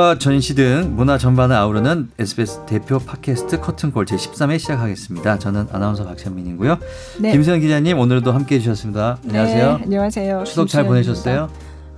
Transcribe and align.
공연과 0.00 0.18
전시 0.18 0.54
등 0.54 0.94
문화 0.96 1.18
전반을 1.18 1.54
아우르는 1.54 2.10
SBS 2.18 2.64
대표 2.64 2.98
팟캐스트 2.98 3.60
커튼콜 3.60 4.06
제13회 4.06 4.58
시작하겠습니다. 4.58 5.38
저는 5.38 5.66
아나운서 5.70 6.04
박찬민이고요. 6.06 6.78
네. 7.20 7.32
김수현 7.32 7.60
기자님 7.60 7.98
오늘도 7.98 8.32
함께 8.32 8.54
해 8.54 8.58
주셨습니다. 8.60 9.18
안녕하세요. 9.24 9.76
네, 9.76 9.82
안녕하세요. 9.84 10.44
추석 10.44 10.68
잘 10.68 10.86
보내셨어요? 10.86 11.50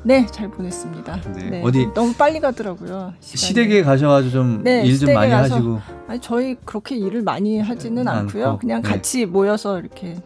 네, 0.02 0.26
잘 0.26 0.50
보냈습니다. 0.50 1.20
네. 1.36 1.50
네. 1.50 1.62
어디 1.64 1.86
너무 1.94 2.12
빨리 2.14 2.40
가더라고요. 2.40 3.14
시간이. 3.20 3.36
시댁에 3.36 3.82
가셔가지고 3.82 4.32
좀 4.32 4.66
일좀 4.66 5.06
네, 5.06 5.14
많이 5.14 5.30
가서, 5.30 5.54
하시고. 5.54 5.80
아니 6.08 6.20
저희 6.20 6.56
그렇게 6.64 6.96
일을 6.96 7.22
많이 7.22 7.60
하지는 7.60 8.06
않고요. 8.08 8.46
않고. 8.46 8.58
그냥 8.58 8.82
네. 8.82 8.88
같이 8.88 9.26
모여서 9.26 9.78
이렇게 9.78 10.16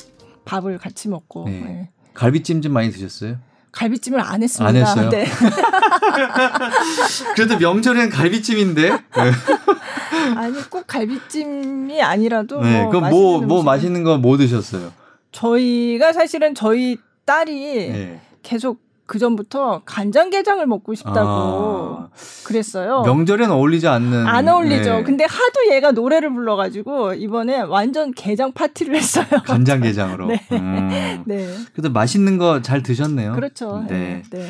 밥을 0.47 0.79
같이 0.79 1.09
먹고. 1.09 1.45
네. 1.47 1.91
갈비찜 2.15 2.63
좀 2.63 2.73
많이 2.73 2.91
드셨어요? 2.91 3.37
갈비찜을 3.77 4.21
안 4.21 4.43
했습니다. 4.43 4.69
안 4.69 4.77
했어요. 4.77 5.11
네. 5.11 5.27
그래도 7.37 7.59
명절엔 7.59 8.09
갈비찜인데. 8.11 8.91
네. 8.91 8.99
아니 10.37 10.61
꼭 10.71 10.87
갈비찜이 10.87 12.03
아니라도 12.03 12.61
네, 12.63 12.83
뭐 12.83 12.91
그럼 12.91 13.11
뭐, 13.11 13.41
뭐 13.43 13.63
맛있는 13.63 14.03
거 14.03 14.17
뭐 14.17 14.37
드셨어요? 14.39 14.93
저희가 15.33 16.13
사실은 16.15 16.55
저희 16.55 16.97
딸이 17.27 17.53
네. 17.93 18.21
계속 18.43 18.81
그 19.07 19.19
전부터 19.21 19.83
간장게장을 19.85 20.67
먹고 20.67 20.95
싶다고 20.95 21.21
아, 21.29 22.09
그랬어요. 22.45 23.03
명절엔 23.03 23.51
어울리지 23.51 23.87
않는. 23.87 24.27
안 24.27 24.49
어울리죠. 24.49 24.97
네. 24.97 25.03
근데 25.05 25.25
하도 25.25 25.73
얘가 25.75 25.93
노래를 25.93 26.33
불러가지고 26.33 27.15
이번에 27.15 27.61
완전 27.61 28.13
게장 28.13 28.53
파티를 28.53 28.97
했어요. 28.97 29.27
간장게장으로. 29.45 30.27
네. 30.29 30.47
음. 30.53 31.23
네. 31.27 31.49
그래도 31.73 31.91
맛있는 31.91 32.37
거 32.39 32.61
잘 32.63 32.83
드셨네요. 32.83 33.35
그렇죠. 33.35 33.85
네. 33.89 34.23
네. 34.31 34.49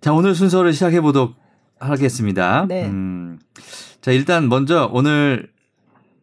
자 0.00 0.12
오늘 0.12 0.34
순서를 0.34 0.72
시작해 0.72 1.00
보도록 1.00 1.34
하겠습니다. 1.78 2.64
네. 2.68 2.86
음. 2.86 3.38
자 4.00 4.10
일단 4.10 4.48
먼저 4.48 4.88
오늘 4.92 5.50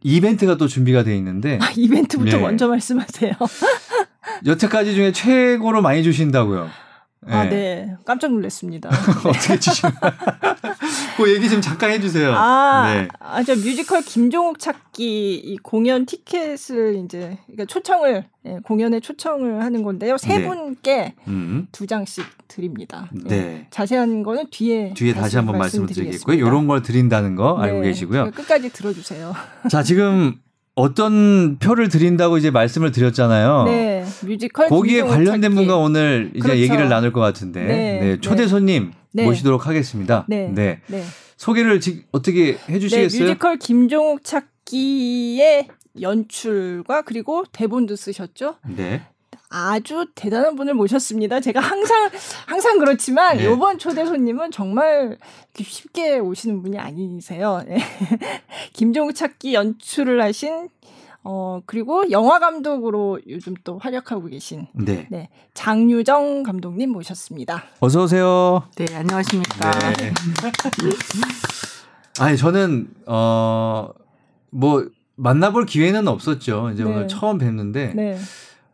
이벤트가 0.02 0.58
또 0.58 0.67
준비가 0.67 1.03
돼 1.03 1.16
있는데. 1.17 1.59
아, 1.62 1.70
이벤트부터 1.75 2.38
네. 2.38 2.42
먼저 2.42 2.67
말씀하세요. 2.67 3.34
여태까지 4.45 4.95
중에 4.95 5.12
최고로 5.12 5.81
많이 5.81 6.02
주신다고요. 6.03 6.67
아, 7.30 7.44
네. 7.44 7.49
네. 7.49 7.95
깜짝 8.05 8.31
놀랐습니다. 8.31 8.89
어떻게 9.25 9.59
치시나? 9.59 9.91
그 11.17 11.33
얘기 11.33 11.49
좀 11.49 11.61
잠깐 11.61 11.91
해주세요. 11.91 12.33
아, 12.33 12.94
네. 12.94 13.08
아, 13.19 13.44
저 13.44 13.55
뮤지컬 13.55 14.02
김종욱 14.02 14.59
찾기 14.59 15.35
이 15.35 15.57
공연 15.57 16.05
티켓을 16.05 17.02
이제 17.03 17.38
그러니까 17.45 17.66
초청을 17.66 18.25
예, 18.45 18.59
공연에 18.63 19.00
초청을 19.00 19.63
하는 19.63 19.83
건데요. 19.83 20.17
세 20.17 20.39
네. 20.39 20.47
분께 20.47 21.16
음. 21.27 21.67
두 21.72 21.85
장씩 21.85 22.25
드립니다. 22.47 23.09
예. 23.25 23.27
네. 23.27 23.35
예, 23.35 23.67
자세한 23.69 24.23
거는 24.23 24.45
뒤에 24.50 24.94
뒤에 24.95 25.13
다시, 25.13 25.23
다시 25.23 25.35
한번 25.38 25.57
말씀을 25.57 25.88
드리겠고요. 25.88 26.38
이런 26.38 26.67
걸 26.67 26.81
드린다는 26.81 27.35
거 27.35 27.57
알고 27.57 27.81
네. 27.81 27.88
계시고요. 27.88 28.31
끝까지 28.31 28.69
들어주세요. 28.69 29.35
자, 29.69 29.83
지금 29.83 30.39
어떤 30.75 31.58
표를 31.59 31.89
드린다고 31.89 32.38
이제 32.38 32.52
말씀을 32.52 32.92
드렸잖아요. 32.92 33.64
네. 33.66 34.06
뮤지컬 34.25 34.70
거기에 34.70 35.02
관련된 35.02 35.53
분과 35.56 35.75
오늘 35.78 36.31
이제 36.34 36.39
그렇죠. 36.39 36.59
얘기를 36.59 36.88
나눌 36.89 37.12
것 37.12 37.20
같은데 37.20 37.64
네. 37.64 38.00
네. 38.00 38.22
초대 38.22 38.44
네. 38.44 38.48
손님 38.48 38.92
네. 39.12 39.25
모시도록 39.25 39.67
하겠습니다. 39.67 40.25
네. 40.30 40.50
네. 40.53 40.81
네. 40.88 41.03
소개를 41.38 41.80
지, 41.80 42.06
어떻게 42.12 42.58
해 42.70 42.80
주시겠어요? 42.80 43.23
뮤지컬 43.23 43.58
김종욱 43.58 44.23
찾기의 44.23 45.67
연출과 46.02 47.02
그리고 47.03 47.44
대본도 47.52 47.95
쓰셨죠? 47.95 48.56
네. 48.75 49.01
아주 49.50 50.06
대단한 50.14 50.56
분을 50.56 50.76
모셨습니다. 50.76 51.40
제가 51.40 51.60
항상 51.60 52.10
항상 52.46 52.78
그렇지만 52.78 53.38
네. 53.38 53.52
이번 53.52 53.80
초대 53.80 54.06
손님은 54.06 54.52
정말 54.52 55.18
쉽게 55.56 56.20
오시는 56.20 56.62
분이 56.62 56.78
아니세요. 56.78 57.64
네. 57.68 57.80
김종우 58.74 59.14
찾기 59.14 59.56
연출을 59.56 60.22
하신 60.22 60.70
어 61.24 61.62
그리고 61.66 62.10
영화 62.12 62.40
감독으로 62.40 63.20
요즘 63.28 63.56
또 63.64 63.80
활약하고 63.80 64.28
계신 64.28 64.68
네. 64.74 65.08
네. 65.10 65.30
장유정 65.56 66.44
감독님 66.44 66.92
모셨습니다. 66.92 67.64
어서 67.80 68.04
오세요. 68.04 68.64
네, 68.76 68.86
안녕하십니까. 68.96 69.72
네. 69.98 70.14
아니 72.20 72.38
저는 72.38 72.88
어뭐 73.08 74.90
만나볼 75.16 75.66
기회는 75.66 76.08
없었죠. 76.08 76.70
이제 76.74 76.84
네. 76.84 76.90
오늘 76.90 77.08
처음 77.08 77.40
뵀는데 77.40 77.96
네. 77.96 78.18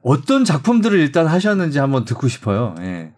어떤 0.06 0.46
작품들을 0.46 1.00
일단 1.00 1.26
하셨는지 1.26 1.80
한번 1.80 2.06
듣고 2.06 2.28
싶어요. 2.28 2.76
예. 2.80 3.12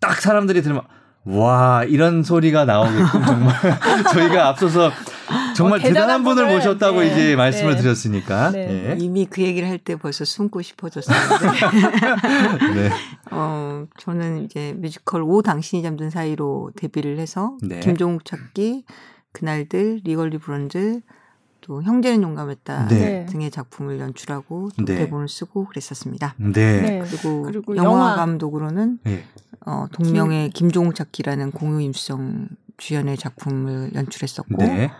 딱 0.00 0.20
사람들이 0.20 0.60
들으면 0.60 0.82
와 1.24 1.82
이런 1.84 2.22
소리가 2.22 2.66
나오게끔 2.66 3.24
정말 3.24 3.54
저희가 4.12 4.48
앞서서 4.48 4.92
정말 5.56 5.80
어, 5.80 5.82
대단한, 5.82 6.22
대단한 6.22 6.24
분을 6.24 6.54
모셨다고 6.54 7.00
네, 7.00 7.06
이제 7.06 7.36
말씀을 7.36 7.74
네. 7.74 7.80
드렸으니까 7.80 8.50
네. 8.50 8.90
예. 8.90 8.96
이미 9.00 9.24
그 9.24 9.40
얘기를 9.42 9.66
할 9.66 9.78
때 9.78 9.96
벌써 9.96 10.26
숨고 10.26 10.60
싶어졌었는데 10.60 11.60
네. 12.74 12.90
어 13.30 13.86
저는 13.98 14.44
이제 14.44 14.74
뮤지컬 14.76 15.22
오 15.22 15.40
당신이 15.40 15.82
잠든 15.82 16.10
사이로 16.10 16.72
데뷔를 16.76 17.18
해서 17.18 17.56
네. 17.62 17.80
김종욱 17.80 18.26
찾기 18.26 18.84
그날들 19.32 20.02
Legally 20.04 20.36
Blonde 20.38 21.00
또 21.66 21.82
형제는 21.82 22.22
용감했다 22.22 22.86
네. 22.86 23.26
등의 23.26 23.50
작품을 23.50 23.98
연출하고 23.98 24.70
또 24.76 24.84
네. 24.84 24.98
대본을 24.98 25.28
쓰고 25.28 25.66
그랬었습니다. 25.66 26.36
네. 26.38 26.52
네. 26.52 27.04
그리고, 27.04 27.42
그리고, 27.42 27.76
영화, 27.76 27.90
영화 27.90 28.14
감독으로는 28.14 29.00
네. 29.02 29.24
어, 29.66 29.86
동명의 29.92 30.50
김... 30.50 30.68
김종욱 30.68 30.94
찾기라는 30.94 31.50
공유 31.50 31.80
임수정 31.80 32.48
주연의 32.76 33.16
작품을 33.16 33.94
연출했었고 33.94 34.56
네. 34.58 34.92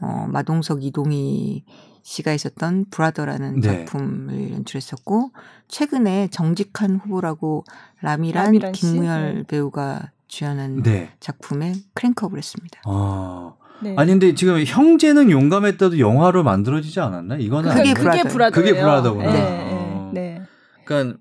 어, 0.00 0.26
마동석 0.30 0.82
이동휘 0.82 1.64
씨가 2.02 2.32
있었던 2.32 2.86
브라더라는 2.90 3.60
네. 3.60 3.84
작품을 3.84 4.52
연출했었고 4.52 5.32
최근에 5.68 6.28
정직한 6.28 6.96
후보라고 6.96 7.64
라미란, 8.00 8.44
라미란 8.44 8.72
김무열 8.72 9.44
배우가 9.46 10.10
주연한 10.26 10.82
작품에 11.20 11.74
크랭크업을 11.92 12.38
했습니다. 12.38 12.80
아. 12.86 13.57
네. 13.80 13.94
아니 13.96 14.12
근데 14.12 14.34
지금 14.34 14.62
형제는 14.64 15.30
용감했다도 15.30 15.98
영화로 15.98 16.42
만들어지지 16.42 17.00
않았나? 17.00 17.36
이거는 17.36 17.74
그게 17.74 17.94
그게 17.94 18.22
브라더 18.22 18.54
그게 18.54 18.72
브라더구나. 18.72 19.32
네, 19.32 19.70
어. 19.72 20.10
네. 20.12 20.42
그러니까 20.84 21.18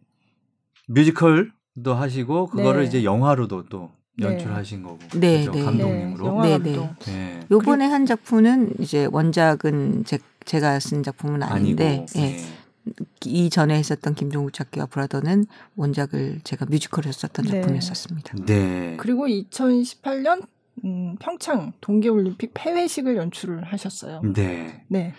뮤지컬도 0.88 1.94
하시고 1.96 2.47
그거를 2.47 2.81
네. 2.81 2.88
이제 2.88 3.03
영화로도 3.03 3.66
또 3.69 3.91
네. 4.17 4.28
연출하신 4.28 4.84
거고. 4.84 5.00
네, 5.16 5.41
그렇죠? 5.44 5.51
네. 5.51 5.63
감독님으로. 5.63 6.41
네, 6.44 6.57
네. 6.57 6.90
네. 7.06 7.40
요번에 7.51 7.85
한 7.85 8.06
작품은 8.06 8.73
이제 8.79 9.07
원작은 9.12 10.06
제, 10.06 10.19
제가 10.46 10.79
쓴 10.79 11.03
작품은 11.03 11.44
아닌데 11.44 12.06
예. 12.17 12.38
이 13.25 13.50
전에 13.50 13.75
했었던 13.75 14.16
김종국 14.16 14.53
찾기와 14.53 14.85
브라더는 14.88 15.46
원작을 15.75 16.40
제가 16.44 16.66
뮤지컬에서 16.66 17.28
썼던 17.28 17.46
작품이었었습니다. 17.46 18.34
네. 18.46 18.96
그리고 18.97 19.28
2018년 19.28 20.47
음, 20.86 21.16
평창 21.20 21.74
동계올림픽 21.82 22.52
폐회식을 22.54 23.16
연출을 23.18 23.64
하셨어요. 23.64 24.22
네. 24.34 24.84
네. 24.88 25.14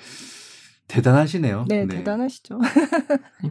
대단하시네요. 0.86 1.66
네, 1.68 1.84
네. 1.84 1.96
대단하시죠. 1.98 2.58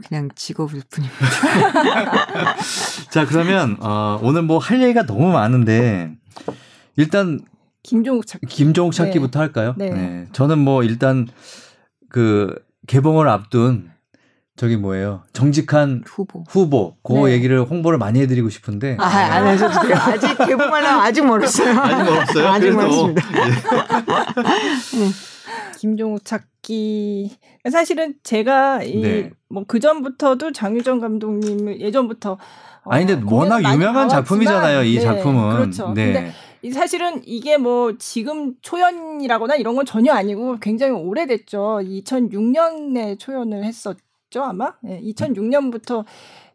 그냥 0.08 0.30
직업일 0.36 0.82
뿐입니다. 0.90 1.22
자, 3.12 3.26
그러면 3.28 3.78
어, 3.80 4.20
오늘 4.24 4.42
뭐 4.42 4.58
할 4.58 4.82
얘기가 4.82 5.06
너무 5.06 5.32
많은데 5.32 6.16
일단 6.96 7.40
김종욱 7.84 8.26
찾기. 8.26 8.48
김종욱 8.48 8.94
찾기부터 8.94 9.40
네. 9.40 9.46
할까요? 9.46 9.76
네. 9.78 9.90
네. 9.92 10.26
저는 10.34 10.58
뭐 10.58 10.84
일단 10.84 11.28
그 12.10 12.56
개봉을 12.88 13.28
앞둔 13.30 13.92
저기 14.58 14.76
뭐예요? 14.76 15.22
정직한 15.34 16.04
후보. 16.06 16.44
후보. 16.50 16.96
그 17.04 17.14
네. 17.14 17.34
얘기를 17.34 17.64
홍보를 17.64 18.00
많이 18.00 18.20
해드리고 18.22 18.50
싶은데. 18.50 18.98
아, 19.00 19.06
안 19.06 19.46
하셔도 19.46 19.88
돼요. 19.88 19.96
아직 20.02 20.36
개봉하려면 20.36 21.00
아직 21.06 21.26
멀었어요. 21.26 21.80
아직 21.80 22.04
멀었어요? 22.04 22.48
아직 22.48 22.72
멀었습니다. 22.72 23.22
네. 23.22 23.50
네. 24.98 25.12
김종욱 25.78 26.26
찾기. 26.26 27.38
사실은 27.72 28.16
제가 28.24 28.82
이, 28.82 29.30
뭐, 29.48 29.64
그 29.68 29.80
전부터도 29.80 30.52
장유정 30.54 31.02
감독님을 31.02 31.80
예전부터. 31.80 32.32
어, 32.32 32.90
아니, 32.90 33.06
근데 33.06 33.24
워낙 33.32 33.62
유명한 33.72 34.10
작품이잖아요, 34.10 34.84
이 34.84 34.96
네, 34.96 35.02
작품은. 35.02 35.56
그렇죠. 35.56 35.94
네. 35.94 36.34
근데 36.62 36.72
사실은 36.74 37.22
이게 37.26 37.58
뭐 37.58 37.94
지금 38.00 38.56
초연이라거나 38.64 39.56
이런 39.56 39.76
건 39.76 39.86
전혀 39.86 40.14
아니고 40.14 40.58
굉장히 40.60 40.94
오래됐죠. 40.94 41.82
2006년에 41.84 43.20
초연을 43.20 43.64
했었 43.64 43.96
죠 44.38 44.44
아마 44.44 44.74
예, 44.86 45.02
2006년부터 45.02 46.06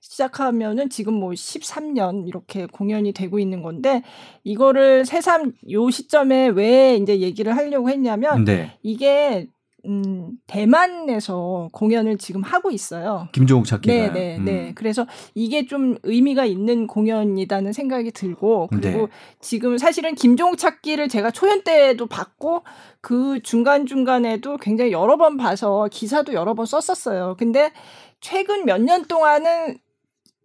시작하면은 0.00 0.88
지금 0.88 1.14
뭐 1.14 1.30
13년 1.30 2.28
이렇게 2.28 2.66
공연이 2.66 3.12
되고 3.12 3.40
있는 3.40 3.60
건데 3.60 4.02
이거를 4.44 5.04
새삼 5.04 5.52
요 5.70 5.90
시점에 5.90 6.48
왜 6.48 6.94
이제 6.94 7.18
얘기를 7.18 7.56
하려고 7.56 7.90
했냐면 7.90 8.44
네. 8.44 8.78
이게 8.82 9.48
음, 9.84 10.32
대만에서 10.46 11.68
공연을 11.72 12.18
지금 12.18 12.42
하고 12.42 12.70
있어요. 12.70 13.28
김종욱 13.32 13.66
찾기가. 13.66 13.92
네, 13.92 14.10
네, 14.12 14.36
음. 14.36 14.44
네. 14.44 14.72
그래서 14.74 15.06
이게 15.34 15.66
좀 15.66 15.96
의미가 16.04 16.44
있는 16.44 16.86
공연이라는 16.86 17.72
생각이 17.72 18.12
들고 18.12 18.68
그리고 18.70 18.98
네. 19.06 19.08
지금 19.40 19.78
사실은 19.78 20.14
김종욱 20.14 20.56
찾기를 20.58 21.08
제가 21.08 21.30
초연 21.32 21.64
때도 21.64 22.06
봤고 22.06 22.62
그 23.00 23.40
중간 23.42 23.86
중간에도 23.86 24.56
굉장히 24.56 24.92
여러 24.92 25.16
번 25.16 25.36
봐서 25.36 25.88
기사도 25.90 26.32
여러 26.32 26.54
번 26.54 26.66
썼었어요. 26.66 27.36
근데 27.38 27.72
최근 28.20 28.64
몇 28.64 28.78
년 28.80 29.04
동안은 29.06 29.78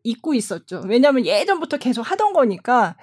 잊고 0.03 0.33
있었죠. 0.33 0.81
왜냐하면 0.87 1.25
예전부터 1.25 1.77
계속 1.77 2.01
하던 2.01 2.33
거니까. 2.33 2.95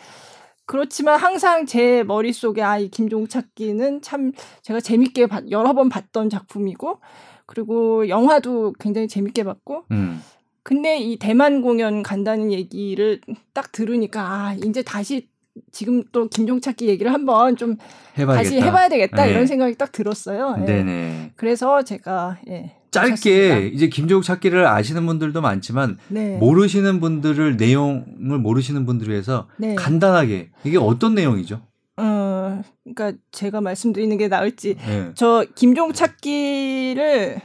그렇지만 0.67 1.19
항상 1.19 1.67
제 1.67 2.03
머릿속에 2.05 2.63
아, 2.63 2.79
이 2.79 2.89
김종욱 2.89 3.29
찾기는 3.29 4.03
참 4.03 4.33
제가 4.63 4.81
재밌게 4.81 5.27
봤, 5.27 5.45
여러 5.51 5.75
번 5.75 5.89
봤던 5.89 6.31
작품이고 6.31 7.01
그리고 7.47 8.09
영화도 8.09 8.75
굉장히 8.79 9.09
재밌게 9.09 9.45
봤고 9.45 9.85
음. 9.91 10.23
근데 10.63 10.99
이 10.99 11.19
대만 11.19 11.61
공연 11.61 12.03
간다는 12.03 12.51
얘기를 12.51 13.21
딱 13.53 13.71
들으니까 13.73 14.23
아, 14.23 14.55
이제 14.55 14.83
다시 14.83 15.29
지금 15.71 16.03
또 16.11 16.27
김종 16.29 16.61
찾기 16.61 16.89
얘기를 16.89 17.13
한번 17.13 17.57
좀 17.57 17.77
해봐야겠다. 18.19 18.43
다시 18.43 18.61
해봐야 18.61 18.89
되겠다 18.89 19.25
네. 19.27 19.31
이런 19.31 19.47
생각이 19.47 19.77
딱 19.77 19.93
들었어요. 19.93 20.57
예. 20.61 20.65
네네. 20.65 21.33
그래서 21.37 21.83
제가 21.83 22.39
예, 22.49 22.75
짧게 22.95 23.51
하셨습니다. 23.51 23.75
이제 23.75 23.89
김종욱 23.89 24.25
찾기를 24.25 24.67
아시는 24.67 25.07
분들도 25.07 25.41
많지만 25.41 25.99
네. 26.09 26.37
모르시는 26.39 27.01
분들을 27.01 27.57
내용을 27.57 28.39
모르시는 28.39 28.87
분들 28.87 29.09
위해서 29.09 29.49
네. 29.59 29.75
간단하게 29.75 30.51
이게 30.65 30.79
어떤 30.79 31.15
내용이죠? 31.15 31.61
어, 31.97 32.63
그러니까 32.83 33.19
제가 33.31 33.61
말씀드리는 33.61 34.17
게 34.17 34.29
나을지 34.29 34.77
네. 34.77 35.11
저 35.15 35.45
김종욱 35.55 35.95
찾기를 35.95 37.41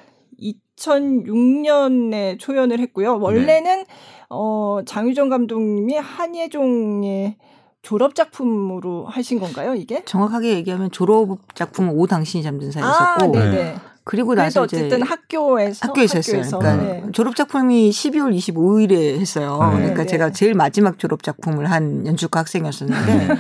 2006년에 0.77 2.39
초연을 2.39 2.79
했고요. 2.79 3.19
원래는 3.19 3.63
네. 3.63 3.85
어 4.29 4.79
장유정 4.85 5.29
감독님이 5.29 5.95
한예종의 5.97 7.37
졸업 7.81 8.13
작품으로 8.15 9.05
하신 9.05 9.39
건가요, 9.39 9.73
이게? 9.73 10.03
정확하게 10.05 10.53
얘기하면 10.55 10.91
졸업 10.91 11.39
작품은 11.55 11.93
오 11.95 12.07
당신이 12.07 12.43
잠든 12.43 12.71
사이였었고 12.71 13.37
아, 13.37 13.49
네. 13.49 13.75
그리고 14.09 14.33
나서 14.33 14.63
어쨌든 14.63 15.03
학교에서 15.03 15.87
학교에서 15.87 16.17
했어요. 16.17 16.41
그러니까 16.59 16.75
네. 16.83 17.03
졸업 17.11 17.35
작품이 17.35 17.91
12월 17.91 18.35
25일에 18.35 19.19
했어요. 19.19 19.59
네. 19.73 19.77
그러니까 19.77 20.01
네. 20.01 20.07
제가 20.07 20.31
제일 20.31 20.55
마지막 20.55 20.97
졸업 20.97 21.21
작품을 21.21 21.69
한 21.69 22.07
연출가 22.07 22.39
학생이었었는데 22.39 23.27
네. 23.27 23.35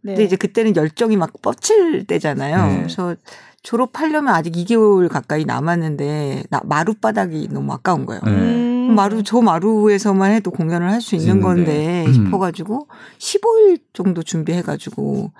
근데 0.00 0.24
이제 0.24 0.36
그때는 0.36 0.74
열정이 0.76 1.18
막 1.18 1.30
뻗칠 1.42 2.06
때잖아요. 2.06 2.66
네. 2.68 2.76
그래서 2.78 3.16
졸업하려면 3.62 4.32
아직 4.34 4.54
2개월 4.54 5.10
가까이 5.10 5.44
남았는데 5.44 6.44
나 6.48 6.62
마룻바닥이 6.64 7.48
너무 7.50 7.74
아까운 7.74 8.06
거예요. 8.06 8.22
음. 8.26 8.94
마루 8.94 9.22
저 9.22 9.42
마루에서만 9.42 10.32
해도 10.32 10.50
공연을 10.50 10.90
할 10.90 11.02
수 11.02 11.16
있는 11.16 11.42
건데 11.42 12.06
음. 12.06 12.12
싶어가지고 12.14 12.88
15일 13.18 13.80
정도 13.92 14.22
준비해가지고 14.22 15.32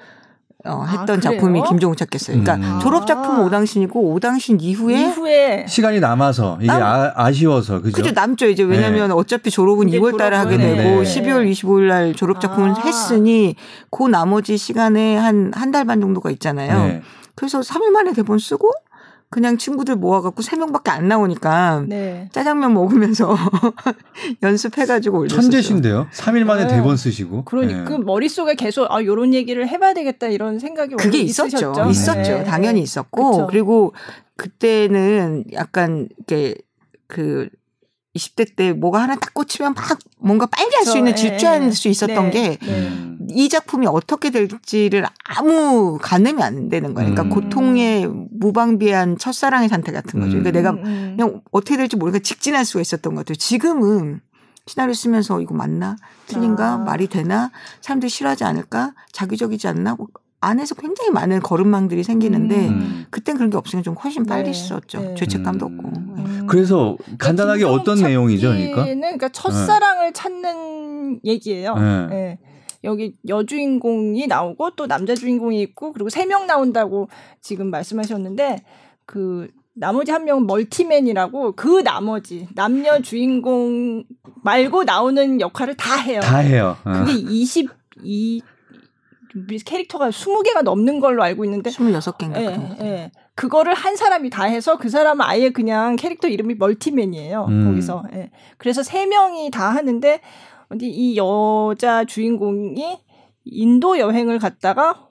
어, 0.67 0.83
아, 0.83 0.87
했던 0.87 1.19
아, 1.19 1.21
작품이 1.21 1.63
김종욱 1.69 1.97
찾겠어요. 1.97 2.43
그러니까 2.43 2.57
음. 2.57 2.81
졸업 2.81 3.07
작품 3.07 3.39
오당신이고 3.41 4.13
오당신 4.13 4.59
이후에, 4.61 5.03
이후에 5.03 5.67
시간이 5.69 6.01
남아서 6.01 6.59
이게 6.61 6.67
남, 6.67 7.13
아, 7.15 7.31
쉬워서 7.33 7.81
그죠? 7.81 7.95
그죠 8.03 8.11
남죠 8.13 8.47
이제 8.47 8.65
왜냐하면 8.65 9.09
네. 9.09 9.15
어차피 9.15 9.51
졸업은 9.53 9.87
2월 9.87 10.19
달에 10.19 10.37
하게 10.37 10.57
되고 10.59 11.03
네. 11.03 11.03
12월 11.03 11.49
25일 11.49 11.83
날 11.89 12.15
졸업 12.15 12.41
작품을 12.41 12.71
아. 12.71 12.75
했으니 12.85 13.55
그 13.91 14.03
나머지 14.09 14.57
시간에 14.59 15.17
한 15.17 15.53
한 15.55 15.71
달 15.71 15.85
반 15.85 16.01
정도가 16.01 16.31
있잖아요. 16.33 16.87
네. 16.89 17.03
그래서 17.37 17.61
3일 17.61 17.91
만에 17.91 18.13
대본 18.13 18.39
쓰고 18.41 18.73
그냥 19.31 19.59
친구들 19.59 19.97
모아갖고 19.97 20.41
세 20.43 20.57
명밖에 20.57 20.91
안 20.91 21.07
나오니까 21.09 21.85
네. 21.87 22.29
짜장면 22.33 22.73
먹으면서 22.73 23.37
연습해가지고 24.43 25.19
올렸어요. 25.19 25.41
천재신데요. 25.43 26.09
3일 26.15 26.45
만에 26.45 26.67
네. 26.67 26.77
대본 26.77 26.97
쓰시고. 26.97 27.45
그러니까 27.45 27.79
네. 27.81 27.85
그 27.85 27.93
머릿속에 27.93 28.55
계속 28.55 28.91
아 28.91 29.05
요런 29.05 29.35
얘기를 29.35 29.69
해봐야 29.69 29.93
되겠다 29.93 30.29
이런 30.29 30.59
생각이 30.59 30.95
그게 30.97 31.19
있었죠. 31.19 31.57
있으셨죠? 31.57 31.91
있었죠. 31.91 32.21
네. 32.39 32.45
당연히 32.45 32.81
있었고 32.81 33.31
그쵸. 33.33 33.47
그리고 33.51 33.93
그때는 34.37 35.45
약간 35.53 36.09
이게 36.21 36.55
그 37.07 37.49
20대 38.17 38.57
때 38.57 38.73
뭐가 38.73 39.03
하나 39.03 39.15
딱 39.17 39.35
꽂히면 39.35 39.75
막 39.75 39.99
뭔가 40.19 40.47
빨리 40.47 40.71
할 40.75 40.85
수 40.87 40.97
있는 40.97 41.15
질주할 41.15 41.71
수 41.73 41.89
있었던 41.89 42.31
네. 42.31 42.57
게 42.57 42.59
이 43.29 43.43
네. 43.43 43.49
작품이 43.49 43.87
어떻게 43.87 44.31
될지를 44.31 45.05
아무 45.25 45.99
가늠이 46.01 46.43
안 46.43 46.69
되는 46.69 46.95
거예요. 46.95 47.13
그러니까 47.13 47.23
음. 47.23 47.31
고통의 47.31 48.09
무방비한 48.31 49.19
첫사랑의 49.19 49.69
상태 49.69 49.93
같은 49.93 50.21
거죠. 50.21 50.39
그러니까 50.39 50.51
내가 50.51 50.71
음, 50.71 50.85
음. 50.85 51.15
그냥 51.17 51.43
어떻게 51.51 51.77
될지 51.77 51.97
모르니까 51.97 52.23
직진할 52.23 52.65
수가 52.65 52.81
있었던 52.81 53.15
것 53.15 53.21
같아요. 53.21 53.37
지금은 53.37 54.21
시나리오 54.67 54.93
쓰면서 54.93 55.41
이거 55.41 55.55
맞나? 55.55 55.97
틀린가? 56.27 56.73
아. 56.73 56.79
말이 56.79 57.09
되나? 57.09 57.51
사람들이 57.81 58.11
싫어하지 58.11 58.45
않을까? 58.45 58.95
자기적이지 59.13 59.67
않나? 59.69 59.97
안에서 60.41 60.77
굉장히 60.77 61.11
많은 61.11 61.41
걸음망들이 61.41 62.05
생기는데 62.05 62.69
음. 62.69 63.07
그땐 63.11 63.37
그런 63.37 63.51
게 63.51 63.57
없으니까 63.57 63.83
좀 63.83 63.95
훨씬 63.95 64.25
빨리 64.25 64.53
네. 64.53 64.53
썼죠. 64.53 65.01
네. 65.01 65.15
죄책감도 65.17 65.67
음. 65.67 65.79
없고. 65.79 65.91
네. 66.17 66.23
음. 66.23 66.47
그래서 66.49 66.97
간단하게 67.19 67.65
어떤 67.65 67.99
내용이죠, 67.99 68.49
그러니까? 68.49 68.85
그러니까 68.85 69.29
첫사랑을 69.31 70.07
네. 70.07 70.13
찾는 70.13 71.21
얘기예요. 71.25 71.75
네. 71.75 72.39
네. 72.83 72.89
여기 72.89 73.17
여주인공이 73.27 74.27
나오고 74.27 74.71
또 74.77 74.87
남자 74.87 75.15
주인공이 75.15 75.61
있고 75.63 75.93
그리고 75.93 76.09
세 76.11 76.25
명 76.27 76.47
나온다고 76.47 77.09
지금 77.41 77.71
말씀하셨는데 77.71 78.63
그 79.07 79.49
나머지 79.75 80.11
한 80.11 80.25
명은 80.25 80.47
멀티맨이라고 80.47 81.53
그 81.53 81.83
나머지 81.85 82.49
남녀 82.55 83.01
주인공 83.01 84.05
말고 84.43 84.85
나오는 84.85 85.41
역할을 85.41 85.77
다 85.77 85.97
해요. 85.97 86.21
다 86.21 86.39
해요. 86.39 86.77
어. 86.85 86.93
그게 86.93 87.13
22 87.13 88.43
캐릭터가 89.65 90.11
20개가 90.11 90.63
넘는 90.63 91.01
걸로 91.01 91.23
알고 91.23 91.45
있는데 91.45 91.71
26개인가 91.71 92.37
예, 92.37 92.77
예. 92.81 93.13
그거를 93.35 93.73
한 93.75 93.95
사람이 93.95 94.31
다 94.31 94.45
해서 94.45 94.79
그 94.79 94.89
사람은 94.89 95.25
아예 95.25 95.51
그냥 95.51 95.95
캐릭터 95.97 96.27
이름이 96.27 96.55
멀티맨이에요. 96.57 97.47
음. 97.49 97.65
거기서. 97.67 98.03
예. 98.15 98.31
그래서 98.57 98.83
세 98.83 99.07
명이 99.07 99.51
다 99.53 99.71
하는데 99.71 100.21
근데 100.69 100.87
이 100.87 101.17
여자 101.17 102.05
주인공이 102.05 102.99
인도 103.45 103.99
여행을 103.99 104.39
갔다가 104.39 105.09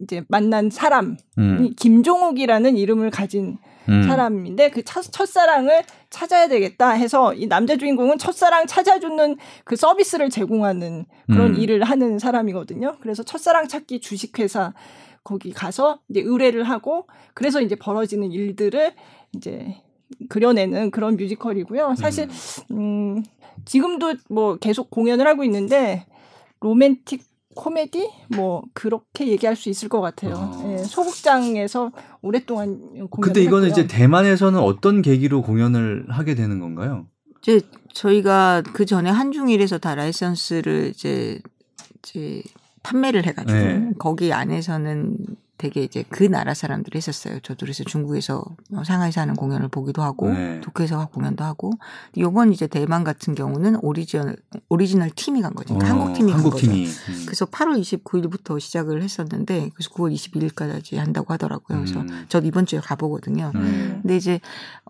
이제 0.00 0.24
만난 0.28 0.70
사람이 0.70 1.16
음. 1.38 1.70
김종욱이라는 1.76 2.76
이름을 2.76 3.10
가진 3.10 3.58
음. 3.88 4.02
사람인데 4.02 4.70
그 4.70 4.84
첫, 4.84 5.02
첫사랑을 5.02 5.82
찾아야 6.10 6.46
되겠다 6.46 6.90
해서 6.90 7.34
이 7.34 7.46
남자 7.46 7.76
주인공은 7.76 8.18
첫사랑 8.18 8.66
찾아주는 8.66 9.36
그 9.64 9.76
서비스를 9.76 10.30
제공하는 10.30 11.06
그런 11.26 11.54
음. 11.54 11.60
일을 11.60 11.82
하는 11.82 12.18
사람이거든요. 12.18 12.96
그래서 13.00 13.22
첫사랑 13.22 13.66
찾기 13.66 14.00
주식회사 14.00 14.74
거기 15.24 15.52
가서 15.52 16.00
이제 16.08 16.20
의뢰를 16.20 16.64
하고 16.64 17.08
그래서 17.34 17.60
이제 17.60 17.74
벌어지는 17.74 18.30
일들을 18.30 18.94
이제 19.36 19.76
그려내는 20.28 20.90
그런 20.90 21.16
뮤지컬이고요. 21.16 21.94
사실 21.96 22.28
음, 22.70 23.16
음 23.16 23.22
지금도 23.64 24.14
뭐 24.28 24.56
계속 24.56 24.90
공연을 24.90 25.26
하고 25.26 25.44
있는데 25.44 26.06
로맨틱 26.60 27.22
코미디 27.54 28.08
뭐 28.36 28.62
그렇게 28.72 29.26
얘기할 29.28 29.56
수 29.56 29.68
있을 29.68 29.88
것 29.88 30.00
같아요. 30.00 30.34
아. 30.36 30.72
예, 30.72 30.78
소극장에서 30.78 31.90
오랫동안 32.22 32.78
공연. 33.10 33.20
근데 33.20 33.42
이거는 33.42 33.68
했고요. 33.68 33.84
이제 33.84 33.96
대만에서는 33.96 34.60
어떤 34.60 35.02
계기로 35.02 35.42
공연을 35.42 36.06
하게 36.08 36.36
되는 36.36 36.60
건가요? 36.60 37.06
이제 37.42 37.60
저희가 37.92 38.62
그 38.72 38.86
전에 38.86 39.10
한중일에서 39.10 39.78
다 39.78 39.94
라이선스를 39.96 40.92
이제 40.94 41.40
이제 41.98 42.42
판매를 42.84 43.26
해가지고 43.26 43.58
네. 43.58 43.90
거기 43.98 44.32
안에서는 44.32 45.16
되게 45.58 45.82
이제 45.82 46.04
그 46.08 46.22
나라 46.24 46.54
사람들이 46.54 46.96
했었어요. 46.96 47.40
저도 47.40 47.66
그래서 47.66 47.82
중국에서 47.84 48.44
뭐 48.70 48.84
상하이에서 48.84 49.20
하는 49.20 49.34
공연을 49.34 49.68
보기도 49.68 50.02
하고 50.02 50.30
네. 50.30 50.60
도쿄에서 50.60 51.08
공연도 51.08 51.44
하고 51.44 51.72
요번 52.16 52.52
이제 52.52 52.66
대만 52.68 53.02
같은 53.04 53.34
경우는 53.34 53.76
오리지널 53.82 54.36
오리지널 54.68 55.10
팀이 55.10 55.42
간 55.42 55.52
거죠. 55.54 55.74
그러니까 55.74 55.96
어, 55.96 56.00
한국 56.00 56.16
팀이 56.16 56.32
한국 56.32 56.50
간 56.50 56.60
팀이. 56.60 56.86
거죠. 56.86 57.12
음. 57.12 57.22
그래서 57.26 57.44
8월 57.46 57.80
29일부터 57.80 58.58
시작을 58.60 59.02
했었는데 59.02 59.70
그래서 59.74 59.90
9월 59.90 60.14
22일까지 60.14 60.96
한다고 60.96 61.32
하더라고요. 61.32 61.78
그래서 61.78 62.00
음. 62.00 62.26
저도 62.28 62.46
이번 62.46 62.64
주에 62.64 62.78
가보거든요. 62.78 63.50
음. 63.56 63.98
근데 64.02 64.16
이제 64.16 64.40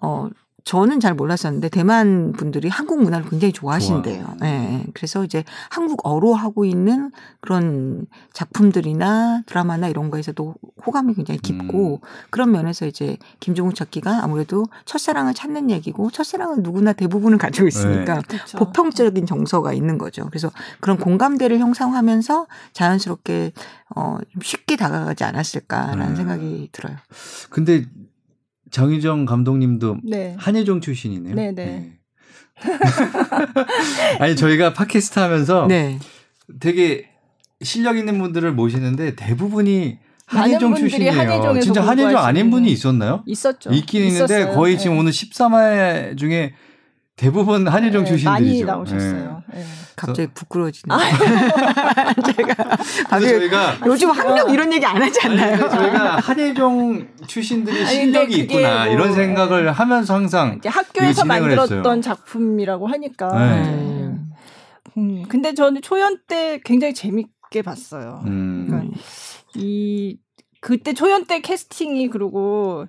어 0.02 0.28
저는 0.68 1.00
잘 1.00 1.14
몰랐었는데 1.14 1.70
대만 1.70 2.32
분들이 2.32 2.68
한국 2.68 3.02
문화를 3.02 3.26
굉장히 3.30 3.52
좋아하신대요. 3.54 4.36
예. 4.42 4.44
네. 4.44 4.86
그래서 4.92 5.24
이제 5.24 5.42
한국어로 5.70 6.34
하고 6.34 6.66
있는 6.66 7.10
그런 7.40 8.04
작품들이나 8.34 9.44
드라마나 9.46 9.88
이런 9.88 10.10
거에서도 10.10 10.56
호감이 10.84 11.14
굉장히 11.14 11.40
깊고 11.40 12.00
음. 12.02 12.08
그런 12.28 12.52
면에서 12.52 12.84
이제 12.84 13.16
김종욱 13.40 13.76
찾기가 13.76 14.22
아무래도 14.22 14.66
첫사랑을 14.84 15.32
찾는 15.32 15.70
얘기고 15.70 16.10
첫사랑은 16.10 16.62
누구나 16.62 16.92
대부분은 16.92 17.38
가지고 17.38 17.66
있으니까 17.66 18.16
네. 18.16 18.20
그렇죠. 18.28 18.58
보편적인 18.58 19.24
정서가 19.24 19.72
있는 19.72 19.96
거죠. 19.96 20.26
그래서 20.26 20.50
그런 20.80 20.98
공감대를 20.98 21.60
형성하면서 21.60 22.46
자연스럽게 22.74 23.52
어, 23.96 24.18
좀 24.30 24.42
쉽게 24.42 24.76
다가가지 24.76 25.24
않았을까라는 25.24 26.10
네. 26.10 26.16
생각이 26.16 26.68
들어요. 26.72 26.96
근데 27.48 27.86
정희정 28.70 29.24
감독님도 29.24 29.98
네. 30.04 30.34
한예종 30.38 30.80
출신이네요. 30.80 31.34
네네. 31.34 31.52
네. 31.52 31.64
네. 31.64 31.92
아니 34.18 34.36
저희가 34.36 34.72
팟캐스트 34.72 35.18
하면서 35.18 35.66
네. 35.66 35.98
되게 36.60 37.08
실력 37.62 37.96
있는 37.96 38.18
분들을 38.18 38.52
모시는데 38.52 39.14
대부분이 39.16 39.98
한예종 40.26 40.74
출신이에요. 40.74 41.60
진짜 41.60 41.82
한예종 41.86 42.16
아닌 42.18 42.50
분이 42.50 42.70
있었나요? 42.70 43.22
있었죠. 43.26 43.70
있긴 43.70 44.04
있었어요. 44.04 44.38
있는데 44.40 44.54
거의 44.54 44.78
지금 44.78 44.94
네. 44.94 45.00
오늘 45.00 45.12
13회 45.12 46.18
중에 46.18 46.52
대부분 47.18 47.66
한예종 47.66 48.04
네, 48.04 48.08
출신들이죠. 48.10 48.30
많이 48.30 48.64
나오셨어요. 48.64 49.42
네. 49.52 49.64
갑자기 49.96 50.28
부끄러워지네. 50.32 50.94
제가 52.36 52.76
저희가 53.20 53.78
요즘 53.86 54.10
학력 54.10 54.50
이런 54.50 54.72
얘기 54.72 54.86
안 54.86 55.02
하지 55.02 55.18
않나요? 55.26 55.54
아니, 55.54 55.70
저희가 55.70 56.16
한예종 56.20 57.08
출신들이 57.26 57.84
실력이 57.84 58.38
있구나 58.38 58.84
뭐, 58.84 58.94
이런 58.94 59.12
생각을 59.12 59.64
네. 59.64 59.70
하면서 59.70 60.14
항상 60.14 60.60
학교에서 60.64 61.24
만들었던 61.24 61.76
했어요. 61.80 62.00
작품이라고 62.00 62.86
하니까. 62.86 63.36
네. 63.36 64.14
음, 64.96 65.24
근데 65.28 65.54
저는 65.54 65.82
초연 65.82 66.18
때 66.28 66.60
굉장히 66.64 66.94
재밌게 66.94 67.62
봤어요. 67.62 68.22
음. 68.26 68.66
그러니까 68.68 68.96
이 69.56 70.18
그때 70.60 70.94
초연 70.94 71.26
때 71.26 71.40
캐스팅이 71.40 72.10
그리고 72.10 72.86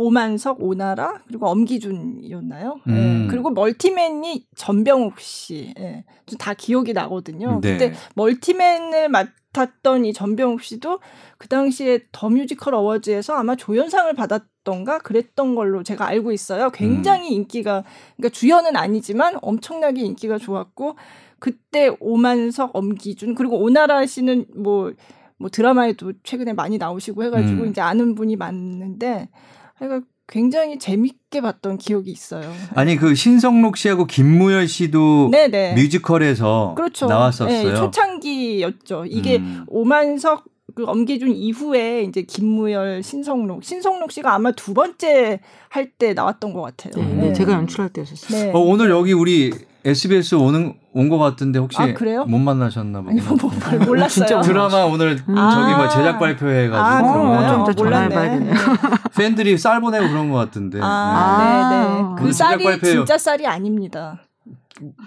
오만석, 0.00 0.62
오나라 0.62 1.20
그리고 1.26 1.48
엄기준이었나요? 1.48 2.80
예. 2.88 2.90
음. 2.90 3.22
네. 3.22 3.26
그리고 3.28 3.50
멀티맨이 3.50 4.46
전병욱 4.56 5.20
씨, 5.20 5.74
네. 5.76 6.04
다 6.38 6.54
기억이 6.54 6.92
나거든요. 6.92 7.60
네. 7.60 7.72
그때 7.72 7.92
멀티맨을 8.14 9.08
맡았던 9.08 10.06
이 10.06 10.12
전병욱 10.12 10.62
씨도 10.62 11.00
그 11.38 11.48
당시에 11.48 12.00
더 12.12 12.30
뮤지컬 12.30 12.74
어워즈에서 12.74 13.34
아마 13.34 13.56
조연상을 13.56 14.12
받았던가 14.14 14.98
그랬던 14.98 15.54
걸로 15.54 15.82
제가 15.82 16.06
알고 16.06 16.32
있어요. 16.32 16.70
굉장히 16.70 17.28
음. 17.28 17.42
인기가 17.42 17.84
그러니까 18.16 18.34
주연은 18.34 18.76
아니지만 18.76 19.36
엄청나게 19.42 20.00
인기가 20.02 20.38
좋았고 20.38 20.96
그때 21.38 21.90
오만석, 22.00 22.70
엄기준 22.74 23.34
그리고 23.34 23.58
오나라 23.58 24.04
씨는 24.06 24.46
뭐뭐 24.56 24.92
뭐 25.38 25.50
드라마에도 25.50 26.12
최근에 26.22 26.52
많이 26.52 26.78
나오시고 26.78 27.24
해가지고 27.24 27.62
음. 27.62 27.68
이제 27.68 27.80
아는 27.80 28.14
분이 28.14 28.36
많은데 28.36 29.28
그러니까 29.80 30.06
굉장히 30.28 30.78
재밌게 30.78 31.40
봤던 31.40 31.78
기억이 31.78 32.10
있어요. 32.10 32.52
아니 32.74 32.96
그 32.96 33.14
신성록 33.16 33.76
씨하고 33.76 34.06
김무열 34.06 34.68
씨도 34.68 35.30
네네. 35.32 35.74
뮤지컬에서 35.74 36.74
그렇죠. 36.76 37.06
나왔었어요. 37.06 37.68
네, 37.70 37.74
초창기였죠. 37.74 39.06
이게 39.08 39.38
음. 39.38 39.64
오만석 39.66 40.44
그 40.76 40.84
엄기준 40.84 41.32
이후에 41.32 42.02
이제 42.02 42.22
김무열, 42.22 43.02
신성록, 43.02 43.64
신성록 43.64 44.12
씨가 44.12 44.32
아마 44.32 44.52
두 44.52 44.72
번째 44.72 45.40
할 45.68 45.90
때 45.98 46.14
나왔던 46.14 46.52
것 46.52 46.62
같아요. 46.62 47.04
네, 47.04 47.14
네. 47.14 47.32
제가 47.32 47.52
연출할 47.54 47.92
때였었어요. 47.92 48.44
네. 48.44 48.52
어, 48.52 48.58
오늘 48.60 48.90
여기 48.90 49.12
우리 49.12 49.52
SBS 49.84 50.34
오는 50.34 50.74
온 50.92 51.08
것 51.08 51.18
같은데 51.18 51.58
혹시 51.58 51.78
아, 51.80 51.94
그래요? 51.94 52.24
못 52.24 52.38
만나셨나 52.38 53.02
아니 53.06 53.20
뭐, 53.20 53.36
뭐, 53.40 53.50
몰랐어요. 53.86 54.26
진짜 54.26 54.40
드라마 54.40 54.84
오늘 54.84 55.18
아~ 55.36 55.50
저기 55.54 55.74
뭐 55.74 55.88
제작 55.88 56.18
발표해 56.18 56.68
가지고 56.68 57.08
아, 57.08 57.12
그런 57.12 57.64
거 57.64 57.72
몰랐네. 57.76 58.50
팬들이 59.16 59.56
쌀 59.56 59.80
보내고 59.80 60.08
그런 60.08 60.30
것 60.30 60.36
같은데. 60.38 60.78
아, 60.82 61.68
네, 61.70 61.76
네. 61.76 62.26
그 62.26 62.32
쌀이 62.32 62.64
발표해요. 62.64 62.98
진짜 62.98 63.16
쌀이 63.16 63.46
아닙니다. 63.46 64.20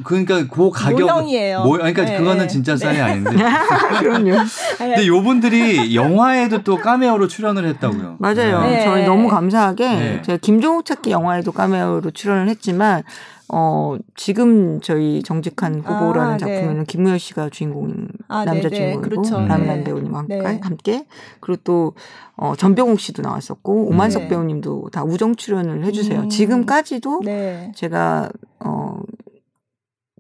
그러니까 0.04 0.46
그 0.48 0.70
가격 0.70 1.02
모형이에요. 1.02 1.64
모, 1.64 1.72
그러니까 1.72 2.04
네. 2.06 2.18
그거는 2.18 2.48
진짜 2.48 2.78
쌀이 2.78 2.98
네. 2.98 3.02
아닌데. 3.02 3.32
그럼요. 4.00 4.38
근데 4.78 5.08
요분들이 5.08 5.96
영화에도 5.96 6.64
또 6.64 6.78
카메오로 6.78 7.28
출연을 7.28 7.66
했다고요. 7.66 8.18
맞아요. 8.20 8.62
네. 8.62 8.86
저희 8.86 9.04
너무 9.06 9.28
감사하게 9.30 9.88
네. 9.96 10.22
제가 10.22 10.38
김종욱 10.42 10.86
찾기 10.86 11.12
영화에도 11.12 11.52
카메오로 11.52 12.12
출연을 12.12 12.50
했지만 12.50 13.04
어, 13.50 13.98
지금 14.16 14.80
저희 14.82 15.22
정직한 15.24 15.82
후보라는 15.82 16.34
아, 16.34 16.38
네. 16.38 16.40
작품에는 16.40 16.86
김무열 16.86 17.20
씨가 17.20 17.50
주인공, 17.50 18.08
아, 18.28 18.46
남자 18.46 18.70
주인공이고, 18.70 19.02
그렇죠. 19.02 19.40
라미란 19.40 19.80
네. 19.80 19.84
배우님 19.84 20.16
함께, 20.16 20.38
네. 20.38 20.60
함께, 20.62 21.06
그리고 21.40 21.62
또, 21.64 21.94
어, 22.36 22.56
전병욱 22.56 23.00
씨도 23.00 23.22
나왔었고, 23.22 23.88
오만석 23.90 24.24
네. 24.24 24.28
배우님도 24.30 24.90
다 24.92 25.04
우정 25.04 25.36
출연을 25.36 25.84
해주세요. 25.86 26.22
음. 26.22 26.30
지금까지도 26.30 27.22
네. 27.26 27.72
제가, 27.76 28.30
어, 28.60 29.00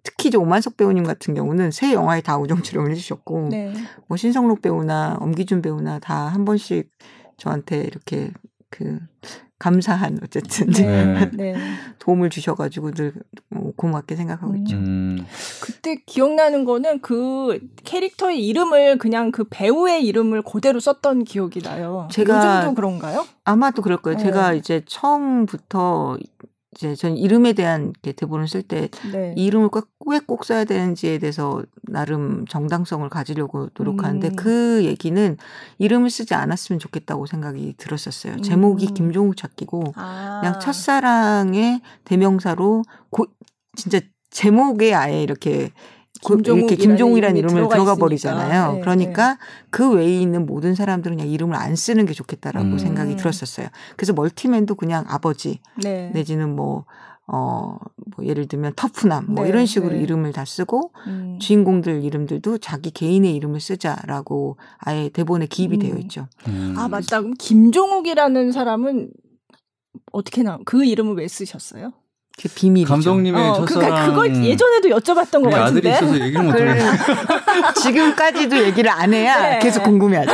특히 0.03 0.27
이제 0.27 0.37
오만석 0.37 0.75
배우님 0.75 1.05
같은 1.05 1.33
경우는 1.33 1.71
새 1.71 1.93
영화에 1.93 2.21
다 2.21 2.37
우정 2.37 2.61
출연을 2.61 2.91
해주셨고, 2.91 3.49
뭐 4.07 4.17
신성록 4.17 4.61
배우나 4.61 5.17
엄기준 5.21 5.61
배우나 5.61 5.99
다 5.99 6.27
한 6.27 6.43
번씩 6.45 6.91
저한테 7.37 7.81
이렇게 7.81 8.31
그 8.69 8.99
감사한 9.59 10.19
어쨌든 10.23 10.71
네. 10.71 11.31
네. 11.33 11.55
도움을 11.99 12.29
주셔가지고 12.29 12.91
늘뭐 12.95 13.73
고맙게 13.75 14.15
생각하고 14.15 14.55
있죠. 14.57 14.75
음. 14.75 15.25
그때 15.61 15.95
기억나는 16.05 16.65
거는 16.65 16.99
그 16.99 17.59
캐릭터의 17.83 18.45
이름을 18.45 18.97
그냥 18.97 19.31
그 19.31 19.45
배우의 19.49 20.05
이름을 20.05 20.41
그대로 20.41 20.79
썼던 20.79 21.23
기억이 21.23 21.61
나요. 21.61 22.07
제가 22.11 22.57
요즘도 22.57 22.75
그런가요? 22.75 23.25
아마도 23.45 23.81
그럴 23.81 24.01
거예요. 24.01 24.17
네. 24.17 24.23
제가 24.23 24.53
이제 24.53 24.81
처음부터 24.85 26.17
이제 26.75 26.95
전 26.95 27.15
이름에 27.15 27.53
대한 27.53 27.93
대본을 28.01 28.47
쓸때 28.47 28.89
네. 29.11 29.33
이름을 29.37 29.69
왜꼭 30.05 30.27
꼭 30.27 30.45
써야 30.45 30.65
되는지에 30.65 31.19
대해서 31.19 31.63
나름 31.83 32.45
정당성을 32.47 33.07
가지려고 33.09 33.69
노력하는데 33.77 34.29
음. 34.29 34.35
그 34.35 34.83
얘기는 34.83 35.37
이름을 35.77 36.09
쓰지 36.09 36.33
않았으면 36.33 36.79
좋겠다고 36.79 37.25
생각이 37.25 37.75
들었었어요. 37.77 38.41
제목이 38.41 38.87
음. 38.87 38.93
김종욱 38.93 39.37
찾기고 39.37 39.93
아. 39.95 40.39
그냥 40.41 40.59
첫사랑의 40.59 41.81
대명사로 42.03 42.83
고, 43.09 43.25
진짜 43.75 43.99
제목에 44.31 44.93
아예 44.93 45.21
이렇게 45.21 45.71
이렇게 46.29 46.75
김종욱이라는 46.75 47.37
이름을 47.37 47.55
들어가, 47.55 47.75
들어가 47.75 47.95
버리잖아요. 47.95 48.73
네, 48.73 48.79
그러니까 48.81 49.33
네. 49.33 49.39
그 49.69 49.91
외에 49.91 50.19
있는 50.21 50.45
모든 50.45 50.75
사람들은 50.75 51.17
그냥 51.17 51.31
이름을 51.31 51.55
안 51.55 51.75
쓰는 51.75 52.05
게 52.05 52.13
좋겠다라고 52.13 52.65
음. 52.65 52.77
생각이 52.77 53.15
들었었어요. 53.15 53.67
그래서 53.95 54.13
멀티맨도 54.13 54.75
그냥 54.75 55.05
아버지 55.07 55.59
네. 55.81 56.11
내지는 56.13 56.55
뭐 56.55 56.85
어, 57.25 57.77
뭐 58.15 58.25
예를 58.25 58.47
들면 58.47 58.73
터프남 58.75 59.25
뭐 59.29 59.43
네, 59.43 59.49
이런 59.49 59.65
식으로 59.65 59.93
네. 59.93 60.01
이름을 60.01 60.33
다 60.33 60.43
쓰고 60.43 60.91
음. 61.07 61.39
주인공들 61.39 62.03
이름들도 62.03 62.57
자기 62.57 62.91
개인의 62.91 63.33
이름을 63.35 63.61
쓰자라고 63.61 64.57
아예 64.77 65.09
대본에 65.09 65.45
기입이 65.45 65.77
음. 65.77 65.79
되어 65.79 65.95
있죠. 65.99 66.27
음. 66.47 66.75
아 66.77 66.87
맞다. 66.87 67.21
그럼 67.21 67.33
김종욱이라는 67.39 68.51
사람은 68.51 69.11
어떻게 70.11 70.43
나? 70.43 70.59
그 70.65 70.83
이름을 70.83 71.15
왜 71.15 71.27
쓰셨어요? 71.27 71.93
그 72.41 72.49
비밀이죠. 72.49 72.89
감독님의 72.89 73.41
어, 73.41 73.53
첫사랑. 73.53 73.89
그러니까 73.89 74.05
그걸 74.07 74.43
예전에도 74.43 74.89
여쭤봤던 74.89 75.43
것 75.43 75.51
같은데. 75.51 75.57
아들이 75.59 75.89
있어서 75.89 76.19
얘기를 76.19 76.43
못하겠네. 76.43 76.81
지금까지도 77.81 78.57
얘기를 78.63 78.89
안 78.89 79.13
해야 79.13 79.39
네. 79.39 79.59
계속 79.59 79.83
궁금해하죠. 79.83 80.31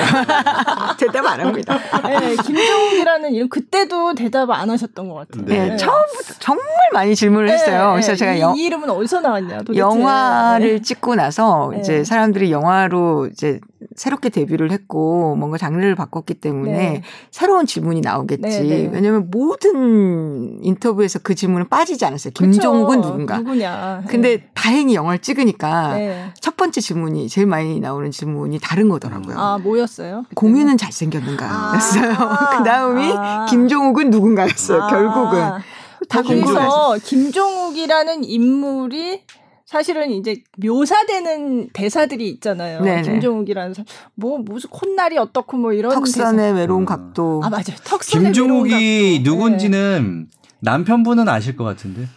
대답 0.97 1.25
안 1.25 1.41
합니다. 1.41 1.77
네, 2.05 2.35
김종욱이라는 2.37 3.33
이름 3.33 3.49
그때도 3.49 4.15
대답 4.15 4.49
안 4.49 4.69
하셨던 4.69 5.09
것 5.09 5.15
같은데. 5.15 5.57
네, 5.57 5.69
네. 5.71 5.77
처음부터 5.77 6.35
정말 6.39 6.65
많이 6.93 7.15
질문을 7.15 7.47
네, 7.47 7.53
했어요. 7.53 7.91
그래서 7.91 8.15
제가 8.15 8.33
이, 8.33 8.39
영, 8.39 8.55
이 8.57 8.63
이름은 8.63 8.89
어디서 8.89 9.19
나왔냐 9.19 9.57
도대체. 9.59 9.79
영화를 9.79 10.75
네. 10.77 10.81
찍고 10.81 11.15
나서 11.15 11.73
이제 11.79 12.05
사람들이 12.05 12.49
영화로 12.51 13.27
이제 13.27 13.59
새롭게 13.95 14.29
데뷔를 14.29 14.71
했고 14.71 15.35
뭔가 15.35 15.57
장르를 15.57 15.95
바꿨기 15.95 16.35
때문에 16.35 16.71
네. 16.71 17.03
새로운 17.31 17.65
질문이 17.65 18.01
나오겠지. 18.01 18.41
네, 18.41 18.61
네. 18.61 18.89
왜냐하면 18.91 19.29
모든 19.31 20.59
인터뷰에서 20.61 21.19
그 21.19 21.35
질문은 21.35 21.69
빠지지 21.69 22.05
않았어요. 22.05 22.33
김종욱은 22.33 23.01
누군가. 23.01 23.37
누구냐. 23.37 24.03
근데 24.07 24.37
네. 24.37 24.49
다행히 24.53 24.95
영화를 24.95 25.19
찍으니까 25.19 25.93
네. 25.95 26.33
첫 26.41 26.57
번째 26.57 26.81
질문이 26.81 27.29
제일 27.29 27.47
많이 27.47 27.79
나오는 27.79 28.11
질문이 28.11 28.59
다른 28.61 28.89
거더라고요. 28.89 29.37
아 29.37 29.57
뭐였어요? 29.57 30.25
그때는? 30.29 30.35
공유는 30.35 30.77
잘생겼는가였어요. 30.77 32.11
아. 32.11 32.49
그 32.57 32.63
다음이 32.63 33.13
아. 33.15 33.45
김종욱은 33.49 34.09
누군가였어요. 34.09 34.83
아. 34.83 34.87
결국은. 34.87 35.39
거기서 36.09 36.97
김종욱이라는 37.03 38.23
인물이 38.23 39.21
사실은 39.69 40.09
이제 40.09 40.41
묘사되는 40.57 41.69
대사들이 41.73 42.27
있잖아요. 42.29 42.81
네네. 42.81 43.03
김종욱이라는 43.03 43.75
사람. 43.75 43.85
뭐 44.15 44.39
무슨 44.39 44.67
콧날이 44.71 45.19
어떻고 45.19 45.57
뭐 45.57 45.73
이런 45.73 45.93
턱선의 45.93 46.37
대사. 46.39 46.55
외로운 46.55 46.85
각도. 46.85 47.39
아 47.43 47.51
맞아요. 47.51 47.77
턱선의 47.83 48.31
김종욱이 48.31 49.21
누군지는 49.23 50.27
네. 50.27 50.37
남편분은 50.61 51.29
아실 51.29 51.55
것 51.55 51.65
같은데. 51.65 52.07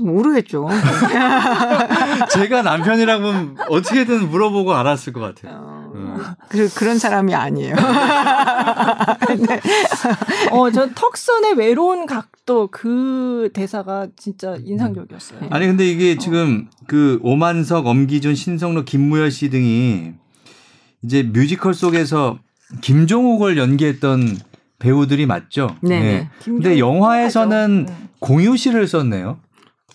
모르겠죠. 0.00 0.66
제가 2.34 2.62
남편이라면 2.62 3.58
어떻게든 3.68 4.28
물어보고 4.28 4.74
알았을 4.74 5.12
것 5.12 5.20
같아요. 5.20 5.75
어, 5.96 6.16
음. 6.16 6.34
그, 6.48 6.68
그런 6.74 6.98
사람이 6.98 7.34
아니에요. 7.34 7.74
네. 9.48 9.60
어, 10.50 10.70
저 10.70 10.88
턱선의 10.94 11.54
외로운 11.54 12.06
각도 12.06 12.68
그 12.70 13.50
대사가 13.52 14.06
진짜 14.16 14.56
인상적이었어요. 14.64 15.48
아니, 15.50 15.66
근데 15.66 15.86
이게 15.86 16.12
어. 16.12 16.18
지금 16.18 16.68
그 16.86 17.18
오만석, 17.22 17.86
엄기준, 17.86 18.34
신성로, 18.34 18.84
김무열 18.84 19.30
씨 19.30 19.50
등이 19.50 20.12
이제 21.02 21.22
뮤지컬 21.22 21.74
속에서 21.74 22.38
김종욱을 22.80 23.56
연기했던 23.56 24.38
배우들이 24.78 25.26
맞죠? 25.26 25.76
네. 25.80 26.00
네. 26.00 26.30
근데 26.44 26.78
영화에서는 26.78 27.86
네. 27.86 27.94
공유 28.20 28.56
씨를 28.56 28.86
썼네요. 28.86 29.38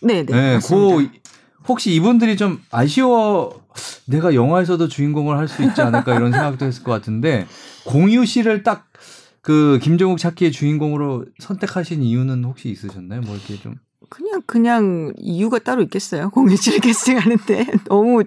네, 0.02 0.26
네. 0.26 0.60
네그 0.60 1.10
혹시 1.68 1.94
이분들이 1.94 2.38
좀 2.38 2.62
아쉬워 2.72 3.62
내가 4.06 4.34
영화에서도 4.34 4.88
주인공을 4.88 5.38
할 5.38 5.48
수 5.48 5.64
있지 5.64 5.82
않을까 5.82 6.16
이런 6.16 6.32
생각도 6.32 6.66
했을 6.66 6.84
것 6.84 6.92
같은데 6.92 7.48
공유 7.86 8.26
씨를 8.26 8.64
딱 8.64 8.92
그 9.42 9.80
김종욱 9.82 10.20
찾기의 10.20 10.52
주인공으로 10.52 11.26
선택하신 11.40 12.04
이유는 12.04 12.44
혹시 12.44 12.70
있으셨나요? 12.70 13.22
뭐 13.22 13.36
이렇게 13.36 13.58
좀 13.60 13.76
그냥 14.10 14.42
그냥 14.46 15.14
이유가 15.18 15.58
따로 15.58 15.82
있겠어요. 15.82 16.30
공유 16.30 16.56
씨를 16.56 16.78
캐스팅하는데 16.82 17.66
너무 17.86 18.24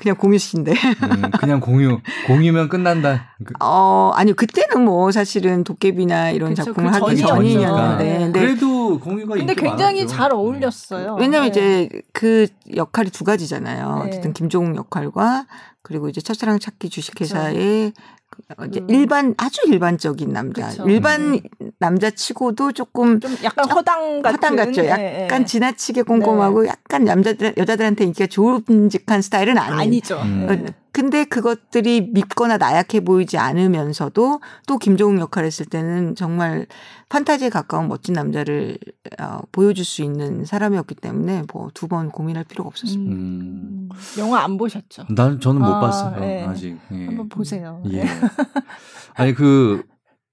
그냥 0.00 0.16
공유 0.16 0.38
씨인데. 0.38 0.72
음, 0.72 1.30
그냥 1.38 1.60
공유. 1.60 2.00
공유면 2.26 2.70
끝난다. 2.70 3.34
그 3.44 3.52
어, 3.60 4.12
아니 4.14 4.32
그때는 4.32 4.82
뭐 4.86 5.12
사실은 5.12 5.62
도깨비나 5.62 6.30
이런 6.30 6.54
그쵸, 6.54 6.64
작품을 6.64 6.90
그 6.90 6.96
하기 6.96 7.16
전이었는데. 7.18 8.18
네. 8.28 8.32
그래도 8.32 8.98
공유가 8.98 9.34
근데 9.34 9.52
굉장히 9.54 10.00
많았죠. 10.00 10.16
잘 10.16 10.32
어울렸어요. 10.32 11.16
왜냐면 11.20 11.42
네. 11.42 11.48
이제 11.48 12.02
그 12.14 12.46
역할이 12.74 13.10
두 13.10 13.24
가지잖아요. 13.24 14.02
네. 14.04 14.08
어쨌든 14.08 14.32
김종욱 14.32 14.74
역할과 14.76 15.44
그리고 15.82 16.08
이제 16.08 16.22
첫사랑 16.22 16.58
찾기 16.58 16.88
주식회사의 16.88 17.92
어, 17.94 18.19
이제 18.68 18.80
음. 18.80 18.90
일반 18.90 19.34
아주 19.36 19.62
일반적인 19.66 20.32
남자 20.32 20.68
그쵸. 20.68 20.88
일반 20.88 21.34
음. 21.34 21.70
남자치고도 21.78 22.72
조금 22.72 23.20
좀 23.20 23.36
약간 23.42 23.70
허당 23.70 24.22
같은 24.22 24.36
허당 24.36 24.56
같죠. 24.56 24.86
약간 24.86 25.42
네. 25.42 25.44
지나치게 25.44 26.02
꼼꼼하고 26.02 26.62
네. 26.62 26.68
약간 26.68 27.04
남자들 27.04 27.54
여자들한테 27.56 28.04
인기가 28.04 28.26
좋은 28.26 28.88
직한 28.90 29.22
스타일은 29.22 29.58
아닌. 29.58 29.80
아니죠. 29.80 30.20
음. 30.22 30.66
네. 30.92 31.02
근데 31.02 31.24
그것들이 31.24 32.10
밉거나 32.12 32.56
나약해 32.58 33.00
보이지 33.00 33.38
않으면서도 33.38 34.40
또 34.66 34.78
김종욱 34.78 35.20
역할을 35.20 35.46
했을 35.46 35.66
때는 35.66 36.14
정말 36.16 36.66
판타지에 37.08 37.48
가까운 37.48 37.88
멋진 37.88 38.14
남자를 38.14 38.78
어, 39.20 39.40
보여줄 39.52 39.84
수 39.84 40.02
있는 40.02 40.44
사람이었기 40.44 40.94
때문에 40.96 41.44
뭐 41.52 41.70
두 41.74 41.86
번 41.88 42.10
고민할 42.10 42.44
필요가 42.44 42.68
없었습니다. 42.68 43.14
음. 43.16 43.88
영화 44.18 44.42
안 44.44 44.56
보셨죠? 44.56 45.06
난 45.14 45.40
저는 45.40 45.60
못 45.60 45.66
아, 45.68 45.80
봤어요. 45.80 46.20
네. 46.20 46.44
아직. 46.46 46.78
예. 46.92 47.06
한번 47.06 47.28
보세요. 47.28 47.82
예. 47.90 48.04
아니 49.14 49.34
그 49.34 49.82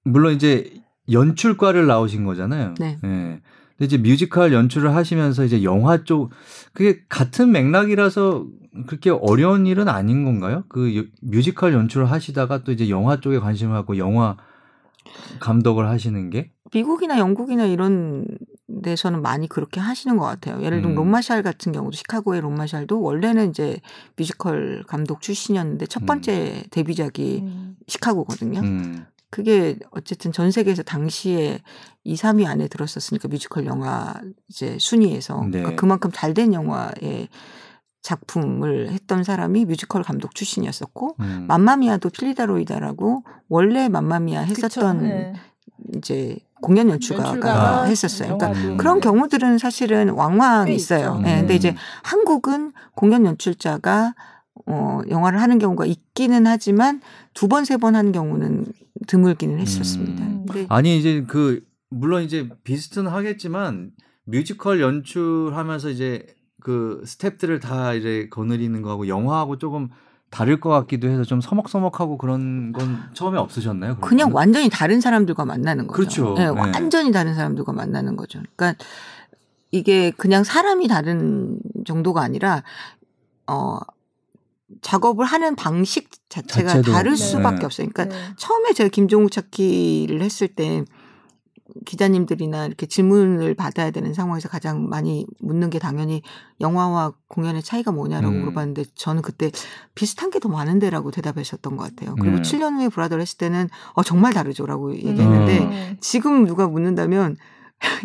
물론 0.04 0.34
이제 0.34 0.72
연출과를 1.10 1.86
나오신 1.86 2.24
거잖아요. 2.24 2.74
네. 2.78 2.98
예. 3.04 3.40
근데 3.78 3.86
이제 3.86 3.96
뮤지컬 3.96 4.52
연출을 4.52 4.94
하시면서 4.94 5.44
이제 5.44 5.62
영화 5.62 6.02
쪽 6.04 6.30
그게 6.72 7.00
같은 7.08 7.52
맥락이라서 7.52 8.44
그렇게 8.86 9.10
어려운 9.10 9.66
일은 9.66 9.88
아닌 9.88 10.24
건가요? 10.24 10.64
그 10.68 11.08
뮤지컬 11.20 11.72
연출을 11.72 12.10
하시다가 12.10 12.64
또 12.64 12.72
이제 12.72 12.88
영화 12.88 13.20
쪽에 13.20 13.38
관심을 13.38 13.74
갖고 13.74 13.98
영화 13.98 14.36
감독을 15.40 15.88
하시는 15.88 16.30
게 16.30 16.50
미국이나 16.72 17.18
영국이나 17.18 17.64
이런 17.64 18.26
데서는 18.82 19.22
많이 19.22 19.48
그렇게 19.48 19.80
하시는 19.80 20.16
것 20.18 20.26
같아요. 20.26 20.62
예를 20.62 20.82
들면 20.82 20.92
음. 20.92 20.96
롭 20.96 21.11
마샬 21.11 21.42
같은 21.42 21.72
경우도 21.72 21.96
시카고의 21.96 22.42
롭 22.42 22.58
마샬도 22.58 23.00
원래는 23.00 23.50
이제 23.50 23.80
뮤지컬 24.16 24.84
감독 24.86 25.22
출신이었는데 25.22 25.86
첫 25.86 26.04
번째 26.04 26.62
음. 26.64 26.68
데뷔작이 26.70 27.40
음. 27.42 27.76
시카고거든요. 27.86 28.60
음. 28.60 29.06
그게 29.30 29.78
어쨌든 29.90 30.32
전 30.32 30.50
세계에서 30.50 30.82
당시에 30.82 31.60
2, 32.04 32.14
3위 32.14 32.46
안에 32.46 32.68
들었었으니까 32.68 33.28
뮤지컬 33.28 33.66
영화 33.66 34.14
이제 34.48 34.76
순위에서 34.78 35.42
네. 35.44 35.50
그러니까 35.58 35.76
그만큼 35.76 36.10
잘 36.12 36.32
된 36.34 36.52
영화에 36.54 37.28
작품을 38.02 38.90
했던 38.90 39.24
사람이 39.24 39.64
뮤지컬 39.66 40.02
감독 40.02 40.34
출신이었었고 40.34 41.16
음. 41.20 41.44
맘마미아도 41.48 42.10
필리다 42.10 42.57
로이드라고 42.57 43.24
원래 43.48 43.88
맘마미아 43.88 44.42
했었던 44.42 45.02
네. 45.02 45.32
이제 45.96 46.38
공연 46.60 46.88
연출가가, 46.90 47.28
연출가가 47.28 47.84
했었어요. 47.84 48.36
그러니까 48.38 48.60
음. 48.60 48.76
그런 48.76 49.00
경우들은 49.00 49.58
사실은 49.58 50.10
왕왕 50.10 50.68
있어요. 50.68 51.20
네. 51.20 51.40
근데 51.40 51.54
이제 51.54 51.74
한국은 52.02 52.72
공연 52.94 53.24
연출자가 53.26 54.14
어, 54.66 55.00
영화를 55.08 55.40
하는 55.40 55.58
경우가 55.58 55.86
있기는 55.86 56.46
하지만 56.46 57.00
두 57.32 57.48
번, 57.48 57.64
세 57.64 57.76
번 57.78 57.94
하는 57.94 58.12
경우는 58.12 58.66
드물기는 59.06 59.58
했었습니다. 59.60 60.24
음. 60.24 60.46
아니, 60.68 60.98
이제 60.98 61.24
그, 61.26 61.62
물론 61.90 62.22
이제 62.24 62.48
비슷은 62.64 63.06
하겠지만 63.06 63.92
뮤지컬 64.24 64.80
연출하면서 64.80 65.90
이제 65.90 66.26
그 66.60 67.02
스탭들을 67.04 67.60
다 67.60 67.94
이제 67.94 68.28
거느리는 68.30 68.80
거하고 68.82 69.08
영화하고 69.08 69.58
조금 69.58 69.90
다를 70.30 70.60
것 70.60 70.68
같기도 70.70 71.08
해서 71.08 71.24
좀 71.24 71.40
서먹서먹하고 71.40 72.18
그런 72.18 72.72
건 72.72 72.98
처음에 73.14 73.38
없으셨나요? 73.38 73.96
그러면? 73.96 74.08
그냥 74.08 74.34
완전히 74.34 74.68
다른 74.68 75.00
사람들과 75.00 75.44
만나는 75.44 75.86
거죠. 75.86 75.96
그렇죠. 75.96 76.34
네, 76.34 76.44
네. 76.44 76.48
완전히 76.48 77.12
다른 77.12 77.34
사람들과 77.34 77.72
만나는 77.72 78.16
거죠. 78.16 78.42
그러니까 78.54 78.84
이게 79.70 80.10
그냥 80.10 80.44
사람이 80.44 80.88
다른 80.88 81.58
정도가 81.86 82.22
아니라 82.22 82.62
어 83.46 83.78
작업을 84.82 85.24
하는 85.24 85.56
방식 85.56 86.10
자체가 86.28 86.68
자체도. 86.68 86.92
다를 86.92 87.16
수밖에 87.16 87.60
네. 87.60 87.64
없어요. 87.64 87.88
그러니까 87.92 88.14
네. 88.14 88.34
처음에 88.36 88.74
제가 88.74 88.88
김종욱 88.90 89.32
찾기를 89.32 90.20
했을 90.20 90.48
때 90.48 90.84
기자님들이나 91.84 92.66
이렇게 92.66 92.86
질문을 92.86 93.54
받아야 93.54 93.90
되는 93.90 94.14
상황에서 94.14 94.48
가장 94.48 94.88
많이 94.88 95.26
묻는 95.40 95.68
게 95.68 95.78
당연히 95.78 96.22
영화와 96.60 97.12
공연의 97.28 97.62
차이가 97.62 97.92
뭐냐라고 97.92 98.34
음. 98.34 98.40
물어봤는데 98.40 98.84
저는 98.94 99.20
그때 99.22 99.50
비슷한 99.94 100.30
게 100.30 100.38
더 100.38 100.48
많은데라고 100.48 101.10
대답하셨던 101.10 101.76
것 101.76 101.84
같아요. 101.84 102.14
그리고 102.16 102.36
음. 102.36 102.42
7년 102.42 102.76
후에 102.76 102.88
브라더를 102.88 103.22
했을 103.22 103.38
때는 103.38 103.68
어 103.94 104.02
정말 104.02 104.32
다르죠라고 104.32 104.94
얘기했는데 104.94 105.58
음. 105.58 105.96
지금 106.00 106.44
누가 106.46 106.66
묻는다면 106.68 107.36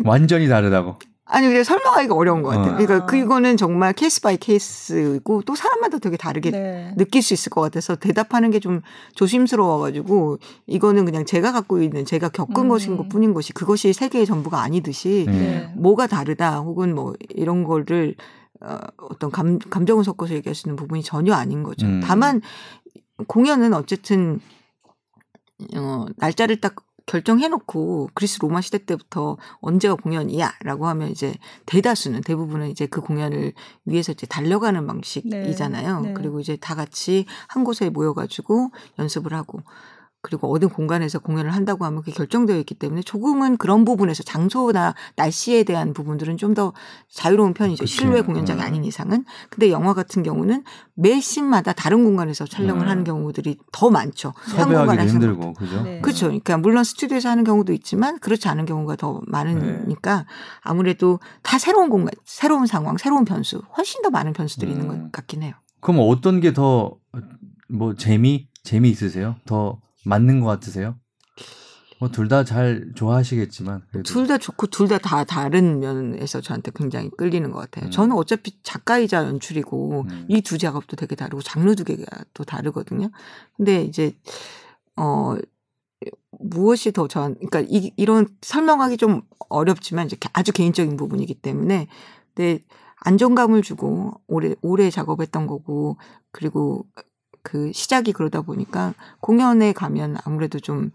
완전히 0.04 0.48
다르다고. 0.48 0.98
아니 1.26 1.46
근데 1.46 1.64
설명하기가 1.64 2.14
어려운 2.14 2.42
것 2.42 2.50
같아요. 2.50 2.74
어. 2.74 2.76
그러니까 2.76 3.06
그거는 3.06 3.56
정말 3.56 3.94
case 3.94 4.20
by 4.20 4.36
case고 4.36 5.42
또 5.42 5.54
사람마다 5.54 5.98
되게 5.98 6.18
다르게 6.18 6.50
네. 6.50 6.94
느낄 6.98 7.22
수 7.22 7.32
있을 7.32 7.50
것 7.50 7.60
같아서 7.62 7.96
대답하는 7.96 8.50
게 8.50 8.58
좀 8.64 8.80
조심스러워가지고 9.14 10.38
이거는 10.66 11.04
그냥 11.04 11.24
제가 11.24 11.52
갖고 11.52 11.82
있는 11.82 12.04
제가 12.04 12.28
겪은 12.30 12.64
음. 12.64 12.68
것인 12.68 12.96
것 12.96 13.08
뿐인 13.08 13.34
것이 13.34 13.52
그것이 13.52 13.92
세계의 13.92 14.26
전부가 14.26 14.62
아니듯이 14.62 15.26
네. 15.28 15.72
뭐가 15.76 16.06
다르다 16.06 16.60
혹은 16.60 16.94
뭐 16.94 17.14
이런 17.30 17.64
거를 17.64 18.14
어, 18.60 18.78
어떤 18.96 19.30
감, 19.30 19.58
감정을 19.58 20.04
섞어서 20.04 20.34
얘기할 20.34 20.54
수 20.54 20.68
있는 20.68 20.76
부분이 20.76 21.02
전혀 21.02 21.34
아닌 21.34 21.62
거죠. 21.62 21.86
음. 21.86 22.00
다만 22.02 22.40
공연은 23.26 23.74
어쨌든 23.74 24.40
어, 25.76 26.06
날짜를 26.16 26.60
딱 26.60 26.76
결정해놓고 27.06 28.10
그리스 28.14 28.38
로마 28.40 28.60
시대 28.60 28.78
때부터 28.78 29.36
언제가 29.60 29.94
공연이야라고 29.94 30.86
하면 30.88 31.10
이제 31.10 31.34
대다수는 31.66 32.22
대부분은 32.22 32.70
이제 32.70 32.86
그 32.86 33.00
공연을 33.00 33.52
위해서 33.84 34.12
이제 34.12 34.26
달려가는 34.26 34.86
방식이잖아요. 34.86 36.00
네. 36.00 36.08
네. 36.08 36.14
그리고 36.14 36.40
이제 36.40 36.56
다 36.56 36.74
같이 36.74 37.26
한 37.48 37.64
곳에 37.64 37.90
모여가지고 37.90 38.70
연습을 38.98 39.34
하고 39.34 39.60
그리고 40.24 40.52
어느 40.54 40.66
공간에서 40.66 41.18
공연을 41.18 41.52
한다고 41.52 41.84
하면 41.84 42.00
그게 42.00 42.10
결정되어 42.12 42.56
있기 42.60 42.74
때문에 42.74 43.02
조금은 43.02 43.58
그런 43.58 43.84
부분에서 43.84 44.22
장소나 44.24 44.94
날씨에 45.16 45.64
대한 45.64 45.92
부분들은 45.92 46.38
좀 46.38 46.54
더 46.54 46.72
자유로운 47.10 47.52
편이죠. 47.52 47.82
그치. 47.82 47.96
실외 47.96 48.20
공연장이 48.22 48.60
음. 48.60 48.64
아닌 48.64 48.84
이상은. 48.84 49.24
근데 49.50 49.70
영화 49.70 49.92
같은 49.92 50.22
경우는 50.22 50.62
매 50.94 51.20
씬마다 51.20 51.72
다른 51.72 52.04
공간에서 52.04 52.46
촬영을 52.46 52.86
음. 52.86 52.88
하는 52.88 53.02
경우들이 53.04 53.58
더 53.72 53.90
많죠. 53.90 54.32
한 54.36 54.72
공간에서 54.72 55.14
힘들고 55.14 55.54
그죠. 55.54 55.82
네. 55.82 56.00
그렇죠. 56.00 56.26
그러니까 56.26 56.56
물론 56.58 56.84
스튜디오에서 56.84 57.28
하는 57.28 57.42
경우도 57.44 57.72
있지만 57.72 58.20
그렇지 58.20 58.46
않은 58.48 58.66
경우가 58.66 58.94
더 58.96 59.20
많으니까 59.26 60.16
네. 60.18 60.24
아무래도 60.60 61.18
다 61.42 61.58
새로운 61.58 61.88
공간, 61.90 62.14
새로운 62.24 62.66
상황, 62.66 62.96
새로운 62.96 63.24
변수, 63.24 63.62
훨씬 63.76 64.00
더 64.02 64.10
많은 64.10 64.32
변수들이 64.32 64.70
음. 64.70 64.80
있는 64.80 64.88
것 64.88 65.12
같긴 65.12 65.42
해요. 65.42 65.54
그럼 65.80 65.98
어떤 66.08 66.40
게 66.40 66.52
더 66.52 66.98
뭐 67.68 67.94
재미 67.94 68.48
재미 68.62 68.90
있으세요? 68.90 69.36
더 69.46 69.80
맞는 70.04 70.40
것 70.40 70.46
같으세요? 70.46 70.96
뭐 72.00 72.10
둘 72.10 72.28
다 72.28 72.44
잘 72.44 72.90
좋아하시겠지만 72.96 73.82
둘 74.04 74.26
다 74.26 74.36
좋고 74.38 74.66
둘 74.66 74.88
다 74.88 74.98
다 74.98 75.24
다른 75.24 75.78
면에서 75.80 76.40
저한테 76.40 76.72
굉장히 76.74 77.08
끌리는 77.16 77.50
것 77.52 77.60
같아요. 77.60 77.86
음. 77.86 77.90
저는 77.90 78.16
어차피 78.16 78.60
작가이자 78.62 79.24
연출이고 79.24 80.04
음. 80.08 80.26
이두 80.28 80.58
작업도 80.58 80.96
되게 80.96 81.14
다르고 81.14 81.42
장르 81.42 81.74
두 81.76 81.84
개가 81.84 82.04
또 82.34 82.44
다르거든요. 82.44 83.10
근데 83.56 83.82
이제 83.82 84.12
어 84.96 85.36
무엇이 86.40 86.92
더 86.92 87.08
전, 87.08 87.34
그러니까 87.36 87.60
이, 87.60 87.92
이런 87.96 88.26
설명하기 88.42 88.96
좀 88.98 89.22
어렵지만 89.48 90.06
이제 90.06 90.16
아주 90.32 90.52
개인적인 90.52 90.96
부분이기 90.96 91.34
때문에 91.34 91.86
근데 92.34 92.62
안정감을 92.96 93.62
주고 93.62 94.20
오래 94.26 94.54
오래 94.62 94.90
작업했던 94.90 95.46
거고 95.46 95.96
그리고 96.32 96.86
그 97.44 97.70
시작이 97.72 98.12
그러다 98.12 98.42
보니까 98.42 98.94
공연에 99.20 99.72
가면 99.72 100.16
아무래도 100.24 100.58
좀 100.58 100.90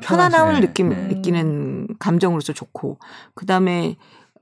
편안함을 0.00 0.62
느낌, 0.62 0.88
네. 0.88 1.08
느끼는 1.08 1.88
감정으로서 1.98 2.54
좋고, 2.54 2.98
그 3.34 3.44
다음에, 3.44 3.96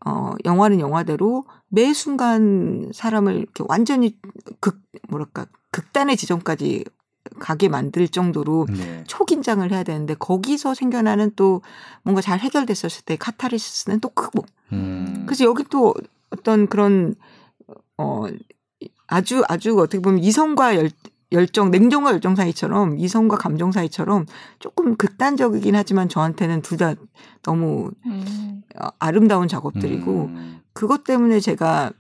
어, 0.07 0.35
영화는 0.45 0.79
영화대로 0.79 1.45
매 1.67 1.93
순간 1.93 2.93
사람을 2.95 3.35
이렇게 3.35 3.65
완전히 3.67 4.17
극, 4.61 4.81
뭐랄까, 5.09 5.47
극단의 5.73 6.17
지점까지 6.17 6.85
가게 7.41 7.69
만들 7.69 8.07
정도로 8.09 8.67
네. 8.71 9.05
초긴장을 9.07 9.69
해야 9.71 9.83
되는데 9.83 10.15
거기서 10.15 10.75
생겨나는 10.75 11.33
또 11.35 11.63
뭔가 12.03 12.21
잘 12.21 12.39
해결됐었을 12.39 13.05
때 13.05 13.17
카타르시스는 13.17 14.01
또 14.01 14.09
크고 14.09 14.45
음. 14.73 15.25
그래서 15.27 15.45
여기 15.45 15.63
또 15.65 15.95
어떤 16.31 16.67
그런 16.69 17.15
어 17.99 18.25
아주 19.07 19.43
아주 19.47 19.79
어떻게 19.79 20.01
보면 20.01 20.21
이성과 20.21 20.77
열, 20.77 20.91
열정, 21.33 21.71
냉정과 21.71 22.13
열정 22.13 22.35
사이처럼 22.35 22.99
이성과 22.99 23.37
감정 23.37 23.71
사이처럼 23.73 24.27
조금 24.59 24.97
극단적이긴 24.97 25.75
하지만 25.75 26.09
저한테는 26.09 26.63
둘 26.63 26.79
다 26.79 26.95
너무 27.43 27.91
음. 28.07 28.63
어, 28.81 28.89
아름다운 28.99 29.49
작업들이고 29.49 30.13
음. 30.27 30.61
그것 30.73 31.05
때문에 31.05 31.41
제가 31.41 31.93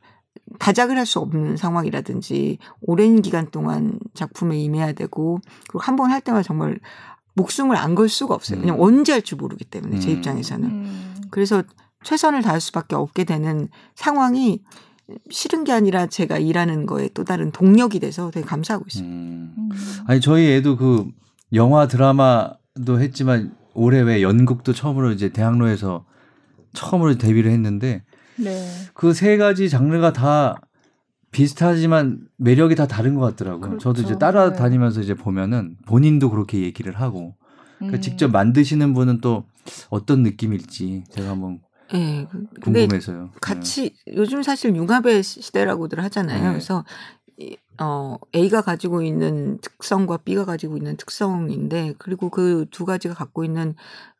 다작을 0.58 0.96
할 0.96 1.04
수 1.04 1.18
없는 1.18 1.56
상황이라든지 1.56 2.58
오랜 2.80 3.20
기간 3.20 3.50
동안 3.50 3.98
작품에 4.14 4.58
임해야 4.58 4.92
되고 4.92 5.40
그리고 5.68 5.80
한 5.80 5.96
번 5.96 6.10
할 6.10 6.20
때마다 6.22 6.42
정말 6.42 6.78
목숨을 7.34 7.76
안 7.76 7.94
걸 7.94 8.08
수가 8.08 8.34
없어요. 8.34 8.60
그냥 8.60 8.76
음. 8.76 8.80
언제 8.82 9.12
할줄 9.12 9.36
모르기 9.38 9.64
때문에 9.64 9.98
제 9.98 10.10
음. 10.10 10.16
입장에서는. 10.16 10.68
음. 10.70 11.14
그래서 11.30 11.62
최선을 12.04 12.42
다할 12.42 12.60
수밖에 12.60 12.94
없게 12.96 13.24
되는 13.24 13.68
상황이 13.94 14.62
싫은 15.30 15.64
게 15.64 15.72
아니라 15.72 16.06
제가 16.06 16.38
일하는 16.38 16.86
거에 16.86 17.08
또 17.14 17.24
다른 17.24 17.50
동력이 17.50 18.00
돼서 18.00 18.30
되게 18.30 18.46
감사하고 18.46 18.84
있습니다. 18.88 19.14
음. 19.14 19.54
음. 19.56 19.70
아니 20.06 20.20
저희 20.20 20.50
애도 20.52 20.76
그 20.76 21.06
영화 21.54 21.86
드라마도 21.88 23.00
했지만 23.00 23.54
올해 23.74 24.00
왜 24.00 24.22
연극도 24.22 24.72
처음으로 24.72 25.12
이제 25.12 25.30
대학로에서 25.30 26.04
처음으로 26.74 27.16
데뷔를 27.16 27.50
했는데 27.50 28.04
네. 28.36 28.68
그 28.94 29.12
세 29.14 29.36
가지 29.36 29.68
장르가 29.70 30.12
다 30.12 30.60
비슷하지만 31.30 32.20
매력이 32.38 32.74
다 32.74 32.86
다른 32.86 33.14
것 33.14 33.20
같더라고요. 33.20 33.60
그렇죠. 33.60 33.78
저도 33.92 34.02
이제 34.02 34.18
따라다니면서 34.18 35.00
네. 35.00 35.04
이제 35.04 35.14
보면은 35.14 35.76
본인도 35.86 36.30
그렇게 36.30 36.60
얘기를 36.62 36.94
하고 36.98 37.34
그러니까 37.78 37.98
음. 37.98 38.00
직접 38.00 38.30
만드시는 38.30 38.94
분은 38.94 39.20
또 39.20 39.44
어떤 39.90 40.22
느낌일지 40.22 41.04
제가 41.10 41.30
한번 41.30 41.60
네. 41.92 42.26
궁금해서요. 42.60 43.30
같이 43.40 43.94
네. 44.06 44.14
요즘 44.16 44.42
사실 44.42 44.74
융합의 44.74 45.22
시대라고들 45.22 46.02
하잖아요. 46.04 46.42
네. 46.42 46.48
그래서 46.48 46.84
어 47.80 48.16
A가 48.34 48.62
가지고 48.62 49.02
있는 49.02 49.58
특성과 49.60 50.18
B가 50.18 50.44
가지고 50.44 50.76
있는 50.76 50.96
특성인데 50.96 51.94
그리고 51.98 52.28
그 52.28 52.66
두 52.70 52.84
가지가 52.84 53.14
갖고 53.14 53.44
있는 53.44 53.74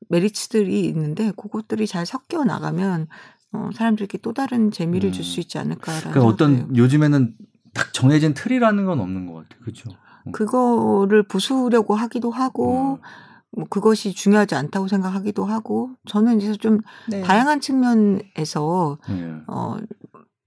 메리츠들이 0.08 0.86
있는데 0.86 1.32
그것들이 1.36 1.86
잘 1.86 2.06
섞여 2.06 2.44
나가면 2.44 3.08
어 3.52 3.70
사람들에게 3.74 4.18
또 4.18 4.32
다른 4.32 4.70
재미를 4.70 5.10
음. 5.10 5.12
줄수 5.12 5.40
있지 5.40 5.58
않을까라는 5.58 6.10
그러니까 6.12 6.24
어떤 6.24 6.76
요즘에는 6.76 7.34
딱 7.74 7.92
정해진 7.92 8.34
틀이라는 8.34 8.84
건 8.86 9.00
없는 9.00 9.26
것 9.26 9.34
같아요. 9.34 9.60
그렇죠. 9.62 9.90
그거를 10.32 11.22
부수려고 11.22 11.94
하기도 11.94 12.30
하고 12.30 12.94
음. 12.94 13.27
뭐 13.52 13.64
그것이 13.68 14.12
중요하지 14.12 14.54
않다고 14.54 14.88
생각하기도 14.88 15.44
하고 15.44 15.90
저는 16.06 16.40
이제 16.40 16.54
좀 16.54 16.80
네. 17.08 17.22
다양한 17.22 17.60
측면에서 17.60 18.98
네. 19.08 19.32
어 19.46 19.76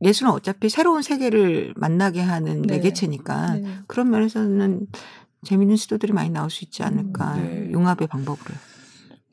예술은 0.02 0.32
어차피 0.32 0.70
새로운 0.70 1.02
세계를 1.02 1.74
만나게 1.76 2.22
하는 2.22 2.62
네. 2.64 2.76
매개체니까 2.76 3.56
네. 3.56 3.64
그런 3.88 4.10
면에서는 4.10 4.88
재밌는 5.44 5.76
시도들이 5.76 6.14
많이 6.14 6.30
나올 6.30 6.50
수 6.50 6.64
있지 6.64 6.84
않을까 6.84 7.36
음, 7.36 7.42
네. 7.44 7.72
융합의 7.72 8.08
방법으로. 8.08 8.54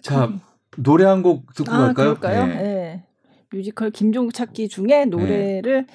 자 0.02 0.26
음. 0.26 0.40
노래 0.76 1.04
한 1.04 1.22
곡 1.22 1.52
듣고 1.54 1.70
아, 1.72 1.78
갈까요? 1.78 2.14
그럴까요? 2.14 2.46
네. 2.46 2.54
네. 2.54 3.06
뮤지컬 3.52 3.90
김종국 3.90 4.34
찾기 4.34 4.68
중에 4.68 5.06
노래를 5.06 5.86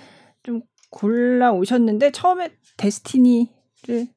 좀 0.43 0.61
골라 0.89 1.51
오셨는데 1.51 2.11
처음에 2.11 2.51
데스티니를 2.77 4.07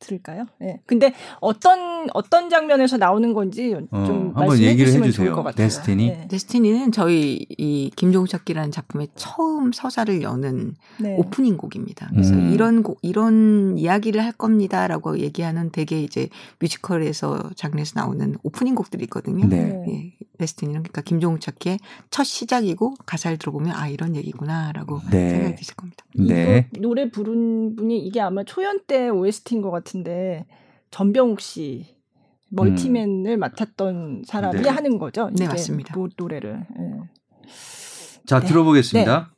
들을까요? 0.00 0.46
네. 0.58 0.80
근데 0.86 1.14
어떤 1.40 2.08
어떤 2.14 2.50
장면에서 2.50 2.96
나오는 2.96 3.32
건지 3.32 3.74
어, 3.90 4.04
좀 4.04 4.32
한번 4.34 4.58
얘기를 4.58 4.92
해주세요. 4.92 5.34
것 5.34 5.42
같아요. 5.42 5.68
데스티니. 5.68 6.08
네. 6.08 6.28
데스티니는 6.28 6.90
저희 6.90 7.46
이 7.50 7.90
김종석기라는 7.94 8.72
작품의 8.72 9.08
처음 9.14 9.72
서사를 9.72 10.22
여는 10.22 10.74
네. 10.98 11.16
오프닝 11.16 11.56
곡입니다. 11.56 12.08
그래서 12.10 12.34
음. 12.34 12.50
이런 12.52 12.82
곡 12.82 12.98
이런 13.02 13.76
이야기를 13.78 14.24
할 14.24 14.32
겁니다라고 14.32 15.18
얘기하는 15.18 15.70
되게 15.70 16.02
이제 16.02 16.28
뮤지컬에서 16.58 17.50
장르에서 17.54 18.00
나오는 18.00 18.36
오프닝 18.42 18.74
곡들이 18.74 19.04
있거든요. 19.04 19.46
네. 19.46 19.82
네. 19.86 20.14
Destiny는 20.38 20.82
그러니까 20.82 21.02
김종욱 21.02 21.45
찾기의 21.45 21.78
첫 22.08 22.24
시작이고 22.24 22.94
가사를 23.04 23.36
들어보면 23.36 23.74
아 23.74 23.88
이런 23.88 24.16
얘기구나라고 24.16 25.00
네. 25.10 25.30
생각이 25.30 25.56
드실 25.56 25.74
겁니다. 25.74 26.04
네. 26.14 26.68
노래 26.78 27.10
부른 27.10 27.76
분이 27.76 27.98
이게 27.98 28.22
아마 28.22 28.42
초연 28.44 28.80
때 28.86 29.10
OST인 29.10 29.60
것 29.60 29.70
같아요. 29.70 29.89
같은데 29.90 30.46
전병욱 30.90 31.40
씨 31.40 31.96
multi-man을 32.48 33.36
음. 33.36 33.40
맡았던 33.40 34.22
사람이 34.26 34.62
네. 34.62 34.68
하는 34.68 34.98
거죠. 34.98 35.30
네 35.36 35.46
맞습니다. 35.46 35.94
노, 35.94 36.08
노래를. 36.16 36.66
네. 36.76 36.90
자 38.26 38.40
네. 38.40 38.46
들어보겠습니다. 38.46 39.32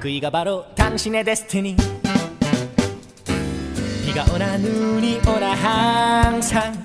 그이가 0.00 0.30
바로 0.30 0.64
당신의 0.74 1.24
데스티니 1.24 1.76
비가 4.04 4.24
오나 4.34 4.56
눈이 4.56 5.20
오나 5.28 5.54
항상 5.54 6.79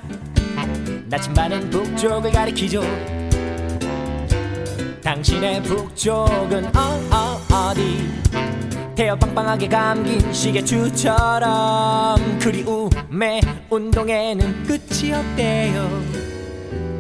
나침반은 1.08 1.70
북쪽을 1.70 2.32
가리키죠. 2.32 2.82
당신의 5.04 5.62
북쪽은 5.64 6.66
어, 6.76 6.80
어, 7.12 7.40
어디? 7.70 8.10
태어 8.96 9.16
빵빵하게 9.16 9.68
감긴 9.68 10.34
시계추처럼 10.34 12.40
그리움의 12.40 13.42
운동에는 13.70 14.64
끝이 14.64 15.14
없대요. 15.14 15.88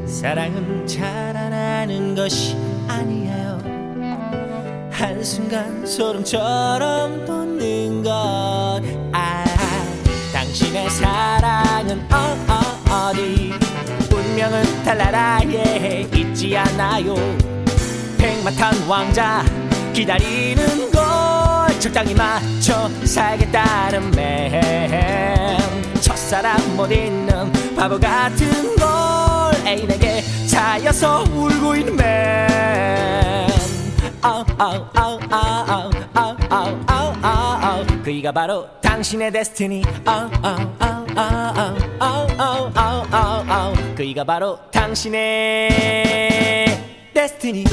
사랑은 0.05 0.85
자라나는 0.85 2.13
것이 2.13 2.55
아니에요. 2.87 3.59
한순간 4.91 5.83
소름처럼 5.85 7.25
돋는 7.25 8.03
것. 8.03 8.81
아, 9.13 9.43
당신의 10.31 10.89
사랑은 10.91 12.07
어, 12.11 12.37
어, 12.47 12.59
어디 13.09 13.64
운명은 14.45 14.83
달나라에 14.83 16.07
있지 16.13 16.55
않아요. 16.55 17.15
백마탄 18.17 18.75
왕자 18.87 19.43
기다리는 19.93 20.91
걸 20.91 21.79
적당히 21.79 22.13
맞춰 22.13 22.89
살겠다는 23.03 24.11
맴 24.11 25.57
첫사랑 25.99 26.75
못 26.75 26.91
있는 26.91 27.51
바보 27.75 27.99
같은 27.99 28.75
걸 28.75 29.67
애인에게 29.67 30.23
차여서 30.47 31.23
울고 31.23 31.75
있는 31.75 31.95
맨 31.95 33.47
그이가 38.05 38.31
바로 38.31 38.67
당신의 38.81 39.31
데스티니 39.31 39.81
그이가 43.95 44.23
바로 44.23 44.59
당신의 44.71 45.69
데스티니 47.15 47.63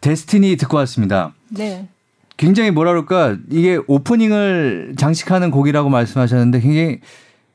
데스티니 0.00 0.56
듣고 0.56 0.78
왔습니다. 0.78 1.34
네. 1.50 1.86
굉장히 2.38 2.70
뭐라 2.70 2.92
그럴까 2.92 3.36
이게 3.50 3.78
오프닝을 3.86 4.94
장식하는 4.96 5.50
곡이라고 5.50 5.90
말씀하셨는데 5.90 6.60
굉장히 6.60 7.00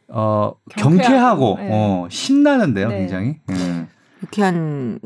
어 0.10 0.54
경쾌하고, 0.76 1.56
경쾌하고 1.56 1.58
네. 1.58 1.70
어 1.72 2.08
신나는데요, 2.12 2.90
네. 2.90 3.00
굉장히. 3.00 3.38
네. 3.48 3.88
유쾌한 4.22 5.00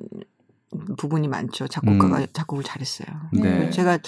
부분이 0.97 1.27
많죠. 1.27 1.67
작곡가가 1.67 2.19
음. 2.19 2.27
작곡을 2.33 2.63
잘했어요. 2.63 3.07
네. 3.33 3.69
제가 3.69 3.99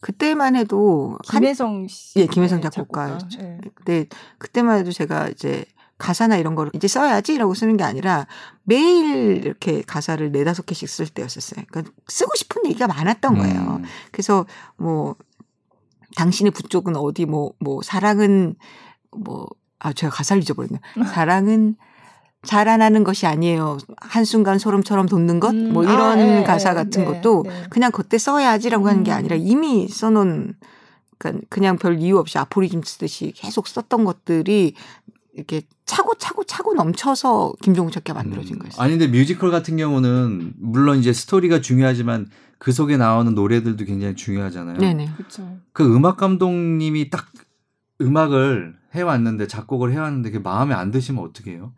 그때만 0.00 0.56
해도 0.56 1.18
김혜성 1.30 1.86
씨, 1.88 2.18
예, 2.20 2.26
김혜성 2.26 2.60
작곡가. 2.60 3.18
작곡가. 3.18 3.42
네. 3.42 3.60
근데 3.74 4.06
그때만 4.38 4.78
해도 4.78 4.92
제가 4.92 5.28
이제 5.28 5.64
가사나 5.98 6.36
이런 6.36 6.54
거를 6.54 6.70
이제 6.74 6.88
써야지라고 6.88 7.54
쓰는 7.54 7.76
게 7.76 7.84
아니라 7.84 8.26
매일 8.64 9.36
이렇게 9.44 9.82
가사를 9.82 10.32
네 10.32 10.44
다섯 10.44 10.64
개씩 10.64 10.88
쓸 10.88 11.06
때였었어요. 11.08 11.64
그러니까 11.70 11.92
쓰고 12.08 12.32
싶은 12.36 12.66
얘기가 12.66 12.86
많았던 12.86 13.34
거예요. 13.36 13.60
음. 13.80 13.84
그래서 14.12 14.46
뭐 14.76 15.16
당신의 16.16 16.52
부쪽은 16.52 16.96
어디 16.96 17.26
뭐뭐 17.26 17.52
뭐 17.60 17.82
사랑은 17.82 18.56
뭐 19.10 19.46
아 19.80 19.92
제가 19.92 20.12
가사를 20.14 20.42
잊어버렸네. 20.42 20.78
사랑은 21.08 21.76
자라나는 22.42 23.04
것이 23.04 23.26
아니에요. 23.26 23.78
한순간 23.98 24.58
소름처럼 24.58 25.06
돋는 25.06 25.40
것? 25.40 25.50
음. 25.50 25.72
뭐 25.72 25.84
이런 25.84 26.00
아, 26.00 26.14
네, 26.16 26.42
가사 26.42 26.72
같은 26.72 27.04
네, 27.04 27.06
것도 27.06 27.44
네. 27.46 27.64
그냥 27.68 27.92
그때 27.92 28.16
써야지라고 28.16 28.88
하는 28.88 29.02
게 29.04 29.10
음. 29.12 29.16
아니라 29.16 29.36
이미 29.36 29.88
써놓은 29.88 30.54
그러니까 31.18 31.46
그냥 31.50 31.76
별 31.76 32.00
이유 32.00 32.18
없이 32.18 32.38
아포리즘 32.38 32.82
쓰듯이 32.82 33.32
계속 33.36 33.68
썼던 33.68 34.04
것들이 34.04 34.74
이렇게 35.34 35.62
차고 35.84 36.14
차고 36.14 36.44
차고 36.44 36.74
넘쳐서 36.74 37.52
김종국 37.60 37.92
찾기가 37.92 38.14
만들어진 38.14 38.56
음. 38.56 38.58
거였어요. 38.60 38.82
아니 38.82 38.96
근데 38.96 39.06
뮤지컬 39.06 39.50
같은 39.50 39.76
경우는 39.76 40.54
물론 40.56 40.98
이제 40.98 41.12
스토리가 41.12 41.60
중요하지만 41.60 42.26
그 42.58 42.72
속에 42.72 42.96
나오는 42.96 43.34
노래들도 43.34 43.84
굉장히 43.84 44.16
중요하잖아요. 44.16 44.78
네네. 44.78 45.10
그렇죠. 45.16 45.58
그 45.72 45.94
음악 45.94 46.16
감독님이 46.16 47.10
딱 47.10 47.26
음악을 48.00 48.76
해왔는데 48.94 49.46
작곡을 49.46 49.92
해왔는데 49.92 50.30
그 50.30 50.38
마음에 50.38 50.74
안 50.74 50.90
드시면 50.90 51.22
어떻게 51.22 51.52
해요? 51.52 51.72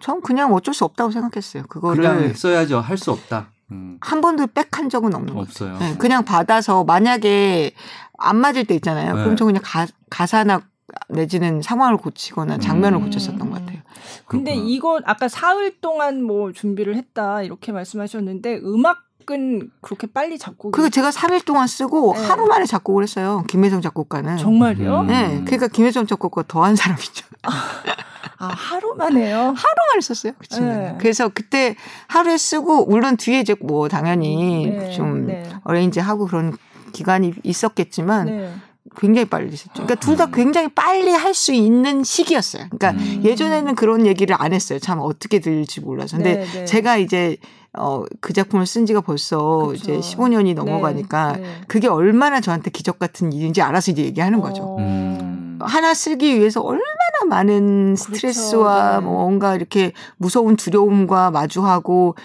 전 0.00 0.20
그냥 0.22 0.52
어쩔 0.54 0.74
수 0.74 0.84
없다고 0.84 1.10
생각했어요. 1.10 1.64
그거를 1.68 2.02
그냥 2.02 2.34
써야죠. 2.34 2.80
할 2.80 2.96
수 2.98 3.10
없다. 3.12 3.48
음. 3.72 3.98
한 4.00 4.20
번도 4.20 4.48
빽한 4.48 4.88
적은 4.90 5.14
없는 5.14 5.36
없어요. 5.36 5.78
네, 5.78 5.96
그냥 5.96 6.24
받아서 6.24 6.82
만약에 6.84 7.72
안 8.18 8.36
맞을 8.36 8.64
때 8.64 8.74
있잖아요. 8.74 9.14
네. 9.14 9.22
그럼 9.22 9.36
저 9.36 9.44
그냥 9.44 9.62
가, 9.64 9.86
가사나 10.10 10.62
내지는 11.08 11.62
상황을 11.62 11.96
고치거나 11.98 12.58
장면을 12.58 12.98
음. 12.98 13.04
고쳤었던 13.04 13.38
것 13.38 13.50
같아요. 13.60 13.78
근데 14.26 14.52
그렇구나. 14.52 14.70
이거 14.70 15.00
아까 15.04 15.28
사흘 15.28 15.80
동안 15.80 16.22
뭐 16.22 16.52
준비를 16.52 16.96
했다 16.96 17.42
이렇게 17.42 17.70
말씀하셨는데 17.70 18.58
음악 18.64 18.98
은 19.30 19.70
그렇게 19.80 20.06
빨리 20.06 20.38
작곡. 20.38 20.72
그거 20.72 20.88
제가 20.88 21.10
3일 21.10 21.44
동안 21.44 21.66
쓰고 21.66 22.14
네. 22.16 22.26
하루 22.26 22.46
만에 22.46 22.64
작곡을 22.66 23.02
했어요. 23.02 23.44
김혜성 23.48 23.80
작곡가는. 23.80 24.36
정말요? 24.38 25.00
음. 25.00 25.06
네. 25.06 25.42
그러니까 25.44 25.68
김혜성 25.68 26.06
작곡가 26.06 26.42
더한 26.46 26.76
사람이죠. 26.76 27.26
아, 27.42 28.46
하루 28.46 28.94
만에요? 28.96 29.36
하루 29.56 29.74
만에 29.90 30.00
썼어요. 30.00 30.32
그치. 30.38 30.60
네. 30.60 30.96
그래서 30.98 31.28
그때 31.28 31.76
하루에 32.08 32.38
쓰고, 32.38 32.86
물론 32.86 33.16
뒤에 33.16 33.40
이제 33.40 33.54
뭐 33.60 33.88
당연히 33.88 34.70
네. 34.70 34.90
좀 34.90 35.26
네. 35.26 35.48
어레인지 35.64 36.00
하고 36.00 36.26
그런 36.26 36.56
기간이 36.92 37.34
있었겠지만, 37.42 38.26
네. 38.26 38.52
굉장히 38.96 39.28
빨리 39.28 39.50
했죠. 39.52 39.68
그러니까 39.72 39.94
둘다 39.96 40.24
음. 40.26 40.32
굉장히 40.32 40.68
빨리 40.68 41.10
할 41.12 41.34
수 41.34 41.52
있는 41.52 42.02
시기였어요. 42.02 42.66
그러니까 42.70 43.02
음. 43.02 43.22
예전에는 43.24 43.74
그런 43.76 44.06
얘기를 44.06 44.34
안 44.38 44.52
했어요. 44.52 44.78
참 44.78 44.98
어떻게 45.00 45.38
들릴지 45.38 45.80
몰라서. 45.80 46.16
근데 46.16 46.38
네, 46.38 46.44
네. 46.44 46.64
제가 46.64 46.96
이제 46.96 47.36
어, 47.72 48.04
그 48.20 48.32
작품을 48.32 48.66
쓴 48.66 48.84
지가 48.86 49.00
벌써 49.00 49.68
그쵸. 49.68 49.74
이제 49.74 49.98
15년이 49.98 50.54
넘어가니까 50.54 51.32
네, 51.32 51.40
네. 51.42 51.60
그게 51.68 51.86
얼마나 51.88 52.40
저한테 52.40 52.70
기적 52.70 52.98
같은 52.98 53.32
일인지 53.32 53.62
알아서 53.62 53.92
이제 53.92 54.02
얘기하는 54.02 54.40
거죠. 54.40 54.62
어. 54.62 54.76
음. 54.78 55.58
하나 55.62 55.94
쓰기 55.94 56.38
위해서 56.38 56.60
얼마나 56.62 56.84
많은 57.28 57.94
그렇죠. 57.94 58.14
스트레스와 58.14 58.90
그렇죠. 58.92 59.06
뭔가 59.06 59.54
이렇게 59.54 59.92
무서운 60.16 60.56
두려움과 60.56 61.30
마주하고 61.30 62.16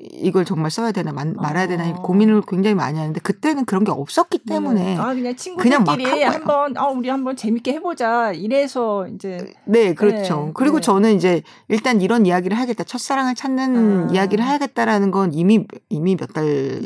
이걸 0.00 0.44
정말 0.44 0.70
써야 0.70 0.92
되나 0.92 1.12
말, 1.12 1.32
말아야 1.34 1.66
되나 1.66 1.88
어. 1.88 2.02
고민을 2.02 2.42
굉장히 2.46 2.74
많이 2.74 2.98
하는데 2.98 3.18
그때는 3.20 3.64
그런 3.64 3.84
게 3.84 3.90
없었기 3.90 4.38
네. 4.44 4.54
때문에 4.54 4.84
네. 4.84 4.96
아 4.96 5.14
그냥 5.14 5.34
친구들끼리 5.36 6.04
그냥 6.04 6.32
한번 6.32 6.76
아 6.76 6.88
우리 6.88 7.08
한번 7.08 7.36
재밌게 7.36 7.72
해보자 7.74 8.32
이래서 8.32 9.06
이제 9.08 9.54
네 9.64 9.94
그렇죠 9.94 10.46
네. 10.46 10.50
그리고 10.54 10.76
네. 10.76 10.82
저는 10.82 11.14
이제 11.14 11.42
일단 11.68 12.00
이런 12.00 12.26
이야기를 12.26 12.56
해야겠다 12.56 12.84
첫사랑을 12.84 13.34
찾는 13.34 14.08
아. 14.08 14.12
이야기를 14.12 14.44
해야겠다라는 14.44 15.10
건 15.10 15.32
이미 15.32 15.66
이미 15.88 16.16
몇 16.16 16.34
달 16.34 16.80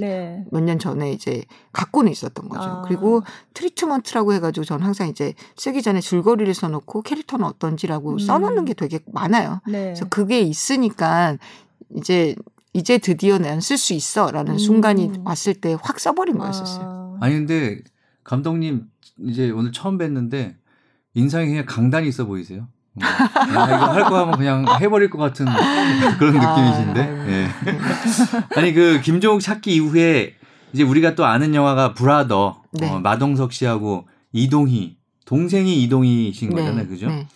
몇년 0.50 0.76
네. 0.76 0.78
전에 0.78 1.12
이제 1.12 1.44
갖고는 1.72 2.12
있었던 2.12 2.48
거죠 2.48 2.62
아. 2.62 2.82
그리고 2.86 3.22
트리트먼트라고 3.54 4.34
해가지고 4.34 4.64
저는 4.64 4.84
항상 4.84 5.08
이제 5.08 5.32
쓰기 5.56 5.80
전에 5.80 6.00
줄거리를 6.00 6.52
써놓고 6.52 7.02
캐릭터는 7.02 7.46
어떤지라고 7.46 8.12
음. 8.12 8.18
써놓는 8.18 8.66
게 8.66 8.74
되게 8.74 9.00
많아요 9.06 9.60
네. 9.66 9.84
그래서 9.84 10.06
그게 10.08 10.40
있으니까 10.40 11.36
이제 11.96 12.34
이제 12.78 12.98
드디어 12.98 13.38
난 13.38 13.58
쓸 13.60 13.76
수 13.76 13.92
있어 13.94 14.30
라는 14.30 14.52
음. 14.52 14.58
순간이 14.58 15.10
왔을 15.24 15.54
때 15.54 15.74
확 15.82 15.98
써버린 16.00 16.38
거였었어요. 16.38 17.16
아. 17.20 17.24
아니 17.24 17.34
근데 17.34 17.80
감독님 18.24 18.84
이제 19.26 19.50
오늘 19.50 19.72
처음 19.72 19.98
뵀는데 19.98 20.54
인상이 21.14 21.48
그냥 21.48 21.64
강단이 21.66 22.06
있어 22.08 22.24
보이세요. 22.26 22.68
음. 22.94 23.02
아, 23.02 23.46
이거 23.46 23.92
할 23.92 24.04
거 24.04 24.18
하면 24.20 24.38
그냥 24.38 24.64
해버릴 24.80 25.10
것 25.10 25.18
같은 25.18 25.46
그런 26.18 26.36
아, 26.38 26.56
느낌이신데. 26.56 27.00
아, 27.02 27.24
네. 27.26 27.48
아니 28.56 28.72
그 28.72 29.00
김종욱 29.02 29.40
찾기 29.40 29.74
이후에 29.74 30.34
이제 30.72 30.82
우리가 30.82 31.14
또 31.14 31.24
아는 31.24 31.54
영화가 31.54 31.94
브라더 31.94 32.62
네. 32.72 32.88
어, 32.90 33.00
마동석 33.00 33.52
씨하고 33.52 34.06
이동희 34.32 34.96
동생이 35.24 35.82
이동희신 35.82 36.50
네. 36.50 36.54
거잖아요, 36.56 36.86
그죠? 36.88 37.08
네. 37.08 37.26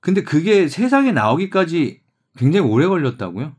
근데 0.00 0.22
그게 0.22 0.68
세상에 0.68 1.12
나오기까지 1.12 2.00
굉장히 2.36 2.68
오래 2.68 2.86
걸렸다고요? 2.86 3.52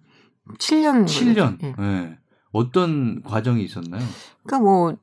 7년. 0.58 1.06
7년. 1.06 1.64
예. 1.64 1.76
네. 1.78 2.18
어떤 2.52 3.22
과정이 3.24 3.64
있었나요? 3.64 4.02
그러니까 4.44 4.60
뭐, 4.60 4.96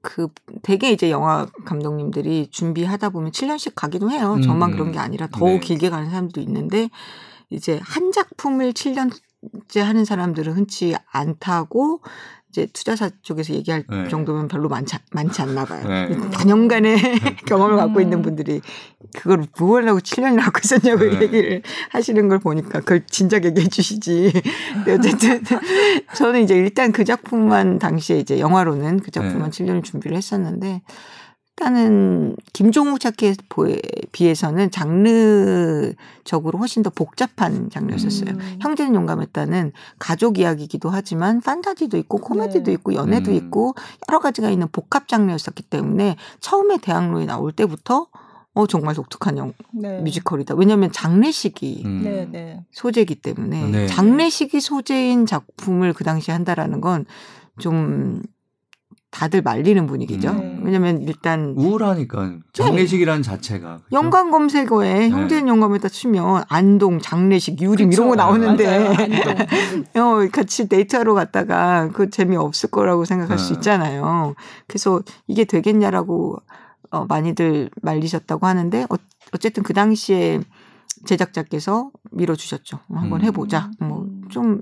그, 0.00 0.28
대개 0.62 0.90
이제 0.90 1.10
영화 1.10 1.46
감독님들이 1.64 2.48
준비하다 2.50 3.10
보면 3.10 3.30
7년씩 3.30 3.72
가기도 3.74 4.10
해요. 4.10 4.38
저만 4.42 4.70
음. 4.70 4.76
그런 4.76 4.92
게 4.92 4.98
아니라 4.98 5.28
더 5.28 5.44
네. 5.44 5.60
길게 5.60 5.90
가는 5.90 6.10
사람도 6.10 6.40
있는데, 6.40 6.88
이제 7.50 7.80
한 7.82 8.10
작품을 8.10 8.72
7년째 8.72 9.80
하는 9.80 10.04
사람들은 10.04 10.54
흔치 10.54 10.96
않다고 11.06 12.00
이제 12.54 12.66
투자사 12.72 13.10
쪽에서 13.22 13.52
얘기할 13.52 13.84
네. 13.90 14.08
정도면 14.08 14.46
별로 14.46 14.68
많지, 14.68 14.96
많지 15.10 15.42
않나 15.42 15.64
봐요. 15.64 15.88
네. 15.88 16.16
단연간의 16.30 16.96
경험을 17.46 17.76
갖고 17.76 18.00
있는 18.00 18.18
음. 18.18 18.22
분들이 18.22 18.60
그걸 19.12 19.44
무엇하고 19.58 19.98
7년이나 19.98 20.44
갖고 20.44 20.60
있었냐고 20.62 21.04
네. 21.04 21.20
얘기를 21.20 21.62
하시는 21.90 22.28
걸 22.28 22.38
보니까 22.38 22.78
그걸 22.78 23.04
진작 23.08 23.44
얘기해 23.44 23.66
주시지. 23.66 24.32
어쨌든 24.88 25.42
저는 26.14 26.44
이제 26.44 26.54
일단 26.54 26.92
그 26.92 27.04
작품만 27.04 27.80
당시에 27.80 28.20
이제 28.20 28.38
영화로는 28.38 29.00
그 29.00 29.10
작품만 29.10 29.50
네. 29.50 29.64
7년을 29.64 29.82
준비를 29.82 30.16
했었는데 30.16 30.82
일단은 31.56 32.34
김종욱 32.52 32.98
찾기에 32.98 33.34
비해서는 34.10 34.72
장르적으로 34.72 36.58
훨씬 36.58 36.82
더 36.82 36.90
복잡한 36.90 37.70
장르였었어요. 37.70 38.30
음. 38.30 38.56
형제는 38.60 38.94
용감했다는 38.96 39.72
가족 40.00 40.38
이야기이기도 40.38 40.90
하지만 40.90 41.40
판타지도 41.40 41.96
있고 41.98 42.18
코미디도 42.18 42.64
네. 42.64 42.72
있고 42.72 42.94
연애도 42.94 43.30
음. 43.30 43.36
있고 43.36 43.74
여러 44.08 44.18
가지가 44.18 44.50
있는 44.50 44.66
복합 44.72 45.06
장르였었기 45.06 45.62
때문에 45.62 46.16
처음에 46.40 46.78
대학로에 46.78 47.24
나올 47.24 47.52
때부터 47.52 48.08
어 48.54 48.66
정말 48.66 48.96
독특한 48.96 49.38
영 49.38 49.52
네. 49.72 50.00
뮤지컬이다. 50.00 50.54
왜냐하면 50.56 50.90
장례식이 50.90 51.82
음. 51.84 52.02
네, 52.02 52.28
네. 52.30 52.64
소재이기 52.72 53.16
때문에 53.16 53.70
네. 53.70 53.86
장례식이 53.86 54.60
소재인 54.60 55.24
작품을 55.24 55.92
그 55.92 56.02
당시에 56.02 56.32
한다라는 56.34 56.80
건 56.80 57.04
좀 57.58 58.22
다들 59.14 59.42
말리는 59.42 59.86
분위기죠. 59.86 60.30
음. 60.30 60.62
왜냐면 60.64 61.00
일단 61.02 61.54
우울하니까 61.56 62.32
장례식이라는 62.52 63.22
네. 63.22 63.30
자체가 63.30 63.68
그렇죠? 63.76 63.84
연관 63.92 64.32
검색어에 64.32 64.94
네. 64.94 65.10
형제는 65.10 65.46
용감했다 65.46 65.88
치면 65.88 66.42
안동 66.48 66.98
장례식 66.98 67.62
유림 67.62 67.90
그쵸. 67.90 68.02
이런 68.02 68.08
거 68.08 68.16
나오는데 68.16 68.66
어, 69.94 70.28
같이 70.32 70.68
데이트하러 70.68 71.14
갔다가 71.14 71.90
그 71.92 72.10
재미 72.10 72.36
없을 72.36 72.70
거라고 72.70 73.04
생각할 73.04 73.36
네. 73.36 73.42
수 73.42 73.52
있잖아요. 73.52 74.34
그래서 74.66 75.00
이게 75.28 75.44
되겠냐라고 75.44 76.38
어, 76.90 77.04
많이들 77.06 77.70
말리셨다고 77.82 78.48
하는데 78.48 78.82
어, 78.82 78.96
어쨌든 79.32 79.62
그 79.62 79.74
당시에 79.74 80.40
제작자께서 81.06 81.90
밀어주셨죠. 82.10 82.80
한번 82.92 83.20
음. 83.20 83.24
해보자. 83.26 83.70
뭐 83.78 84.06
좀 84.30 84.60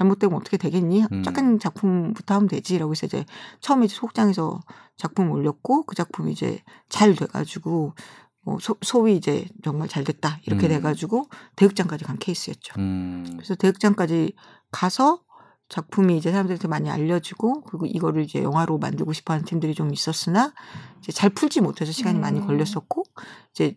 잘못되면 0.00 0.36
어떻게 0.38 0.56
되겠니? 0.56 1.04
음. 1.12 1.22
작은 1.22 1.58
작품부터 1.58 2.34
하면 2.34 2.48
되지라고 2.48 2.92
해서 2.92 3.06
이제 3.06 3.26
처음에 3.60 3.86
속장에서 3.86 4.60
작품 4.96 5.30
올렸고 5.30 5.84
그 5.84 5.94
작품이 5.94 6.32
이제 6.32 6.62
잘 6.88 7.14
돼가지고 7.14 7.94
뭐 8.42 8.58
소, 8.60 8.76
소위 8.80 9.16
이제 9.16 9.46
정말 9.62 9.88
잘 9.88 10.04
됐다 10.04 10.38
이렇게 10.46 10.66
음. 10.66 10.68
돼가지고 10.68 11.26
대극장까지 11.56 12.04
간 12.04 12.18
케이스였죠. 12.18 12.74
음. 12.78 13.24
그래서 13.34 13.54
대극장까지 13.54 14.32
가서 14.70 15.20
작품이 15.68 16.16
이제 16.16 16.30
사람들한테 16.30 16.66
많이 16.66 16.90
알려지고 16.90 17.62
그리고 17.64 17.84
이거를 17.86 18.22
이제 18.22 18.42
영화로 18.42 18.78
만들고 18.78 19.12
싶어하는 19.12 19.44
팀들이 19.44 19.74
좀 19.74 19.92
있었으나 19.92 20.52
이제 21.00 21.12
잘 21.12 21.28
풀지 21.30 21.60
못해서 21.60 21.92
시간이 21.92 22.18
많이 22.18 22.40
음. 22.40 22.46
걸렸었고 22.46 23.04
이제 23.52 23.74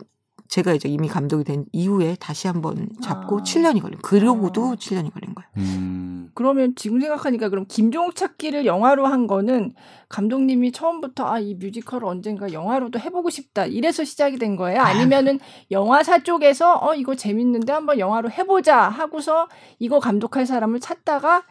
제가 0.47 0.73
이제 0.73 0.89
이미 0.89 1.07
감독이 1.07 1.43
된 1.43 1.65
이후에 1.71 2.17
다시 2.19 2.47
한번 2.47 2.89
잡고 3.01 3.39
아. 3.39 3.41
7년이 3.43 3.81
걸린 3.81 3.99
그러고도 4.01 4.71
아. 4.71 4.75
7년이 4.75 5.13
걸린 5.13 5.35
거예요. 5.35 5.49
음. 5.57 6.29
그러면 6.35 6.73
지금 6.75 6.99
생각하니까 6.99 7.49
그럼 7.49 7.65
김종욱 7.67 8.15
찾기를 8.15 8.65
영화로 8.65 9.05
한 9.05 9.27
거는 9.27 9.75
감독님이 10.09 10.71
처음부터 10.71 11.25
아 11.27 11.43
이 11.43 11.55
뮤지컬을 11.55 12.07
언젠가 12.07 12.51
영화로도 12.53 12.99
해보고 12.99 13.29
싶다 13.29 13.65
이래서 13.65 14.03
시작이 14.03 14.37
된 14.37 14.55
거예요? 14.55 14.81
아니면은 14.81 15.39
영화사 15.71 16.23
쪽에서 16.23 16.79
어 16.81 16.95
이거 16.95 17.15
재밌는데 17.15 17.71
한번 17.73 17.99
영화로 17.99 18.31
해보자 18.31 18.77
하고서 18.77 19.47
이거 19.79 19.99
감독할 19.99 20.45
사람을 20.45 20.79
찾다가 20.79 21.43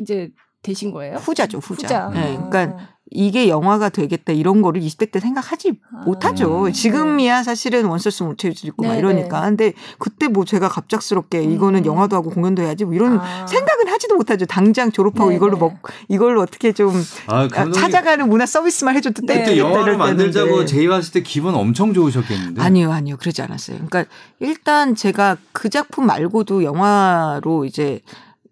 이제 0.00 0.30
되신 0.62 0.92
거예요? 0.92 1.16
후자죠, 1.16 1.58
후자. 1.58 2.08
후자. 2.08 2.20
네, 2.20 2.38
그러니까 2.50 2.93
이게 3.14 3.48
영화가 3.48 3.90
되겠다 3.90 4.32
이런 4.32 4.60
거를 4.60 4.82
20대 4.82 5.10
때 5.10 5.20
생각하지 5.20 5.78
아, 5.92 6.02
못하죠. 6.04 6.66
네. 6.66 6.72
지금이야 6.72 7.44
사실은 7.44 7.86
원서스 7.86 8.24
모티브도 8.24 8.66
있고 8.66 8.82
네, 8.82 8.88
막 8.88 8.94
이러니까. 8.96 9.40
네. 9.40 9.46
근데 9.46 9.72
그때 9.98 10.26
뭐 10.26 10.44
제가 10.44 10.68
갑작스럽게 10.68 11.44
이거는 11.44 11.82
음. 11.82 11.86
영화도 11.86 12.16
하고 12.16 12.30
공연도 12.30 12.62
해야지 12.62 12.84
뭐 12.84 12.92
이런 12.92 13.20
아. 13.20 13.46
생각은 13.46 13.86
하지도 13.88 14.16
못하죠. 14.16 14.46
당장 14.46 14.90
졸업하고 14.90 15.30
네, 15.30 15.36
이걸로 15.36 15.54
네. 15.54 15.60
먹 15.60 15.78
이걸로 16.08 16.42
어떻게 16.42 16.72
좀 16.72 16.92
아, 17.28 17.48
찾아가는 17.72 18.28
문화 18.28 18.46
서비스만 18.46 18.96
해줬을 18.96 19.26
때 19.26 19.38
그때 19.38 19.58
영화를 19.58 19.96
만들자고 19.96 20.64
제이 20.66 20.88
왔을 20.88 21.12
때 21.12 21.22
기분 21.22 21.54
엄청 21.54 21.94
좋으셨겠는데. 21.94 22.60
아니요, 22.60 22.90
아니요. 22.90 23.16
그러지 23.16 23.40
않았어요. 23.42 23.78
그러니까 23.86 24.12
일단 24.40 24.96
제가 24.96 25.36
그 25.52 25.70
작품 25.70 26.06
말고도 26.06 26.64
영화로 26.64 27.64
이제 27.64 28.00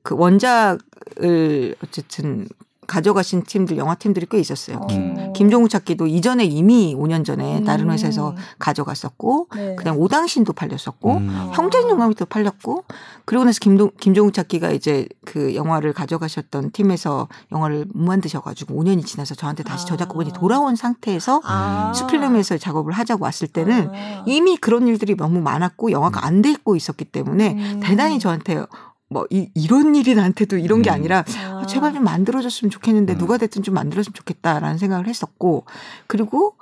그 0.04 0.14
원작을 0.16 1.74
어쨌든 1.82 2.46
가져가신 2.86 3.44
팀들 3.44 3.76
영화 3.78 3.94
팀들이 3.94 4.26
꽤 4.30 4.38
있었어요. 4.38 4.78
어. 4.78 4.86
김, 4.86 5.32
김종우 5.32 5.68
찾기도 5.68 6.06
이전에 6.06 6.44
이미 6.44 6.94
5년 6.94 7.24
전에 7.24 7.58
음. 7.58 7.64
다른 7.64 7.90
회사에서 7.90 8.34
가져갔었고 8.58 9.48
네. 9.54 9.76
그다음 9.76 9.98
오당신도 9.98 10.52
팔렸었고 10.52 11.12
음. 11.12 11.50
형제용감도 11.54 12.26
팔렸고 12.26 12.84
그리고 13.24 13.44
나서 13.44 13.58
김동 13.60 13.90
김종우 13.98 14.32
찾기가 14.32 14.72
이제 14.72 15.06
그 15.24 15.54
영화를 15.54 15.92
가져가셨던 15.92 16.72
팀에서 16.72 17.28
영화를 17.52 17.86
못 17.94 18.04
만드셔가지고 18.04 18.74
5년이 18.74 19.06
지나서 19.06 19.36
저한테 19.36 19.62
다시 19.62 19.86
저작권이 19.86 20.30
아. 20.30 20.32
돌아온 20.32 20.76
상태에서 20.76 21.40
아. 21.44 21.92
스필름에서 21.94 22.58
작업을 22.58 22.92
하자고 22.92 23.24
왔을 23.24 23.48
때는 23.48 23.90
아. 23.94 24.24
이미 24.26 24.56
그런 24.56 24.86
일들이 24.88 25.16
너무 25.16 25.40
많았고 25.40 25.92
영화가 25.92 26.26
안 26.26 26.42
돼 26.42 26.50
있고 26.50 26.74
있었기 26.74 27.04
때문에 27.04 27.52
음. 27.52 27.80
대단히 27.82 28.18
저한테 28.18 28.64
뭐 29.12 29.26
이, 29.30 29.48
이런 29.54 29.94
일이 29.94 30.14
나한테도 30.14 30.58
이런 30.58 30.82
게 30.82 30.90
음. 30.90 30.94
아니라 30.94 31.24
아. 31.44 31.66
제발 31.66 31.92
좀 31.92 32.04
만들어줬으면 32.04 32.70
좋겠는데 32.70 33.14
음. 33.14 33.18
누가 33.18 33.36
됐든 33.36 33.62
좀 33.62 33.74
만들어줬으면 33.74 34.14
좋겠다라는 34.14 34.78
생각을 34.78 35.06
했었고 35.06 35.64
그리고 36.06 36.56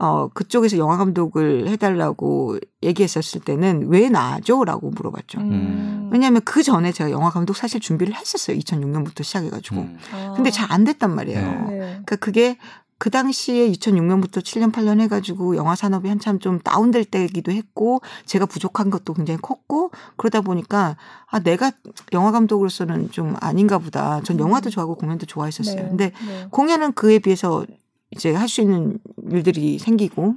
어 0.00 0.28
그쪽에서 0.28 0.76
영화 0.76 0.96
감독을 0.96 1.68
해달라고 1.68 2.58
얘기했었을 2.82 3.40
때는 3.40 3.86
왜 3.88 4.08
나죠?라고 4.08 4.90
물어봤죠. 4.90 5.38
음. 5.38 6.10
왜냐하면 6.12 6.42
그 6.44 6.64
전에 6.64 6.90
제가 6.90 7.12
영화 7.12 7.30
감독 7.30 7.54
사실 7.56 7.80
준비를 7.80 8.12
했었어요. 8.14 8.58
2006년부터 8.58 9.22
시작해가지고. 9.22 9.76
음. 9.76 9.98
근데 10.34 10.50
잘 10.50 10.64
안 10.70 10.82
됐단 10.82 11.14
말이에요. 11.14 11.66
네. 11.68 11.78
그러니까 11.78 12.16
그게 12.16 12.58
그 12.98 13.10
당시에 13.10 13.70
2006년부터 13.72 14.40
7년 14.40 14.72
8년 14.72 15.00
해가지고 15.00 15.56
영화 15.56 15.74
산업이 15.74 16.08
한참 16.08 16.38
좀 16.38 16.58
다운될 16.60 17.04
때이기도 17.04 17.52
했고 17.52 18.00
제가 18.26 18.46
부족한 18.46 18.90
것도 18.90 19.14
굉장히 19.14 19.40
컸고 19.40 19.90
그러다 20.16 20.40
보니까 20.40 20.96
아 21.26 21.40
내가 21.40 21.72
영화 22.12 22.30
감독으로서는 22.30 23.10
좀 23.10 23.34
아닌가 23.40 23.78
보다. 23.78 24.20
전 24.22 24.38
영화도 24.38 24.70
좋아하고 24.70 24.94
공연도 24.96 25.26
좋아했었어요. 25.26 25.76
네. 25.76 25.88
근데 25.88 26.12
네. 26.26 26.46
공연은 26.50 26.92
그에 26.92 27.18
비해서 27.18 27.66
이제 28.10 28.32
할 28.32 28.48
수 28.48 28.60
있는 28.60 28.98
일들이 29.30 29.78
생기고 29.78 30.34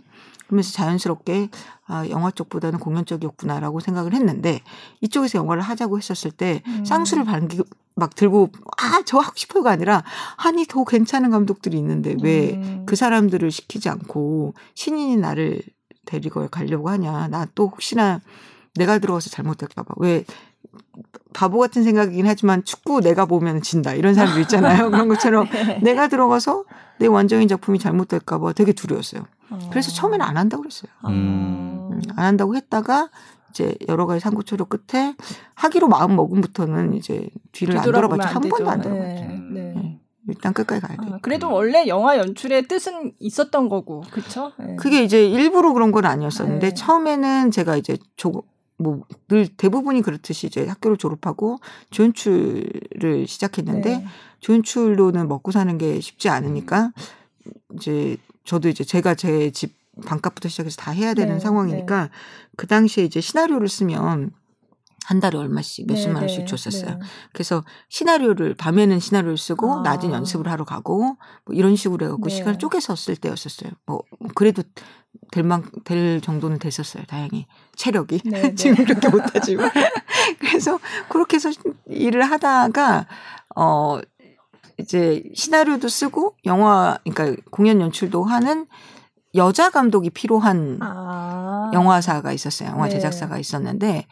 그러면서 0.48 0.72
자연스럽게 0.74 1.50
아, 1.88 2.08
영화 2.10 2.32
쪽보다는 2.32 2.80
공연 2.80 3.06
쪽이었구나라고 3.06 3.80
생각을 3.80 4.14
했는데 4.14 4.62
이쪽에서 5.02 5.40
영화를 5.40 5.62
하자고 5.64 5.98
했었을 5.98 6.32
때 6.32 6.62
음. 6.68 6.84
쌍수를 6.86 7.24
반기 7.26 7.62
막 7.96 8.14
들고 8.14 8.50
아 8.78 9.02
저 9.06 9.20
하고 9.20 9.34
싶어요가 9.36 9.72
아니라 9.72 10.04
아니 10.36 10.66
더 10.66 10.84
괜찮은 10.84 11.32
감독들이 11.32 11.78
있는데 11.78 12.16
왜그 12.22 12.56
음. 12.56 12.84
그 12.86 12.96
사람들을 12.96 13.50
시키지 13.52 13.90
않고 13.90 14.54
신인이 14.76 15.18
나를 15.18 15.62
데리고 16.06 16.48
가려고 16.50 16.90
하냐 16.90 17.28
나 17.30 17.48
또 17.56 17.68
혹시나 17.68 18.22
내가 18.76 19.00
들어가서 19.00 19.30
잘못될까봐 19.30 19.96
왜 19.98 20.26
바보 21.34 21.60
같은 21.60 21.84
생각이긴 21.84 22.26
하지만 22.26 22.64
축구 22.64 23.02
내가 23.02 23.26
보면 23.26 23.62
진다 23.62 23.94
이런 23.94 24.14
사람들 24.14 24.42
있잖아요 24.42 24.90
그런 24.92 25.08
것처럼 25.08 25.48
네. 25.50 25.80
내가 25.84 26.08
들어가서 26.08 26.66
내 27.00 27.08
완전인 27.08 27.48
작품이 27.48 27.80
잘못될까 27.80 28.40
봐 28.40 28.54
되게 28.54 28.74
두려웠어요. 28.74 29.24
그래서 29.70 29.92
처음에는 29.92 30.26
안 30.26 30.38
한다고 30.38 30.64
그랬어요. 30.64 30.92
음. 31.06 31.90
음. 31.92 32.02
안 32.16 32.26
한다고 32.26 32.56
했다가 32.56 33.10
이제 33.50 33.76
여러 33.88 34.06
가지 34.06 34.20
상고초려 34.20 34.66
끝에 34.66 35.16
하기로 35.56 35.88
마음 35.88 36.16
먹음부터는 36.16 36.94
이제 36.94 37.30
뒤를 37.52 37.78
안 37.78 37.84
돌아봤죠. 37.84 38.28
한 38.28 38.42
번도 38.42 38.70
안 38.70 38.82
돌아봤죠. 38.82 39.26
네. 39.26 39.40
네. 39.52 39.74
네. 39.76 40.00
일단 40.28 40.54
끝까지 40.54 40.82
가야 40.82 40.98
돼. 40.98 41.08
아, 41.14 41.20
그래도 41.22 41.52
원래 41.52 41.88
영화 41.88 42.18
연출의 42.18 42.68
뜻은 42.68 43.14
있었던 43.20 43.70
거고, 43.70 44.04
그렇죠? 44.12 44.52
네. 44.60 44.76
그게 44.76 45.04
이제 45.04 45.26
일부러 45.26 45.72
그런 45.72 45.92
건 45.94 46.06
아니었었는데 46.06 46.70
네. 46.70 46.74
처음에는 46.74 47.52
제가 47.52 47.78
이제 47.78 47.98
조, 48.18 48.44
뭐 48.78 49.02
늘 49.28 49.48
대부분이 49.48 50.02
그렇듯이 50.04 50.48
이제 50.48 50.66
학교를 50.68 50.98
졸업하고 50.98 51.60
조연출을 51.90 53.28
시작했는데 53.28 53.98
네. 53.98 54.06
조연출로는 54.40 55.28
먹고 55.28 55.52
사는 55.52 55.78
게 55.78 56.00
쉽지 56.00 56.30
않으니까 56.30 56.92
이제 57.76 58.18
저도 58.46 58.70
이제 58.70 58.84
제가 58.84 59.16
제 59.16 59.52
집 59.52 59.76
반값부터 60.06 60.48
시작해서 60.50 60.78
다 60.78 60.92
해야 60.92 61.14
되는 61.14 61.34
네, 61.34 61.40
상황이니까 61.40 62.04
네. 62.04 62.10
그 62.56 62.68
당시에 62.68 63.04
이제 63.04 63.20
시나리오를 63.20 63.68
쓰면 63.68 64.32
한 65.06 65.20
달에 65.20 65.38
얼마씩 65.38 65.88
몇십만 65.88 66.16
네, 66.16 66.20
원씩 66.22 66.40
네, 66.42 66.46
줬었어요. 66.46 67.00
네. 67.00 67.00
그래서 67.34 67.64
시나리오를 67.90 68.56
밤에는 68.56 69.00
시나리오를 69.00 69.38
쓰고 69.38 69.80
아. 69.80 69.82
낮은 69.82 70.12
연습을 70.12 70.52
하러 70.52 70.66
가고 70.66 71.18
뭐 71.46 71.56
이런 71.56 71.76
식으로 71.76 72.06
해갖고 72.06 72.30
네. 72.30 72.36
시간을 72.36 72.60
쪼개서 72.60 72.96
쓸 72.96 73.16
때였었어요. 73.16 73.72
뭐 73.86 74.04
그래도 74.36 74.64
될만 75.32 75.64
될 75.84 76.22
정도는 76.22 76.60
됐었어요. 76.60 77.04
다행히 77.08 77.46
체력이 77.76 78.22
네, 78.26 78.54
지금 78.56 78.84
그렇게 78.86 79.10
못하지만 79.10 79.70
그래서 80.40 80.80
그렇게 81.10 81.36
해서 81.36 81.52
일을 81.88 82.24
하다가 82.24 83.08
어 83.56 84.00
이제 84.78 85.24
시나리오도 85.34 85.88
쓰고 85.88 86.36
영화 86.46 86.98
그러니까 87.04 87.42
공연 87.52 87.82
연출도 87.82 88.24
하는 88.24 88.68
여자 89.36 89.70
감독이 89.70 90.10
필요한 90.10 90.80
아. 90.82 91.72
영화사가 91.74 92.32
있었어요. 92.32 92.70
영화 92.70 92.86
네. 92.86 92.92
제작사가 92.92 93.38
있었는데 93.38 94.08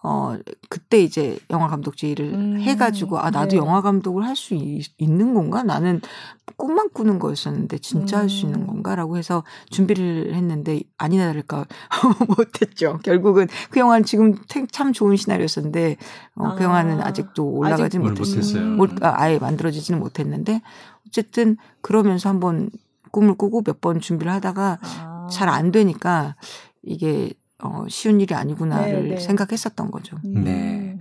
어 0.00 0.36
그때 0.68 1.02
이제 1.02 1.38
영화 1.50 1.66
감독직을 1.66 2.20
음. 2.32 2.60
해가지고 2.60 3.18
아 3.18 3.30
나도 3.30 3.50
네. 3.50 3.56
영화 3.56 3.80
감독을 3.82 4.24
할 4.24 4.36
수 4.36 4.54
있는 4.54 5.34
건가 5.34 5.64
나는 5.64 6.00
꿈만 6.56 6.90
꾸는 6.90 7.18
거였었는데 7.18 7.78
진짜 7.78 8.18
음. 8.18 8.22
할수 8.22 8.46
있는 8.46 8.66
건가 8.68 8.94
라고 8.94 9.16
해서 9.16 9.42
준비를 9.70 10.34
했는데 10.34 10.82
아니나 10.98 11.26
다를까 11.26 11.66
못했죠 12.36 13.00
결국은 13.02 13.48
그 13.70 13.80
영화는 13.80 14.04
지금 14.04 14.36
참 14.70 14.92
좋은 14.92 15.16
시나리오였는데 15.16 15.96
어, 16.36 16.54
그 16.54 16.60
아. 16.60 16.64
영화는 16.64 17.02
아직도 17.02 17.44
올라가지 17.44 17.98
못했어요 17.98 18.64
못, 18.76 19.02
아, 19.04 19.14
아예 19.16 19.38
만들어지지는 19.40 19.98
못했는데 19.98 20.62
어쨌든 21.08 21.56
그러면서 21.82 22.28
한번 22.28 22.70
꿈을 23.10 23.34
꾸고 23.34 23.62
몇 23.64 23.80
번 23.80 23.98
준비를 24.00 24.32
하다가 24.34 24.78
아. 24.80 25.28
잘안 25.32 25.72
되니까 25.72 26.36
이게 26.82 27.32
어, 27.62 27.84
쉬운 27.88 28.20
일이 28.20 28.34
아니구나를 28.34 29.02
네, 29.02 29.14
네. 29.14 29.20
생각했었던 29.20 29.90
거죠. 29.90 30.16
음. 30.24 30.44
네. 30.44 30.98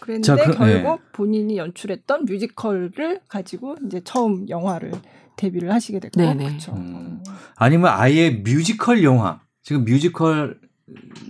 그랬는데 0.00 0.22
자, 0.22 0.36
그, 0.36 0.56
결국 0.56 0.66
네. 0.66 0.98
본인이 1.12 1.56
연출했던 1.56 2.24
뮤지컬을 2.26 3.20
가지고 3.28 3.76
이제 3.86 4.00
처음 4.04 4.48
영화를 4.48 4.92
데뷔를 5.36 5.72
하시게 5.72 6.00
됐고 6.00 6.20
네, 6.20 6.34
네. 6.34 6.46
그렇죠. 6.46 6.72
음. 6.74 7.22
아니면 7.56 7.92
아예 7.94 8.30
뮤지컬 8.30 9.02
영화 9.02 9.40
지금 9.62 9.84
뮤지컬 9.84 10.58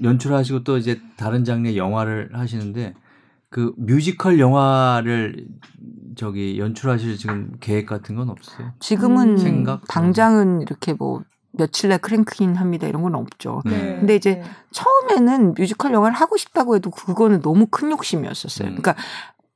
연출하시고 0.02 0.64
또 0.64 0.76
이제 0.76 1.00
다른 1.16 1.44
장르의 1.44 1.76
영화를 1.76 2.30
하시는데 2.32 2.94
그 3.50 3.74
뮤지컬 3.76 4.38
영화를 4.38 5.46
저기 6.16 6.58
연출하실 6.58 7.16
지금 7.16 7.52
계획 7.60 7.86
같은 7.86 8.16
건 8.16 8.30
없어요? 8.30 8.72
지금은 8.80 9.38
생각 9.38 9.86
당장은 9.88 10.62
이렇게 10.62 10.92
뭐 10.92 11.22
며칠 11.50 11.90
날 11.90 11.98
크랭크인 11.98 12.56
합니다 12.56 12.86
이런 12.86 13.02
건 13.02 13.14
없죠. 13.14 13.62
네. 13.64 13.96
근데 13.98 14.14
이제 14.14 14.36
네. 14.36 14.44
처음에는 14.72 15.54
뮤지컬 15.54 15.92
영화를 15.92 16.16
하고 16.16 16.36
싶다고 16.36 16.76
해도 16.76 16.90
그거는 16.90 17.40
너무 17.40 17.66
큰 17.66 17.90
욕심이었었어요. 17.90 18.68
음. 18.68 18.76
그러니까 18.76 18.94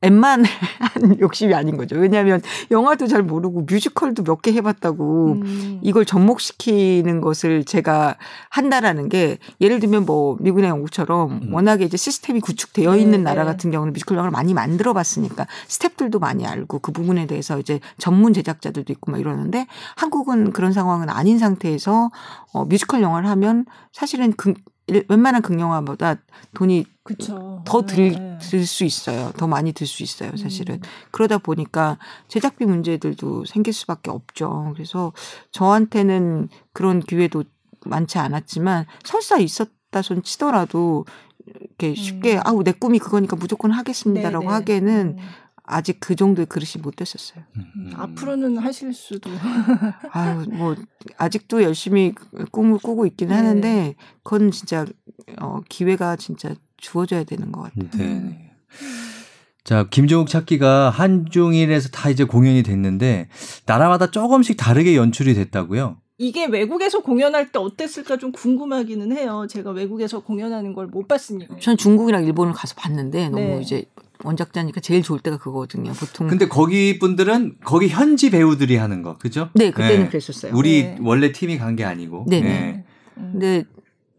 웬만한 0.02 0.44
욕심이 1.20 1.54
아닌 1.54 1.76
거죠. 1.76 1.96
왜냐하면 1.96 2.42
영화도 2.70 3.06
잘 3.06 3.22
모르고 3.22 3.62
뮤지컬도 3.62 4.24
몇 4.24 4.42
개 4.42 4.52
해봤다고 4.52 5.34
음. 5.34 5.78
이걸 5.82 6.04
접목시키는 6.04 7.20
것을 7.20 7.62
제가 7.64 8.16
한다라는 8.50 9.08
게 9.08 9.38
예를 9.60 9.78
들면 9.78 10.04
뭐 10.04 10.36
미국이나 10.40 10.68
영국처럼 10.68 11.42
음. 11.44 11.54
워낙에 11.54 11.84
이제 11.84 11.96
시스템이 11.96 12.40
구축되어 12.40 12.96
있는 12.96 13.18
네, 13.18 13.24
나라 13.24 13.44
네. 13.44 13.52
같은 13.52 13.70
경우는 13.70 13.92
뮤지컬 13.92 14.16
영화를 14.16 14.32
많이 14.32 14.52
만들어 14.52 14.92
봤으니까 14.94 15.46
스탭들도 15.68 16.18
많이 16.18 16.44
알고 16.44 16.80
그 16.80 16.90
부분에 16.90 17.26
대해서 17.28 17.60
이제 17.60 17.78
전문 17.98 18.32
제작자들도 18.32 18.92
있고 18.94 19.12
막 19.12 19.20
이러는데 19.20 19.66
한국은 19.94 20.52
그런 20.52 20.72
상황은 20.72 21.08
아닌 21.08 21.38
상태에서 21.38 22.10
어, 22.52 22.64
뮤지컬 22.64 23.00
영화를 23.00 23.28
하면 23.28 23.64
사실은 23.92 24.32
그 24.36 24.54
웬만한 25.08 25.42
극영화보다 25.42 26.16
돈이 26.54 26.84
더 27.64 27.82
들수 27.86 28.78
네. 28.78 28.86
있어요. 28.86 29.32
더 29.36 29.46
많이 29.46 29.72
들 29.72 29.86
수 29.86 30.02
있어요, 30.02 30.36
사실은. 30.36 30.76
음. 30.76 30.80
그러다 31.10 31.38
보니까 31.38 31.98
제작비 32.28 32.64
문제들도 32.64 33.44
생길 33.44 33.72
수밖에 33.72 34.10
없죠. 34.10 34.72
그래서 34.74 35.12
저한테는 35.50 36.48
그런 36.72 37.00
기회도 37.00 37.44
많지 37.84 38.18
않았지만 38.18 38.86
설사 39.04 39.38
있었다 39.38 40.02
손 40.02 40.22
치더라도 40.22 41.04
이렇게 41.46 41.94
쉽게 41.94 42.36
음. 42.36 42.40
아우 42.44 42.62
내 42.62 42.72
꿈이 42.72 42.98
그거니까 42.98 43.36
무조건 43.36 43.72
하겠습니다라고 43.72 44.44
네네. 44.44 44.54
하기에는 44.54 45.16
음. 45.18 45.24
아직 45.64 45.98
그 46.00 46.16
정도의 46.16 46.46
그릇이 46.46 46.82
못 46.82 46.96
됐었어요. 46.96 47.44
음. 47.56 47.92
앞으로는 47.94 48.58
하실 48.58 48.92
수도. 48.92 49.30
아유, 50.12 50.44
뭐, 50.50 50.74
아직도 51.18 51.62
열심히 51.62 52.12
꿈을 52.50 52.78
꾸고 52.78 53.06
있긴 53.06 53.28
네. 53.28 53.34
하는데, 53.34 53.94
그건 54.24 54.50
진짜, 54.50 54.84
어, 55.40 55.60
기회가 55.68 56.16
진짜 56.16 56.54
주어져야 56.76 57.24
되는 57.24 57.52
것 57.52 57.62
같아요. 57.62 57.88
네. 57.96 58.04
음. 58.04 58.48
자, 59.64 59.86
김종욱 59.88 60.28
찾기가 60.28 60.90
한중일에서 60.90 61.90
다 61.90 62.10
이제 62.10 62.24
공연이 62.24 62.64
됐는데, 62.64 63.28
나라마다 63.66 64.10
조금씩 64.10 64.56
다르게 64.56 64.96
연출이 64.96 65.34
됐다고요? 65.34 65.98
이게 66.18 66.46
외국에서 66.46 67.00
공연할 67.00 67.50
때 67.52 67.58
어땠을까 67.58 68.16
좀 68.16 68.32
궁금하기는 68.32 69.16
해요. 69.16 69.46
제가 69.48 69.70
외국에서 69.70 70.20
공연하는 70.20 70.72
걸 70.74 70.86
못 70.88 71.06
봤으니까. 71.08 71.56
전 71.60 71.76
중국이랑 71.76 72.24
일본을 72.24 72.52
가서 72.52 72.74
봤는데 72.76 73.28
너무 73.28 73.40
네. 73.40 73.60
이제 73.60 73.84
원작자니까 74.24 74.80
제일 74.80 75.02
좋을 75.02 75.20
때가 75.20 75.38
그거거든요. 75.38 75.92
보통. 75.92 76.28
근데 76.28 76.46
거기 76.48 76.98
분들은 76.98 77.56
거기 77.64 77.88
현지 77.88 78.30
배우들이 78.30 78.76
하는 78.76 79.02
거, 79.02 79.18
그죠? 79.18 79.48
네, 79.54 79.70
그때는 79.70 80.04
네. 80.04 80.08
그랬었어요. 80.08 80.52
우리 80.54 80.82
네. 80.82 80.98
원래 81.00 81.32
팀이 81.32 81.58
간 81.58 81.76
게 81.76 81.84
아니고. 81.84 82.26
네. 82.28 82.40
네. 82.40 82.84
음. 83.18 83.30
근데 83.32 83.64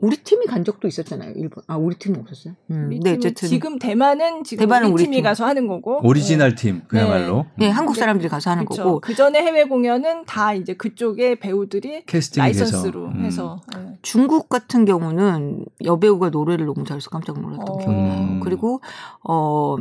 우리 0.04 0.18
팀이 0.18 0.47
간 0.47 0.66
적도 0.66 0.89
있었잖아요. 0.89 1.32
일본. 1.38 1.64
아, 1.66 1.78
우리 1.78 1.95
팀은 1.95 2.20
없었어요? 2.20 2.56
음. 2.72 2.99
네, 3.01 3.14
어쨌든. 3.14 3.47
지금 3.47 3.80
대만은 3.80 4.43
지금 4.43 4.64
대만은 4.64 4.91
우리, 4.91 5.06
팀이 5.06 5.16
팀. 5.16 5.24
가서 5.24 5.45
하는 5.45 5.66
거고. 5.66 6.06
오리지널 6.06 6.49
네. 6.49 6.56
팀, 6.56 6.82
그야말로. 6.89 7.45
네, 7.58 7.68
네 7.68 7.72
한국 7.72 7.95
사람들이 7.95 8.28
가서 8.28 8.51
하는 8.51 8.66
그쵸. 8.66 8.84
거고. 8.84 8.99
그 8.99 9.16
전에 9.16 9.41
해외 9.41 9.64
공연은 9.64 10.26
다 10.26 10.54
이제 10.54 10.74
그쪽의 10.74 11.38
배우들이 11.38 12.04
라이선스로 12.36 13.06
음. 13.06 13.24
해서. 13.24 13.62
네. 13.78 13.97
중국 14.01 14.49
같은 14.49 14.84
경우는 14.84 15.64
여배우가 15.86 16.32
노래를 16.32 16.66
너무 16.66 16.84
잘해서 16.84 17.10
깜짝 17.10 17.39
놀랐던 17.39 17.70
어. 17.70 17.78
기억이 17.78 17.95
나요. 17.95 18.39
그리고, 18.43 18.82
어, 19.24 19.78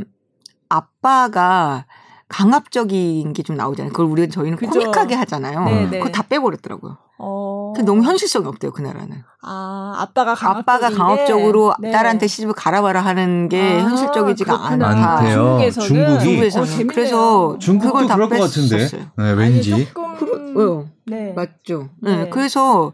아빠가 0.68 1.87
강압적인 2.33 3.33
게 3.35 3.43
좀 3.43 3.57
나오잖아요. 3.57 3.93
그걸 3.93 4.07
우리가 4.07 4.33
저희는 4.33 4.57
그죠. 4.57 4.72
코믹하게 4.72 5.14
하잖아요. 5.16 5.64
네네. 5.64 5.91
네. 5.91 5.99
그거 5.99 6.11
다 6.11 6.22
빼버렸더라고요. 6.22 6.97
어. 7.18 7.72
그 7.76 7.83
너무 7.83 8.03
현실성이 8.03 8.47
없대요, 8.47 8.72
그 8.72 8.80
나라는. 8.83 9.22
아, 9.43 9.95
아빠가 9.99 10.35
아빠가 10.41 10.91
강압적으로 10.91 11.74
네. 11.80 11.91
딸한테 11.91 12.26
시집을 12.26 12.55
가라봐라 12.55 13.01
하는 13.01 13.49
게 13.49 13.61
아, 13.61 13.85
현실적이지가 13.85 14.66
않아. 14.68 14.89
않대요. 15.18 15.70
중국이. 15.70 16.24
중국에서는. 16.24 16.72
어, 16.72 16.87
그래서 16.89 17.59
중국도 17.59 18.07
그럴 18.09 18.28
것 18.28 18.39
같은데. 18.41 18.89
네, 19.16 19.33
왠지. 19.33 19.74
아니, 19.74 19.87
조금... 19.87 20.55
그, 20.55 20.89
네. 21.07 21.33
맞죠. 21.35 21.91
네. 22.01 22.16
네. 22.24 22.30
그래서 22.30 22.93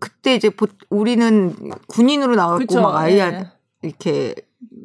그때 0.00 0.34
이제 0.34 0.50
우리는 0.90 1.54
군인으로 1.88 2.36
나왔고 2.36 2.80
막 2.80 2.96
아이야 2.96 3.30
네. 3.30 3.46
이렇게 3.82 4.34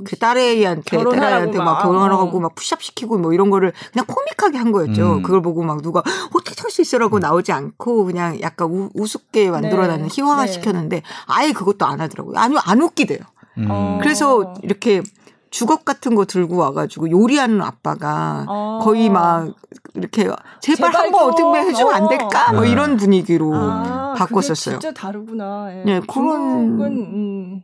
그 0.06 0.16
딸애한테 0.18 0.98
딸애한테 0.98 1.58
막, 1.58 1.82
결혼하고 1.82 2.38
어. 2.38 2.40
막 2.40 2.56
푸시업 2.56 2.84
시키고 2.84 3.18
뭐 3.18 3.34
이런 3.34 3.50
거를 3.50 3.74
그냥 3.92 4.06
코믹하게 4.06 4.58
한 4.58 4.72
거였죠. 4.72 5.16
음. 5.16 5.24
그걸 5.24 5.42
보고 5.42 5.64
막 5.64 5.82
누가 5.82 6.04
어떻게 6.34 6.62
할수 6.62 6.82
있어라고 6.82 7.18
음. 7.18 7.20
나오지 7.22 7.52
않고 7.52 8.06
그냥 8.06 8.40
약간 8.42 8.70
우, 8.70 8.90
우습게 8.94 9.50
만들어놨는 9.50 10.08
네. 10.08 10.10
희화화 10.12 10.46
네. 10.46 10.52
시켰는데 10.52 11.02
아예 11.26 11.52
그것도 11.52 11.86
안 11.86 12.02
하더라고요. 12.02 12.38
아니 12.38 12.56
안 12.64 12.82
웃기대요. 12.82 13.20
음. 13.58 13.68
어. 13.70 14.00
그래서 14.02 14.54
이렇게 14.62 15.02
주걱 15.50 15.86
같은 15.86 16.16
거 16.16 16.26
들고 16.26 16.58
와가지고 16.58 17.10
요리하는 17.12 17.62
아빠가 17.62 18.46
어. 18.48 18.80
거의 18.84 19.10
막 19.10 19.54
이렇게 19.96 20.24
제발, 20.24 20.38
제발 20.62 20.96
한번 20.96 21.30
어떻게 21.30 21.60
해주면 21.60 21.94
안 21.94 22.10
될까? 22.10 22.50
어. 22.50 22.54
뭐 22.54 22.66
이런 22.66 22.98
분위기로 22.98 23.54
아, 23.56 24.14
바꿨었어요. 24.18 24.80
진짜 24.80 24.92
다르구나. 24.92 25.68
예. 25.72 25.84
네, 25.84 26.02
그런 26.08 26.82
음, 26.82 27.62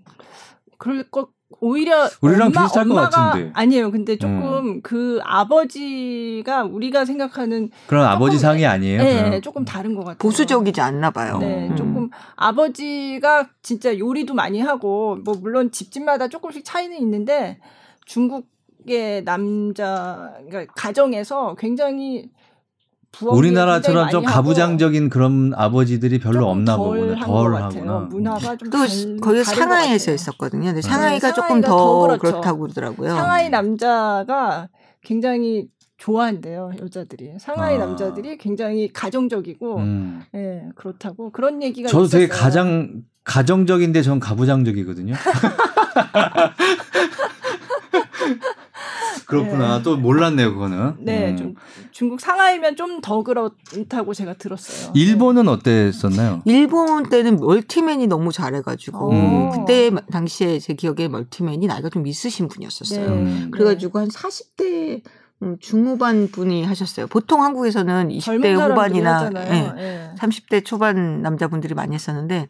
그럴 0.77 1.09
것 1.09 1.29
오히려 1.61 2.07
우리랑 2.21 2.47
엄마, 2.47 2.63
비슷할 2.63 2.87
것 2.87 2.95
같은데 2.95 3.51
아니에요. 3.53 3.91
근데 3.91 4.17
조금 4.17 4.41
음. 4.41 4.81
그 4.81 5.19
아버지가 5.23 6.63
우리가 6.63 7.05
생각하는 7.05 7.69
그런 7.87 8.05
아버지 8.05 8.37
상이 8.37 8.65
아니에요. 8.65 9.01
네, 9.01 9.23
그럼. 9.23 9.41
조금 9.41 9.65
다른 9.65 9.95
것 9.95 10.01
같아요. 10.01 10.17
보수적이지 10.17 10.81
않나 10.81 11.11
봐요. 11.11 11.37
네, 11.39 11.69
음. 11.69 11.75
조금 11.75 12.09
아버지가 12.35 13.49
진짜 13.61 13.97
요리도 13.97 14.33
많이 14.33 14.61
하고 14.61 15.17
뭐 15.23 15.35
물론 15.41 15.71
집집마다 15.71 16.27
조금씩 16.27 16.63
차이는 16.65 16.97
있는데 16.97 17.59
중국 18.05 18.47
의 18.87 19.23
남자 19.25 20.33
그러니까 20.47 20.73
가정에서 20.73 21.55
굉장히 21.59 22.29
우리나라처럼 23.21 24.09
좀 24.09 24.23
가부장적인 24.23 25.09
그런 25.09 25.51
아버지들이 25.55 26.19
별로 26.19 26.47
없나 26.49 26.77
보구나. 26.77 27.19
덜 27.25 27.55
하구나. 27.55 27.99
문화가 28.09 28.55
좀 28.55 28.69
또 28.69 28.77
거기 29.21 29.43
상하이에서 29.43 30.11
했었거든요. 30.11 30.65
근데 30.65 30.81
네. 30.81 30.87
상하이가 30.87 31.27
네, 31.29 31.33
조금 31.33 31.61
더, 31.61 31.67
더 31.69 32.01
그렇죠. 32.07 32.19
그렇다고 32.19 32.59
그러더라고요. 32.61 33.09
상하이 33.09 33.49
남자가 33.49 34.69
굉장히 35.01 35.67
좋아한대요 35.97 36.71
여자들이 36.81 37.33
상하이 37.39 37.75
아. 37.75 37.79
남자들이 37.79 38.37
굉장히 38.37 38.87
가정적이고 38.93 39.77
음. 39.77 40.21
예 40.33 40.63
그렇다고 40.75 41.31
그런 41.31 41.61
얘기가 41.61 41.89
저도 41.89 42.05
있었어요. 42.05 42.21
되게 42.27 42.31
가장 42.31 43.01
가정적인데 43.25 44.01
전 44.01 44.19
가부장적이거든요. 44.19 45.13
그렇구나. 49.29 49.77
네. 49.77 49.83
또 49.83 49.95
몰랐네요, 49.95 50.53
그거는. 50.53 50.95
네, 50.99 51.31
음. 51.31 51.37
좀 51.37 51.53
중국 51.91 52.19
상하이면 52.19 52.75
좀 52.75 52.99
더 53.01 53.23
그렇다고 53.23 54.13
제가 54.13 54.33
들었어요. 54.33 54.91
일본은 54.95 55.45
네. 55.45 55.51
어땠었나요? 55.51 56.41
일본 56.45 57.07
때는 57.09 57.37
멀티맨이 57.37 58.07
너무 58.07 58.31
잘해가지고 58.31 59.11
음. 59.11 59.49
그때 59.51 59.91
당시에 60.11 60.59
제 60.59 60.73
기억에 60.73 61.07
멀티맨이 61.07 61.65
나이가 61.67 61.89
좀 61.89 62.05
있으신 62.07 62.47
분이었었어요. 62.47 63.15
네. 63.15 63.47
그래가지고 63.51 63.99
한 63.99 64.09
40대 64.09 65.01
음, 65.43 65.57
중후반 65.59 66.29
분이 66.31 66.65
하셨어요. 66.65 67.07
보통 67.07 67.43
한국에서는 67.43 68.09
20대 68.09 68.59
후반이나 68.59 69.29
네, 69.29 69.71
네. 69.75 70.11
30대 70.17 70.65
초반 70.65 71.21
남자분들이 71.21 71.73
많이 71.73 71.95
했었는데 71.95 72.49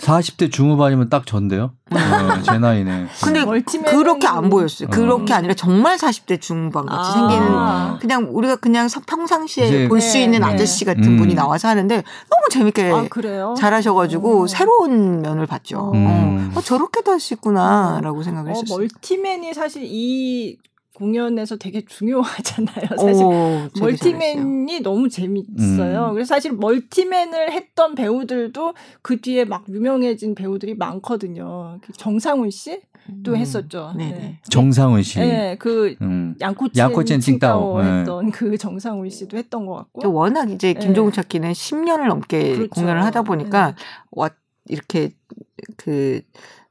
40대 0.00 0.50
중후반이면 0.50 1.10
딱 1.10 1.26
전데요. 1.26 1.72
어, 1.90 2.42
제 2.42 2.58
나이네. 2.58 3.06
근데 3.22 3.44
그렇게 3.90 4.26
안 4.26 4.48
보였어요. 4.48 4.88
어. 4.88 4.90
그렇게 4.90 5.34
아니라 5.34 5.54
정말 5.54 5.96
40대 5.98 6.40
중후반 6.40 6.86
같이 6.86 7.10
아. 7.10 7.12
생기는 7.12 7.98
그냥 7.98 8.28
우리가 8.30 8.56
그냥 8.56 8.88
평상시에 9.06 9.88
볼수 9.88 10.14
네, 10.14 10.24
있는 10.24 10.40
네. 10.40 10.46
아저씨 10.46 10.84
같은 10.84 11.04
음. 11.04 11.16
분이 11.18 11.34
나와서 11.34 11.68
하는데 11.68 11.96
너무 11.96 12.48
재밌게 12.50 12.90
아, 12.90 13.54
잘하셔가지고 13.54 14.40
오. 14.40 14.46
새로운 14.46 15.20
면을 15.22 15.46
봤죠. 15.46 15.92
음. 15.94 16.52
어, 16.54 16.60
저렇게도 16.60 17.12
할 17.12 17.20
수 17.20 17.34
있구나라고 17.34 18.22
생각을 18.22 18.50
어, 18.50 18.54
했었어요. 18.54 18.78
멀티맨이 18.78 19.52
사실 19.52 19.82
이 19.84 20.56
공연에서 21.00 21.56
되게 21.56 21.82
중요하잖아요. 21.84 22.86
사실 22.98 23.24
오, 23.24 23.68
멀티맨이 23.80 24.80
너무 24.82 25.08
재밌어요. 25.08 26.08
음. 26.08 26.12
그래서 26.12 26.34
사실 26.34 26.52
멀티맨을 26.52 27.52
했던 27.52 27.94
배우들도 27.94 28.74
그 29.00 29.20
뒤에 29.20 29.46
막 29.46 29.64
유명해진 29.68 30.34
배우들이 30.34 30.74
많거든요. 30.74 31.78
그 31.80 31.92
정상훈 31.94 32.50
씨? 32.50 32.82
도 33.24 33.32
음. 33.32 33.36
했었죠. 33.36 33.92
네. 33.96 34.10
네. 34.10 34.40
정상훈 34.50 35.02
씨. 35.02 35.18
네, 35.18 35.56
그 35.58 35.96
음. 36.02 36.36
양코첸, 36.40 36.76
양코첸 36.76 37.20
칭따오 37.20 37.82
네. 37.82 37.98
했던 38.00 38.30
그 38.30 38.56
정상훈 38.56 39.08
씨도 39.08 39.36
했던 39.36 39.66
것 39.66 39.74
같고. 39.74 40.12
워낙 40.12 40.50
이제 40.50 40.74
네. 40.74 40.80
김종국 40.80 41.14
찾기는 41.14 41.50
10년을 41.50 42.06
넘게 42.06 42.56
그렇죠. 42.56 42.68
공연을 42.68 43.02
하다 43.04 43.22
보니까 43.22 43.68
네. 43.68 43.74
와 44.12 44.30
이렇게 44.68 45.10
그 45.76 46.20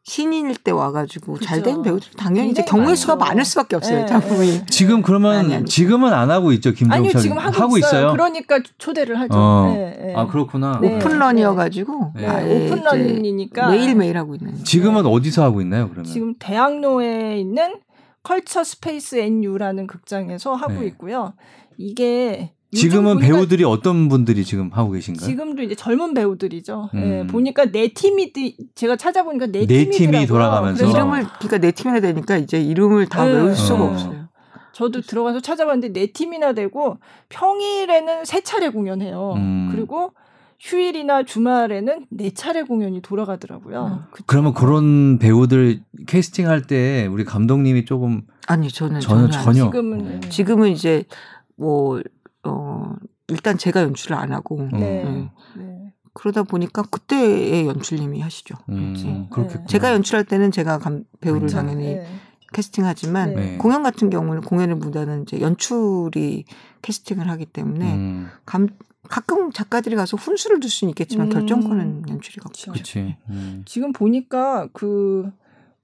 신인일 0.03 0.55
때 0.57 0.71
와가지고 0.71 1.39
잘된 1.39 1.83
배우들 1.83 2.11
당연히 2.17 2.49
이제 2.49 2.63
경우의 2.63 2.95
수가 2.95 3.15
많을 3.15 3.45
수밖에 3.45 3.75
없어요. 3.75 3.99
네. 3.99 4.05
작품이. 4.05 4.65
지금 4.67 5.01
그러면 5.01 5.35
아니, 5.35 5.55
아니. 5.55 5.65
지금은 5.65 6.13
안 6.13 6.31
하고 6.31 6.51
있죠. 6.53 6.71
김종철. 6.71 6.97
아니요, 6.97 7.19
지금 7.19 7.37
하고, 7.37 7.61
하고 7.61 7.77
있어요. 7.77 7.99
있어요. 7.99 8.11
그러니까 8.13 8.59
초대를 8.77 9.19
하죠. 9.19 9.37
어. 9.37 9.71
네, 9.73 9.97
네. 10.01 10.13
아 10.15 10.25
그렇구나. 10.25 10.79
네. 10.81 10.95
open 10.95 11.25
run이어가지고 11.25 12.13
네. 12.15 12.27
아, 12.27 12.43
open 12.43 12.82
run이니까 12.82 13.69
매일 13.69 13.95
매일 13.95 14.17
하고 14.17 14.35
있는. 14.35 14.55
지금은 14.63 15.05
어디서 15.05 15.43
하고 15.43 15.61
있나요? 15.61 15.89
그러면 15.89 16.05
지금 16.05 16.33
대학로에 16.39 17.37
있는 17.37 17.75
컬처 18.23 18.63
스페이스 18.63 19.17
NU라는 19.17 19.85
극장에서 19.85 20.55
하고 20.55 20.79
네. 20.79 20.87
있고요. 20.87 21.33
이게 21.77 22.53
지금은 22.71 23.17
배우들이 23.17 23.63
어떤 23.63 24.09
분들이 24.09 24.45
지금 24.45 24.69
하고 24.71 24.91
계신가요? 24.91 25.27
지금도 25.27 25.63
이제 25.63 25.73
젊은 25.73 26.13
배우들이죠. 26.13 26.89
음. 26.93 26.99
네, 26.99 27.27
보니까 27.27 27.71
네 27.71 27.87
팀이 27.87 28.31
제가 28.75 28.95
찾아보니까 28.95 29.47
네, 29.47 29.65
네 29.65 29.89
팀이 29.89 30.27
돌아가면서 30.27 30.85
이름을 30.85 31.25
그러니까 31.39 31.57
네 31.57 31.71
팀이나 31.71 31.99
되니까 31.99 32.37
이제 32.37 32.61
이름을 32.61 33.07
다 33.07 33.25
네. 33.25 33.33
외울 33.33 33.55
수가 33.55 33.83
어. 33.83 33.87
없어요. 33.91 34.29
저도 34.71 35.01
들어가서 35.01 35.39
찾아봤는데 35.39 35.99
네 35.99 36.11
팀이나 36.11 36.53
되고 36.53 36.97
평일에는 37.29 38.25
세 38.25 38.41
차례 38.41 38.69
공연해요. 38.69 39.33
음. 39.35 39.69
그리고 39.71 40.13
휴일이나 40.59 41.23
주말에는 41.23 42.05
네 42.09 42.31
차례 42.31 42.61
공연이 42.61 43.01
돌아가더라고요. 43.01 43.85
음. 43.85 44.21
그러면 44.27 44.53
그런 44.53 45.17
배우들 45.17 45.81
캐스팅할 46.05 46.67
때 46.67 47.07
우리 47.07 47.25
감독님이 47.25 47.85
조금 47.85 48.21
아니 48.47 48.69
저는 48.69 48.99
저는 48.99 49.31
전혀 49.31 49.63
지금은 49.65 50.21
지금은 50.29 50.69
이제 50.69 51.05
뭐 51.55 52.01
어, 52.43 52.93
일단 53.27 53.57
제가 53.57 53.81
연출을 53.83 54.17
안 54.17 54.31
하고. 54.31 54.67
네. 54.71 55.03
네. 55.03 55.31
네. 55.57 55.93
그러다 56.13 56.43
보니까 56.43 56.81
그때의 56.81 57.67
연출님이 57.67 58.19
하시죠. 58.21 58.55
음, 58.69 59.27
그렇게 59.29 59.59
제가 59.67 59.93
연출할 59.93 60.25
때는 60.25 60.51
제가 60.51 60.79
감, 60.79 61.03
배우를 61.21 61.41
그렇죠. 61.41 61.57
당연히 61.57 61.95
네. 61.95 62.07
캐스팅하지만 62.51 63.35
네. 63.35 63.57
공연 63.57 63.83
같은 63.83 64.09
경우는 64.09 64.41
공연의 64.41 64.75
무대는 64.75 65.23
이제 65.23 65.39
연출이 65.39 66.45
캐스팅을 66.81 67.29
하기 67.29 67.45
때문에 67.45 67.93
음. 67.93 68.27
감, 68.45 68.67
가끔 69.07 69.51
작가들이 69.51 69.95
가서 69.95 70.17
훈수를 70.17 70.59
둘 70.59 70.69
수는 70.69 70.89
있겠지만 70.89 71.27
음. 71.27 71.31
결정권은 71.31 72.09
연출이 72.09 72.37
갖고 72.37 72.71
그렇지. 72.71 73.17
음. 73.29 73.63
지금 73.65 73.93
보니까 73.93 74.67
그 74.73 75.31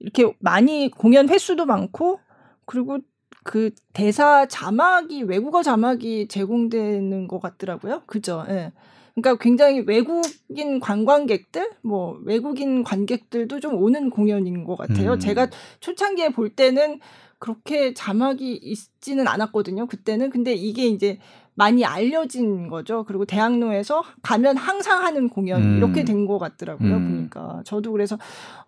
이렇게 0.00 0.34
많이 0.40 0.90
공연 0.90 1.28
횟수도 1.28 1.66
많고 1.66 2.20
그리고 2.66 2.98
그 3.46 3.70
대사 3.92 4.46
자막이 4.46 5.22
외국어 5.22 5.62
자막이 5.62 6.26
제공되는 6.26 7.28
것 7.28 7.40
같더라고요. 7.40 8.02
그죠? 8.06 8.44
예. 8.48 8.72
그러니까 9.14 9.42
굉장히 9.42 9.80
외국인 9.86 10.80
관광객들, 10.80 11.70
뭐 11.82 12.18
외국인 12.24 12.82
관객들도 12.82 13.60
좀 13.60 13.80
오는 13.82 14.10
공연인 14.10 14.64
것 14.64 14.76
같아요. 14.76 15.12
음. 15.12 15.18
제가 15.20 15.48
초창기에 15.80 16.30
볼 16.30 16.50
때는 16.50 16.98
그렇게 17.38 17.94
자막이 17.94 18.52
있지는 18.52 19.28
않았거든요. 19.28 19.86
그때는 19.86 20.28
근데 20.30 20.52
이게 20.52 20.86
이제 20.86 21.18
많이 21.58 21.84
알려진 21.84 22.68
거죠. 22.68 23.04
그리고 23.04 23.24
대학로에서 23.24 24.02
가면 24.22 24.56
항상 24.58 25.02
하는 25.04 25.28
공연 25.30 25.62
음. 25.62 25.76
이렇게 25.78 26.04
된 26.04 26.26
것 26.26 26.38
같더라고요. 26.38 26.94
음. 26.96 27.08
보니까 27.16 27.62
저도 27.64 27.92
그래서 27.92 28.18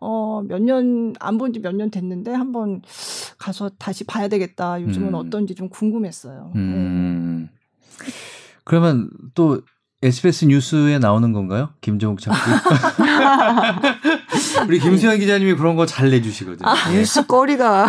어 0.00 0.42
몇 0.48 0.62
년 0.62 1.12
안 1.20 1.36
본 1.38 1.52
지 1.52 1.60
몇 1.60 1.74
년 1.74 1.90
됐는데 1.90 2.32
한번 2.32 2.80
가서 3.38 3.70
다시 3.78 4.04
봐야 4.04 4.28
되겠다. 4.28 4.80
요즘은 4.82 5.08
음. 5.08 5.14
어떤지 5.14 5.54
좀 5.54 5.68
궁금했어요. 5.68 6.52
네. 6.54 7.50
그러면 8.64 9.10
또 9.34 9.60
SBS 10.02 10.44
뉴스에 10.46 10.98
나오는 11.00 11.32
건가요? 11.32 11.70
김정욱 11.80 12.20
작가. 12.20 12.38
우리 14.68 14.78
김수현 14.78 15.18
기자님이 15.18 15.54
그런 15.54 15.74
거 15.76 15.86
잘 15.86 16.10
내주시거든요. 16.10 16.68
아, 16.68 16.74
네. 16.90 16.98
뉴스거리가 16.98 17.86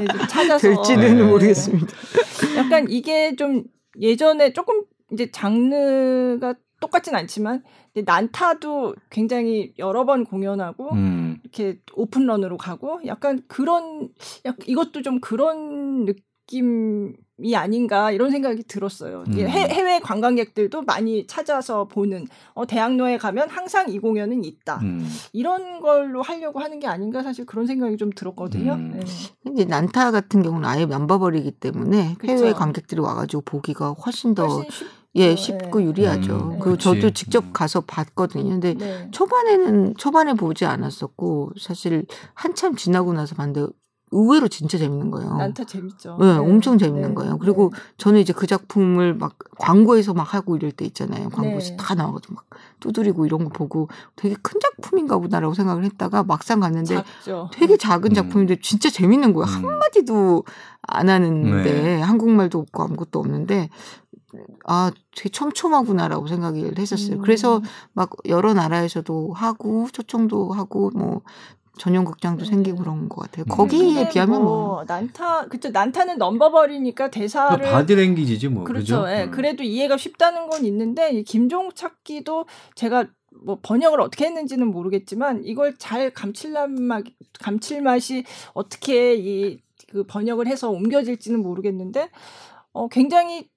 네, 0.00 0.06
찾아서 0.28 0.68
될지는 0.68 1.16
네. 1.16 1.22
모르겠습니다. 1.22 1.86
약간 2.58 2.86
이게 2.90 3.34
좀 3.36 3.62
예전에 4.00 4.52
조금 4.52 4.82
이제 5.12 5.30
장르가 5.30 6.54
똑같진 6.80 7.14
않지만 7.14 7.62
난타도 8.04 8.94
굉장히 9.10 9.72
여러 9.78 10.04
번 10.04 10.24
공연하고 10.24 10.92
음. 10.92 11.38
이렇게 11.42 11.80
오픈런으로 11.94 12.58
가고 12.58 13.00
약간 13.06 13.42
그런 13.46 14.10
약 14.44 14.56
이것도 14.66 15.02
좀 15.02 15.20
그런 15.20 16.04
느낌 16.04 16.22
느낌이 16.44 17.56
아닌가 17.56 18.10
이런 18.10 18.30
생각이 18.30 18.64
들었어요. 18.64 19.24
음. 19.26 19.32
해외 19.32 19.98
관광객들도 20.00 20.82
많이 20.82 21.26
찾아서 21.26 21.86
보는 21.86 22.26
어, 22.52 22.66
대학로에 22.66 23.18
가면 23.18 23.48
항상 23.48 23.88
이 23.88 23.98
공연은 23.98 24.44
있다. 24.44 24.80
음. 24.82 25.06
이런 25.32 25.80
걸로 25.80 26.22
하려고 26.22 26.60
하는 26.60 26.78
게 26.78 26.86
아닌가 26.86 27.22
사실 27.22 27.46
그런 27.46 27.66
생각이 27.66 27.96
좀 27.96 28.10
들었거든요. 28.10 28.74
음. 28.74 29.00
네. 29.00 29.52
이제 29.52 29.64
난타 29.64 30.10
같은 30.10 30.42
경우는 30.42 30.68
아예 30.68 30.86
면바버리기 30.86 31.52
때문에 31.52 32.16
그쵸. 32.18 32.32
해외 32.32 32.52
관객들이 32.52 33.00
와가지고 33.00 33.42
보기가 33.42 33.92
훨씬 33.92 34.34
더 34.34 34.46
훨씬 34.46 34.70
쉽, 34.70 34.86
예, 35.16 35.36
쉽고 35.36 35.78
네. 35.78 35.86
유리하죠. 35.86 36.36
음, 36.54 36.58
그 36.58 36.76
저도 36.76 37.10
직접 37.10 37.44
음. 37.44 37.52
가서 37.52 37.82
봤거든요. 37.82 38.50
근데 38.50 38.74
네. 38.74 39.08
초반에는 39.12 39.94
초반에 39.96 40.34
보지 40.34 40.64
않았었고 40.66 41.52
사실 41.58 42.06
한참 42.34 42.74
지나고 42.74 43.12
나서 43.12 43.34
봤는데 43.34 43.72
의외로 44.14 44.48
진짜 44.48 44.78
재밌는 44.78 45.10
거예요. 45.10 45.36
난타 45.36 45.64
재밌죠. 45.64 46.16
네, 46.20 46.26
네. 46.26 46.38
엄청 46.38 46.78
재밌는 46.78 47.08
네. 47.10 47.14
거예요. 47.14 47.38
그리고 47.38 47.70
네. 47.74 47.80
저는 47.98 48.20
이제 48.20 48.32
그 48.32 48.46
작품을 48.46 49.14
막 49.14 49.36
광고에서 49.58 50.14
막 50.14 50.34
하고 50.34 50.56
이럴 50.56 50.70
때 50.70 50.84
있잖아요. 50.84 51.28
광고에서 51.30 51.70
네. 51.70 51.76
다 51.76 51.94
나와가지고 51.94 52.34
막 52.34 52.44
두드리고 52.80 53.26
이런 53.26 53.44
거 53.44 53.50
보고 53.50 53.88
되게 54.14 54.36
큰 54.40 54.60
작품인가 54.60 55.18
보다라고 55.18 55.54
생각을 55.54 55.84
했다가 55.84 56.22
막상 56.22 56.60
갔는데 56.60 56.94
작죠. 56.94 57.50
되게 57.52 57.76
작은 57.76 58.12
음. 58.12 58.14
작품인데 58.14 58.60
진짜 58.62 58.88
재밌는 58.88 59.32
거예요. 59.32 59.46
음. 59.46 59.64
한마디도 59.64 60.44
안 60.82 61.08
하는데 61.08 61.82
네. 61.82 62.00
한국말도 62.00 62.58
없고 62.58 62.82
아무것도 62.82 63.18
없는데 63.18 63.68
아, 64.66 64.90
되게 65.16 65.28
촘촘하구나라고 65.28 66.26
생각을 66.26 66.78
했었어요. 66.78 67.16
음. 67.16 67.22
그래서 67.22 67.62
막 67.92 68.10
여러 68.26 68.54
나라에서도 68.54 69.32
하고 69.32 69.88
초청도 69.92 70.52
하고 70.52 70.90
뭐 70.94 71.22
전용 71.78 72.04
극장도 72.04 72.44
네. 72.44 72.50
생기고 72.50 72.78
그런 72.78 73.08
것 73.08 73.22
같아요. 73.22 73.44
음. 73.46 73.48
거기에 73.48 74.08
비하면 74.08 74.42
뭐, 74.42 74.66
뭐, 74.66 74.84
난타 74.86 75.48
그쵸 75.48 75.70
난타는 75.70 76.18
넘버버리니까 76.18 77.10
대사를 77.10 77.64
바디랭귀지지 77.64 78.48
뭐 78.48 78.64
그렇죠. 78.64 79.02
그죠? 79.02 79.12
예, 79.12 79.24
음. 79.24 79.30
그래도 79.30 79.62
이해가 79.62 79.96
쉽다는 79.96 80.48
건 80.48 80.64
있는데 80.64 81.22
김종욱 81.22 81.74
찾기도 81.74 82.46
제가 82.74 83.06
뭐 83.44 83.58
번역을 83.60 84.00
어떻게 84.00 84.26
했는지는 84.26 84.68
모르겠지만 84.68 85.42
이걸 85.44 85.76
잘 85.76 86.10
감칠맛 86.10 86.70
감칠맛이 87.40 88.24
어떻게 88.54 89.14
이 89.16 89.64
그 89.94 90.02
번역을 90.02 90.48
해서 90.48 90.70
옮겨질지는 90.70 91.40
모르겠는데 91.40 92.10
어 92.72 92.88
굉장히 92.88 93.48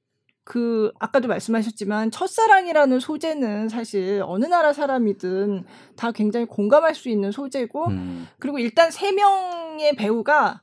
그 0.47 0.93
아까도 0.97 1.27
말씀하셨지만 1.27 2.09
첫사랑이라는 2.09 3.01
소재는 3.01 3.67
사실 3.67 4.23
어느 4.25 4.45
나라 4.45 4.71
사람이든 4.71 5.65
다 5.97 6.13
굉장히 6.13 6.45
공감할 6.45 6.95
수 6.95 7.09
있는 7.09 7.33
소재고 7.33 7.87
음. 7.87 8.27
그리고 8.39 8.57
일단 8.57 8.89
세 8.89 9.11
명의 9.11 9.93
배우가 9.97 10.61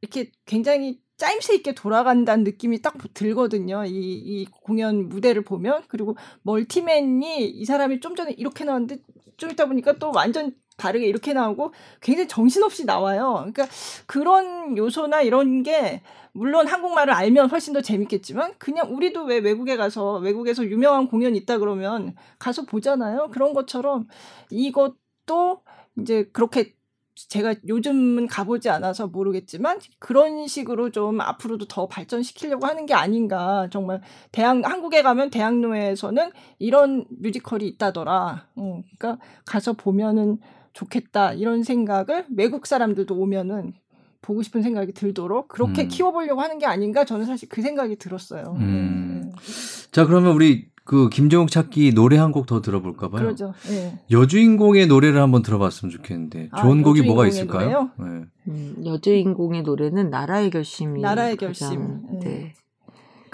이렇게 0.00 0.32
굉장히 0.46 1.02
짜임새 1.18 1.54
있게 1.56 1.74
돌아간다는 1.74 2.44
느낌이 2.44 2.80
딱 2.80 2.94
들거든요. 3.12 3.84
이, 3.84 3.90
이 3.90 4.46
공연 4.46 5.10
무대를 5.10 5.44
보면 5.44 5.82
그리고 5.88 6.16
멀티맨이 6.40 7.46
이 7.46 7.64
사람이 7.66 8.00
좀 8.00 8.16
전에 8.16 8.32
이렇게 8.38 8.64
나왔는데 8.64 9.02
좀 9.36 9.50
있다 9.50 9.66
보니까 9.66 9.98
또 9.98 10.12
완전 10.14 10.54
다르게 10.78 11.06
이렇게 11.06 11.34
나오고 11.34 11.74
굉장히 12.00 12.28
정신없이 12.28 12.86
나와요. 12.86 13.34
그러니까 13.52 13.66
그런 14.06 14.78
요소나 14.78 15.20
이런 15.20 15.62
게 15.62 16.00
물론 16.36 16.66
한국말을 16.66 17.12
알면 17.12 17.48
훨씬 17.48 17.72
더 17.72 17.80
재밌겠지만 17.80 18.54
그냥 18.58 18.94
우리도 18.94 19.24
왜 19.24 19.38
외국에 19.38 19.76
가서 19.76 20.18
외국에서 20.18 20.64
유명한 20.66 21.08
공연 21.08 21.34
있다 21.34 21.58
그러면 21.58 22.14
가서 22.38 22.64
보잖아요. 22.66 23.30
그런 23.32 23.54
것처럼 23.54 24.06
이것도 24.50 25.62
이제 25.98 26.28
그렇게 26.32 26.74
제가 27.16 27.54
요즘은 27.66 28.26
가보지 28.26 28.68
않아서 28.68 29.06
모르겠지만 29.06 29.80
그런 29.98 30.46
식으로 30.46 30.90
좀 30.90 31.22
앞으로도 31.22 31.66
더 31.66 31.88
발전시키려고 31.88 32.66
하는 32.66 32.84
게 32.84 32.92
아닌가 32.92 33.68
정말 33.72 34.02
대학 34.32 34.62
한국에 34.62 35.00
가면 35.00 35.30
대학로에서는 35.30 36.30
이런 36.58 37.06
뮤지컬이 37.08 37.66
있다더라. 37.68 38.48
어, 38.56 38.82
그러니까 38.98 39.24
가서 39.46 39.72
보면은 39.72 40.38
좋겠다 40.74 41.32
이런 41.32 41.62
생각을 41.62 42.26
외국 42.36 42.66
사람들도 42.66 43.16
오면은 43.16 43.72
보고 44.22 44.42
싶은 44.42 44.62
생각이 44.62 44.92
들도록 44.92 45.48
그렇게 45.48 45.82
음. 45.82 45.88
키워보려고 45.88 46.40
하는 46.40 46.58
게 46.58 46.66
아닌가 46.66 47.04
저는 47.04 47.26
사실 47.26 47.48
그 47.48 47.62
생각이 47.62 47.96
들었어요. 47.96 48.56
음. 48.58 49.32
네. 49.34 49.88
자 49.92 50.06
그러면 50.06 50.32
우리 50.34 50.68
그 50.84 51.08
김정욱 51.08 51.50
찾기 51.50 51.94
노래 51.94 52.16
한 52.16 52.30
곡 52.30 52.46
더 52.46 52.60
들어볼까 52.60 53.08
봐요. 53.08 53.22
그러죠. 53.22 53.52
네. 53.68 53.98
여주인공의 54.10 54.86
노래를 54.86 55.20
한번 55.20 55.42
들어봤으면 55.42 55.90
좋겠는데 55.90 56.48
아, 56.52 56.62
좋은 56.62 56.80
아, 56.80 56.82
곡이 56.84 57.02
뭐가 57.02 57.26
있을까요? 57.26 57.90
네. 57.98 58.06
음, 58.48 58.76
여주인공의 58.84 59.62
노래는 59.62 60.10
나라의 60.10 60.50
결심이 60.50 61.00
나라의 61.00 61.36
결심. 61.36 62.02
네. 62.20 62.54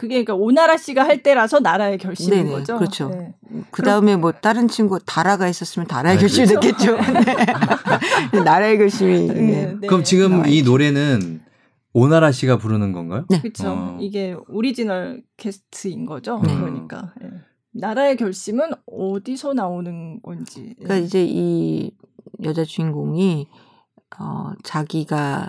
네. 0.03 0.09
그게 0.09 0.25
그러니까 0.25 0.35
오나라 0.35 0.77
씨가 0.77 1.05
할 1.05 1.23
때라서 1.23 1.61
나라의 1.61 1.99
결심인 1.99 2.45
네네, 2.45 2.51
거죠. 2.51 2.77
그렇죠. 2.77 3.09
네. 3.09 3.35
그 3.71 3.83
다음에 3.83 4.17
뭐 4.17 4.33
다른 4.33 4.67
친구 4.67 4.99
다라가 4.99 5.47
있었으면 5.49 5.87
다라의 5.87 6.17
네, 6.17 6.21
결심이 6.21 6.47
그렇죠. 6.49 6.61
됐겠죠. 6.61 6.97
네. 8.33 8.43
나라의 8.45 8.79
결심이. 8.79 9.29
네. 9.29 9.35
네. 9.35 9.77
네. 9.81 9.87
그럼 9.87 10.03
지금 10.03 10.47
이 10.47 10.63
노래는 10.63 11.41
오나라 11.93 12.33
씨가 12.33 12.59
부르는 12.59 12.93
건가요? 12.93 13.27
네. 13.31 13.41
그렇죠. 13.41 13.69
어. 13.69 13.99
이게 14.01 14.35
오리지널 14.49 15.23
캐스트인 15.37 16.07
거죠. 16.07 16.41
그러니까 16.41 17.13
나라의 17.73 18.17
결심은 18.17 18.71
어디서 18.87 19.55
나오는 19.55 20.21
건지. 20.21 20.75
그러니까 20.79 20.97
이제 20.97 21.25
이 21.25 21.93
여자 22.43 22.65
주인공이 22.65 23.47
어 24.19 24.53
자기가 24.65 25.49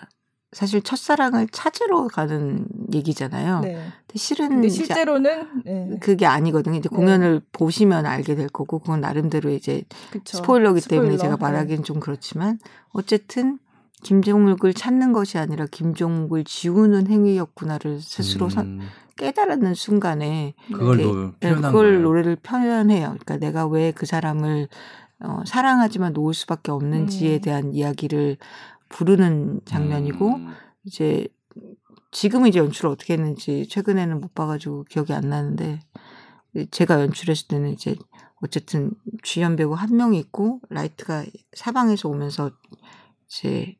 사실 0.54 0.82
첫사랑을 0.82 1.48
찾으러 1.52 2.08
가는 2.08 2.66
얘기잖아요. 2.94 3.60
네. 3.62 3.74
근데 3.74 4.16
실은 4.16 4.50
근데 4.50 4.70
실제로는 4.70 5.64
네. 5.66 5.98
그게 6.00 6.26
아니거든요. 6.26 6.78
이제 6.78 6.90
네. 6.90 6.96
공연을 6.96 7.40
네. 7.40 7.46
보시면 7.52 8.06
알게 8.06 8.36
될 8.36 8.48
거고 8.50 8.80
그건 8.80 9.02
나름대로 9.02 9.50
이제 9.50 9.84
그쵸. 10.12 10.38
스포일러기 10.38 10.82
스포일러. 10.82 11.02
때문에 11.04 11.18
제가 11.18 11.36
네. 11.38 11.42
말하기는 11.42 11.84
좀 11.84 12.00
그렇지만 12.00 12.60
어쨌든 12.92 13.60
김종욱을 14.04 14.74
찾는 14.74 15.14
것이 15.14 15.38
아니라 15.38 15.66
김종욱을 15.72 16.44
지우는 16.44 17.08
행위였구나를 17.08 18.02
스스로 18.02 18.48
음. 18.58 18.82
깨달았는 19.16 19.76
순간에 19.76 20.54
그걸 20.72 20.98
노, 20.98 21.32
네, 21.40 21.54
그걸 21.54 21.72
거예요. 21.72 22.00
노래를 22.02 22.36
표현해요. 22.38 23.16
그러니까 23.20 23.38
내가 23.38 23.66
왜 23.68 23.92
그 23.96 24.06
사람을 24.06 24.68
어, 25.20 25.42
사랑하지만 25.46 26.12
놓을 26.12 26.34
수밖에 26.34 26.72
없는지에 26.72 27.36
음. 27.36 27.42
대한 27.42 27.74
이야기를 27.74 28.36
부르는 28.94 29.62
장면이고 29.66 30.36
음. 30.36 30.54
이제 30.86 31.28
지금 32.12 32.46
이제 32.46 32.60
연출을 32.60 32.92
어떻게 32.92 33.14
했는지 33.14 33.68
최근에는 33.68 34.22
못 34.22 34.36
봐가지고 34.36 34.84
기억이 34.84 35.14
안 35.14 35.30
나는데 35.30 35.80
제가 36.70 37.02
연출했을 37.02 37.48
때는 37.48 37.72
이제 37.72 37.96
어쨌든 38.36 38.92
주연 39.24 39.56
배우 39.56 39.74
한 39.74 39.96
명이 39.96 40.20
있고 40.20 40.62
라이트가 40.70 41.26
사방에서 41.54 42.08
오면서 42.08 42.52
이제 43.26 43.76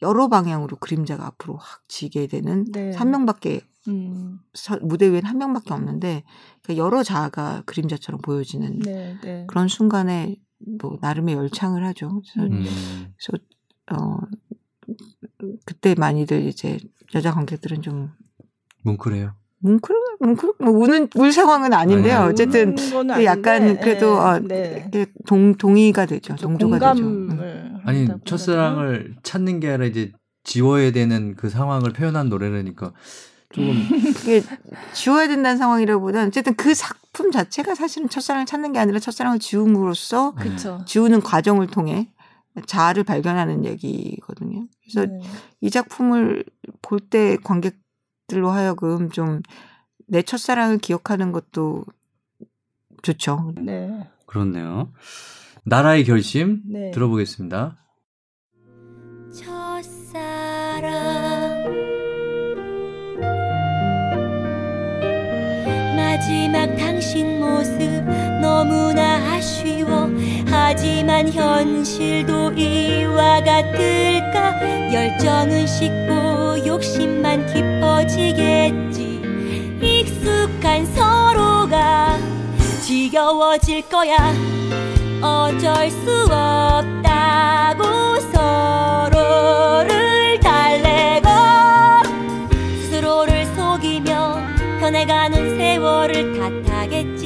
여러 0.00 0.28
방향으로 0.28 0.76
그림자가 0.76 1.26
앞으로 1.26 1.56
확 1.56 1.82
지게 1.88 2.28
되는 2.28 2.64
네. 2.72 2.94
한 2.94 3.10
명밖에 3.10 3.62
음. 3.88 4.38
서, 4.54 4.78
무대 4.80 5.10
위엔 5.10 5.24
한 5.24 5.38
명밖에 5.38 5.74
없는데 5.74 6.22
그러니까 6.62 6.84
여러 6.84 7.02
자아가 7.02 7.62
그림자처럼 7.66 8.20
보여지는 8.20 8.78
네, 8.78 9.16
네. 9.22 9.44
그런 9.48 9.66
순간에 9.66 10.36
뭐 10.80 10.98
나름의 11.00 11.34
열창을 11.34 11.84
하죠. 11.86 12.22
그래서, 12.34 12.48
음. 12.48 13.14
그래서 13.16 13.44
어 13.92 14.18
그때 15.64 15.94
많이들 15.96 16.44
이제 16.46 16.78
여자 17.14 17.32
관객들은 17.32 17.82
좀 17.82 18.10
뭉클해요. 18.82 19.34
뭉클 19.62 19.94
뭉클 20.20 20.54
뭐 20.58 20.70
우는 20.70 21.08
울 21.16 21.32
상황은 21.32 21.72
아닌데요. 21.72 22.20
네. 22.20 22.24
어쨌든 22.24 22.74
그 22.74 23.24
약간 23.24 23.78
그래도 23.78 24.18
어, 24.18 24.38
네. 24.38 24.90
동 25.26 25.54
동의가 25.54 26.06
되죠. 26.06 26.34
동조가 26.36 26.78
되죠. 26.94 27.06
음. 27.06 27.80
아니 27.84 28.08
첫사랑을 28.24 29.16
찾는 29.22 29.60
게 29.60 29.68
아니라 29.68 29.86
이제 29.86 30.12
지워야 30.44 30.92
되는 30.92 31.34
그 31.36 31.50
상황을 31.50 31.92
표현한 31.92 32.30
노래라니까 32.30 32.92
조금 33.52 33.74
그게 34.16 34.42
지워야 34.94 35.28
된다는 35.28 35.58
상황이라보다는 35.58 36.28
어쨌든 36.28 36.54
그 36.54 36.74
작품 36.74 37.30
자체가 37.30 37.74
사실은 37.74 38.08
첫사랑을 38.08 38.46
찾는 38.46 38.72
게 38.72 38.78
아니라 38.78 38.98
첫사랑을 38.98 39.38
지움으로써 39.40 40.34
그쵸. 40.34 40.82
지우는 40.86 41.20
과정을 41.20 41.66
통해 41.66 42.08
자아를 42.66 43.04
발견하는 43.04 43.64
얘기거든요. 43.64 44.66
그래서 44.82 45.06
네. 45.10 45.20
이 45.60 45.70
작품을 45.70 46.44
볼 46.82 47.00
때 47.10 47.36
관객들로 47.42 48.50
하여금 48.50 49.10
좀 49.10 49.42
내 50.12 50.22
첫사랑을 50.22 50.78
기억하는 50.78 51.30
것도 51.30 51.84
좋죠. 53.02 53.54
네. 53.62 54.08
그렇네요. 54.26 54.92
나라의 55.64 56.02
결심 56.04 56.62
네. 56.66 56.90
들어보겠습니다. 56.90 57.78
첫사랑 59.32 60.90
마지막 65.96 66.66
당신 66.76 67.38
모습 67.40 67.78
너무나 68.42 69.32
아쉬워 69.32 70.08
하지만 70.70 71.28
현실도 71.28 72.52
이와 72.52 73.42
같을까? 73.42 74.54
열정은 74.94 75.66
식고 75.66 76.64
욕심만 76.64 77.44
깊어지겠지. 77.46 79.20
익숙한 79.82 80.86
서로가 80.94 82.16
지겨워질 82.84 83.88
거야. 83.88 84.32
어쩔 85.20 85.90
수 85.90 86.22
없다고 86.30 87.82
서로를 89.10 90.38
달래고 90.38 91.28
스스로를 92.84 93.44
속이며 93.56 94.38
변해가는 94.78 95.56
세월을 95.58 96.38
탓하겠지 96.38 97.19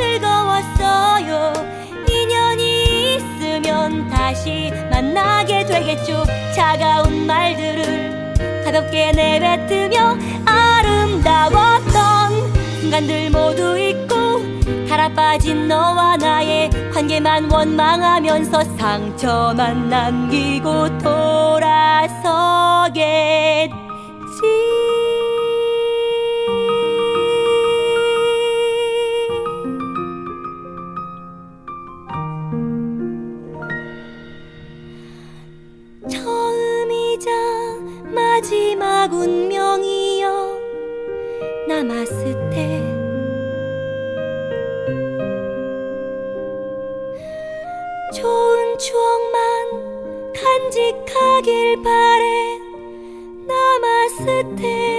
즐거웠어요. 0.00 1.52
인연이 2.08 3.16
있으면 3.16 4.08
다시 4.08 4.72
만나게 4.90 5.66
되겠죠. 5.66 6.24
차가운 6.54 7.26
말들을 7.26 8.64
가볍게 8.64 9.12
내뱉으며 9.12 10.16
아름다웠던 10.46 12.00
순간들 12.80 13.30
모두 13.30 13.78
잊고 13.78 14.40
달아 14.88 15.10
빠진 15.10 15.68
너와 15.68 16.16
나의 16.16 16.70
관계만 16.92 17.50
원망하면서 17.50 18.64
상처만 18.78 19.90
남기고 19.90 20.98
돌아서겠지 20.98 22.20
마지막 38.80 39.12
운명이여 39.12 40.58
때 42.48 42.80
좋은 48.16 48.78
추억만 48.78 50.32
간직하길 50.32 51.82
바래 51.82 52.58
때 54.56 54.89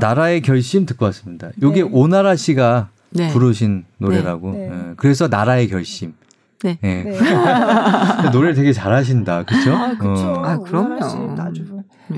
나라의 0.00 0.42
결심 0.42 0.86
듣고 0.86 1.04
왔습니다. 1.06 1.50
이게 1.58 1.82
네. 1.82 1.82
오나라 1.82 2.36
씨가 2.36 2.90
네. 3.10 3.28
부르신 3.32 3.84
노래라고. 3.98 4.52
네. 4.52 4.68
네. 4.68 4.92
그래서 4.96 5.28
나라의 5.28 5.68
결심. 5.68 6.14
네. 6.62 6.78
네. 6.82 7.04
네. 7.04 7.18
노래를 8.32 8.54
되게 8.54 8.72
잘하신다. 8.72 9.44
그렇죠? 9.44 9.72
아, 9.72 9.96
그렇죠. 9.96 10.26
어. 10.26 10.44
아, 10.44 10.58
그럼요. 10.58 11.40
아주 11.40 11.64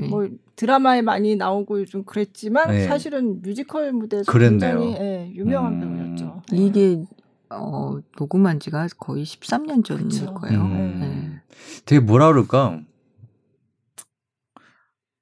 뭐 0.09 0.27
드라마에 0.55 1.01
많이 1.01 1.35
나오고 1.35 1.81
요즘 1.81 2.03
그랬지만 2.03 2.69
네. 2.69 2.85
사실은 2.85 3.41
뮤지컬 3.41 3.91
무대에서 3.91 4.31
그랬네요. 4.31 4.79
굉장히 4.79 4.95
예, 4.99 5.31
유명한 5.33 5.81
음. 5.81 6.15
배우였죠. 6.15 6.41
이게 6.51 7.03
어, 7.49 7.97
녹음한 8.17 8.59
지가 8.59 8.87
거의 8.97 9.23
13년 9.23 9.83
전일 9.83 10.05
그쵸. 10.05 10.33
거예요. 10.33 10.61
음. 10.61 11.39
되게 11.85 11.99
뭐라 11.99 12.27
그럴까? 12.27 12.79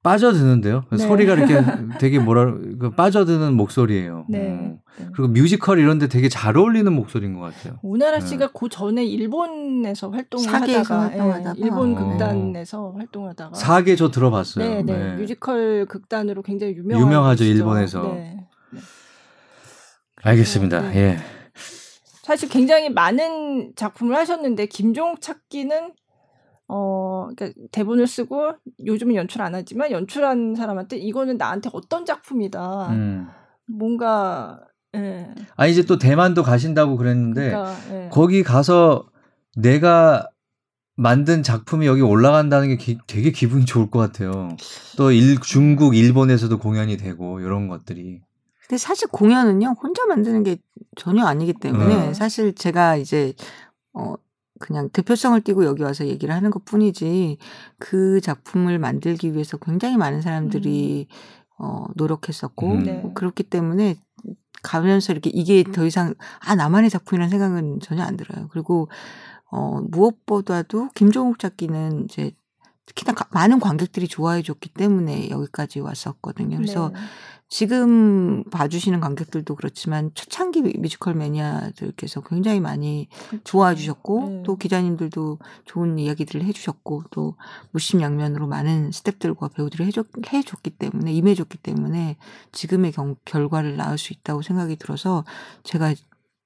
빠져드는데요. 0.02 0.84
네. 0.90 0.98
소리가 0.98 1.34
이렇게 1.34 1.54
되게 2.00 2.18
뭐라 2.18 2.54
그 2.78 2.90
빠져드는 2.90 3.54
목소리예요. 3.54 4.26
네. 4.28 4.50
어. 4.50 4.78
네. 4.98 5.06
그리고 5.14 5.28
뮤지컬 5.28 5.78
이런데 5.78 6.08
되게 6.08 6.28
잘 6.28 6.56
어울리는 6.56 6.92
목소리인 6.92 7.34
것 7.34 7.40
같아요. 7.40 7.78
오나라 7.82 8.18
네. 8.18 8.26
씨가 8.26 8.50
그 8.52 8.68
전에 8.68 9.04
일본에서 9.04 10.10
활동을 10.10 10.52
하다가 10.52 11.10
예, 11.14 11.52
일본 11.56 11.96
어. 11.96 12.08
극단에서 12.10 12.92
활동하다가 12.96 13.54
사계 13.54 13.94
저 13.94 14.10
들어봤어요. 14.10 14.68
네, 14.68 14.82
네, 14.82 14.98
네. 14.98 15.16
뮤지컬 15.16 15.86
극단으로 15.86 16.42
굉장히 16.42 16.74
유명 16.74 17.00
유명하죠 17.00 17.44
일본에서. 17.44 18.12
네. 18.14 18.38
알겠습니다. 20.24 20.94
예. 20.96 21.18
사실 22.22 22.48
굉장히 22.48 22.88
많은 22.88 23.72
작품을 23.76 24.16
하셨는데 24.16 24.66
김종욱 24.66 25.20
찾기는 25.20 25.92
어, 26.74 27.28
그러니까 27.36 27.60
대본을 27.70 28.06
쓰고 28.06 28.52
요즘은 28.86 29.14
연출 29.14 29.42
안 29.42 29.54
하지만 29.54 29.90
연출한 29.90 30.54
사람한테 30.54 30.96
이거는 30.96 31.36
나한테 31.36 31.68
어떤 31.74 32.06
작품이다. 32.06 32.88
음. 32.92 33.28
뭔가 33.66 34.58
예. 34.96 35.28
아 35.56 35.66
이제 35.66 35.84
또 35.84 35.98
대만도 35.98 36.42
가신다고 36.42 36.96
그랬는데 36.96 37.50
그러니까, 37.50 37.76
예. 37.90 38.08
거기 38.10 38.42
가서 38.42 39.06
내가 39.54 40.30
만든 40.96 41.42
작품이 41.42 41.86
여기 41.86 42.00
올라간다는 42.00 42.68
게 42.68 42.76
기, 42.76 42.98
되게 43.06 43.32
기분 43.32 43.66
좋을 43.66 43.90
것 43.90 43.98
같아요. 43.98 44.56
또 44.96 45.10
일, 45.10 45.40
중국, 45.40 45.94
일본에서도 45.94 46.58
공연이 46.58 46.96
되고 46.96 47.40
이런 47.40 47.68
것들이. 47.68 48.22
근데 48.60 48.78
사실 48.78 49.08
공연은요 49.08 49.74
혼자 49.82 50.06
만드는 50.06 50.42
게 50.42 50.56
전혀 50.96 51.26
아니기 51.26 51.52
때문에 51.52 52.08
음. 52.08 52.14
사실 52.14 52.54
제가 52.54 52.96
이제 52.96 53.34
어 53.92 54.14
그냥 54.62 54.88
대표성을 54.90 55.40
띠고 55.40 55.64
여기 55.64 55.82
와서 55.82 56.06
얘기를 56.06 56.32
하는 56.32 56.50
것 56.50 56.64
뿐이지 56.64 57.36
그 57.78 58.20
작품을 58.20 58.78
만들기 58.78 59.34
위해서 59.34 59.56
굉장히 59.56 59.96
많은 59.96 60.22
사람들이 60.22 61.08
음. 61.10 61.16
어, 61.58 61.86
노력했었고 61.96 62.70
음. 62.70 62.82
네. 62.84 63.10
그렇기 63.14 63.42
때문에 63.42 63.96
가면서 64.62 65.12
이렇게 65.12 65.30
이게 65.34 65.64
더 65.64 65.84
이상 65.84 66.14
아 66.38 66.54
나만의 66.54 66.90
작품이라는 66.90 67.28
생각은 67.28 67.80
전혀 67.80 68.04
안 68.04 68.16
들어요. 68.16 68.48
그리고 68.52 68.88
어, 69.50 69.80
무엇보다도 69.90 70.90
김종욱 70.94 71.40
작기는 71.40 72.04
이제 72.04 72.30
특히나 72.86 73.14
많은 73.30 73.58
관객들이 73.58 74.06
좋아해 74.06 74.42
줬기 74.42 74.68
때문에 74.68 75.28
여기까지 75.30 75.80
왔었거든요. 75.80 76.56
그래서 76.56 76.90
네. 76.94 77.00
지금 77.52 78.44
봐주시는 78.44 79.00
관객들도 79.00 79.56
그렇지만 79.56 80.10
초창기 80.14 80.62
뮤지컬 80.78 81.12
매니아들께서 81.12 82.22
굉장히 82.22 82.60
많이 82.60 83.10
그렇죠. 83.28 83.44
좋아해 83.44 83.74
주셨고 83.74 84.26
네. 84.26 84.42
또 84.46 84.56
기자님들도 84.56 85.38
좋은 85.66 85.98
이야기들을 85.98 86.46
해주셨고 86.46 87.02
또 87.10 87.36
무심양면으로 87.72 88.46
많은 88.46 88.88
스탭들과 88.88 89.54
배우들을 89.54 89.84
해줬, 89.84 90.06
해줬기 90.32 90.70
때문에 90.70 91.12
임해줬기 91.12 91.58
때문에 91.58 92.16
지금의 92.52 92.92
경, 92.92 93.16
결과를 93.26 93.76
낳을 93.76 93.98
수 93.98 94.14
있다고 94.14 94.40
생각이 94.40 94.76
들어서 94.76 95.26
제가 95.62 95.92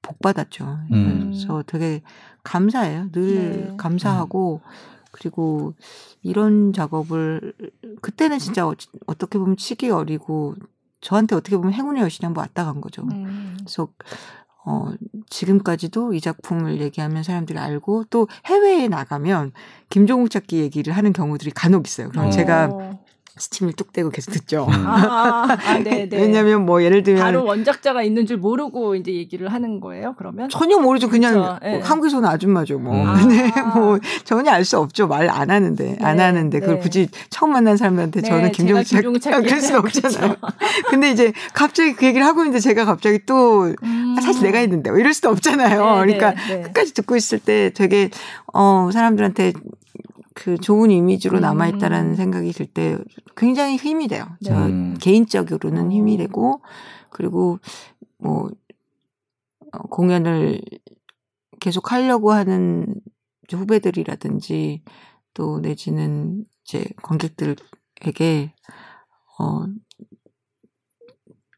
복 0.02 0.18
받았죠. 0.18 0.64
음. 0.90 1.30
그래서 1.30 1.62
되게 1.68 2.02
감사해요. 2.42 3.12
늘 3.12 3.68
네. 3.68 3.76
감사하고 3.76 4.60
그리고 5.12 5.74
이런 6.22 6.72
작업을 6.72 7.54
그때는 8.02 8.40
진짜 8.40 8.66
어떻게 9.06 9.38
보면 9.38 9.56
치기 9.56 9.90
어리고 9.90 10.56
저한테 11.06 11.36
어떻게 11.36 11.56
보면 11.56 11.72
행운의 11.72 12.02
여신이 12.02 12.26
한번 12.26 12.42
왔다 12.42 12.64
간 12.64 12.80
거죠. 12.80 13.02
음. 13.02 13.56
그래서 13.60 13.86
어, 14.64 14.90
지금까지도 15.30 16.14
이 16.14 16.20
작품을 16.20 16.80
얘기하면 16.80 17.22
사람들이 17.22 17.56
알고 17.56 18.06
또 18.10 18.26
해외에 18.46 18.88
나가면 18.88 19.52
김종국 19.88 20.30
찾기 20.30 20.58
얘기를 20.58 20.92
하는 20.92 21.12
경우들이 21.12 21.52
간혹 21.52 21.86
있어요. 21.86 22.08
그럼 22.08 22.26
어. 22.26 22.30
제가 22.30 22.98
스팀을 23.38 23.74
뚝 23.74 23.92
떼고 23.92 24.10
계속 24.10 24.30
듣죠. 24.32 24.66
음. 24.66 24.86
아, 24.86 25.46
아, 25.48 25.58
아, 25.66 25.78
네, 25.78 26.08
네. 26.10 26.16
왜냐하면 26.18 26.64
뭐 26.64 26.82
예를 26.82 27.02
들면 27.02 27.22
바로 27.22 27.44
원작자가 27.44 28.02
있는 28.02 28.26
줄 28.26 28.38
모르고 28.38 28.94
이제 28.94 29.12
얘기를 29.12 29.52
하는 29.52 29.80
거예요. 29.80 30.14
그러면 30.16 30.48
전혀 30.48 30.78
모르죠. 30.78 31.08
그냥 31.08 31.34
그렇죠. 31.34 31.58
네. 31.62 31.80
한국에서 31.80 32.18
온 32.18 32.24
아줌마죠. 32.24 32.78
뭐, 32.78 32.94
음. 32.94 33.14
네, 33.28 33.52
뭐 33.74 33.98
전혀 34.24 34.50
알 34.50 34.64
수 34.64 34.78
없죠. 34.78 35.06
말 35.06 35.26
안 35.28 35.50
하는데 35.50 35.98
안 36.00 36.16
네, 36.16 36.22
하는데 36.22 36.60
그걸 36.60 36.76
네. 36.76 36.80
굳이 36.80 37.08
처음 37.30 37.52
만난 37.52 37.76
사람한테 37.76 38.22
네, 38.22 38.28
저는 38.28 38.52
김종철 38.52 39.02
그럴 39.02 39.60
수는 39.60 39.80
없잖아요. 39.80 40.36
근데 40.88 41.10
이제 41.10 41.32
갑자기 41.52 41.94
그 41.94 42.06
얘기를 42.06 42.26
하고 42.26 42.40
있는데 42.40 42.58
제가 42.60 42.84
갑자기 42.84 43.20
또 43.26 43.74
음. 43.82 44.16
사실 44.22 44.42
내가 44.44 44.58
했는데 44.58 44.90
뭐 44.90 44.98
이럴 44.98 45.12
수도 45.12 45.28
없잖아요. 45.30 45.78
그러니까 46.04 46.34
끝까지 46.64 46.94
듣고 46.94 47.16
있을 47.16 47.38
때 47.38 47.70
되게 47.74 48.10
어 48.52 48.88
사람들한테 48.92 49.52
그 50.36 50.58
좋은 50.58 50.90
이미지로 50.90 51.40
남아있다라는 51.40 52.10
음. 52.10 52.14
생각이 52.14 52.52
들 52.52 52.66
때 52.66 52.98
굉장히 53.36 53.76
힘이 53.76 54.06
돼요. 54.06 54.26
저 54.44 54.54
음. 54.54 54.94
개인적으로는 55.00 55.90
힘이 55.90 56.14
어. 56.14 56.18
되고, 56.18 56.60
그리고 57.10 57.58
뭐, 58.18 58.50
어, 59.72 59.78
공연을 59.88 60.60
계속 61.60 61.90
하려고 61.90 62.32
하는 62.32 62.94
후배들이라든지 63.50 64.82
또 65.32 65.58
내지는 65.60 66.44
이제 66.64 66.84
관객들에게, 67.02 68.52
어, 69.38 69.64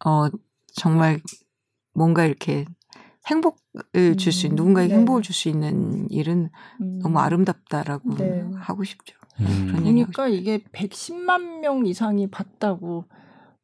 어, 0.04 0.28
정말 0.72 1.20
뭔가 1.94 2.24
이렇게 2.24 2.64
행복을 3.30 4.16
줄 4.16 4.32
수 4.32 4.46
있는 4.46 4.54
음, 4.54 4.56
누군가에게 4.56 4.92
네. 4.92 4.98
행복을 4.98 5.22
줄 5.22 5.34
수 5.34 5.48
있는 5.48 6.08
일은 6.10 6.50
음. 6.80 6.98
너무 7.02 7.18
아름답다라고 7.18 8.16
네. 8.16 8.44
하고 8.56 8.84
싶죠. 8.84 9.16
음. 9.40 9.72
그러니까 9.72 10.28
이게 10.28 10.58
110만 10.72 11.60
명 11.60 11.86
이상이 11.86 12.28
봤다고 12.28 13.04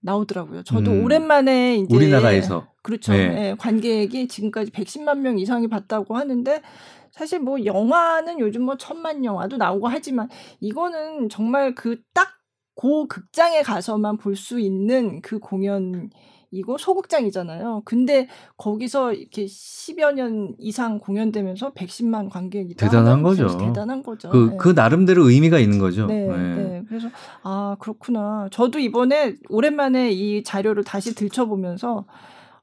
나오더라고요. 0.01 0.63
저도 0.65 0.91
음. 0.93 1.05
오랜만에 1.05 1.77
이제 1.77 1.95
우리나라에서 1.97 2.67
그렇죠. 2.83 3.13
네. 3.13 3.29
네, 3.29 3.55
관객이 3.59 4.29
지금까지 4.29 4.71
110만 4.71 5.19
명 5.19 5.39
이상이 5.39 5.69
봤다고 5.69 6.17
하는데 6.17 6.61
사실 7.11 7.39
뭐 7.41 7.65
영화는 7.65 8.41
요즘 8.41 8.63
뭐 8.63 8.77
천만 8.77 9.25
영화도 9.25 9.57
나오고 9.57 9.89
하지만 9.89 10.29
이거는 10.61 11.29
정말 11.31 11.75
그 11.75 12.01
딱고 12.13 13.09
극장에 13.09 13.63
가서만 13.63 14.19
볼 14.19 14.37
수 14.37 14.61
있는 14.61 15.23
그 15.23 15.39
공연 15.39 16.11
이거 16.55 16.79
소극장이잖아요. 16.79 17.83
근데 17.85 18.29
거기서 18.57 19.13
이렇게 19.13 19.45
10여 19.47 20.13
년 20.13 20.55
이상 20.59 20.99
공연되면서 20.99 21.73
110만 21.75 22.31
관객이 22.31 22.75
대단한 22.75 23.23
거죠. 23.23 23.49
대단한 23.59 24.03
거죠. 24.03 24.31
그, 24.31 24.51
네. 24.51 24.57
그 24.59 24.69
나름대로 24.71 25.29
의미가 25.29 25.59
있는 25.59 25.79
거죠. 25.79 26.07
네, 26.07 26.27
네. 26.27 26.55
네. 26.55 26.83
그래서 26.89 27.09
아 27.43 27.77
그렇구나. 27.81 28.49
저도 28.51 28.79
이번에 28.79 29.35
오랜만에 29.49 30.11
이 30.13 30.43
자료를 30.43 30.85
다시 30.85 31.15
들춰보면서 31.15 32.07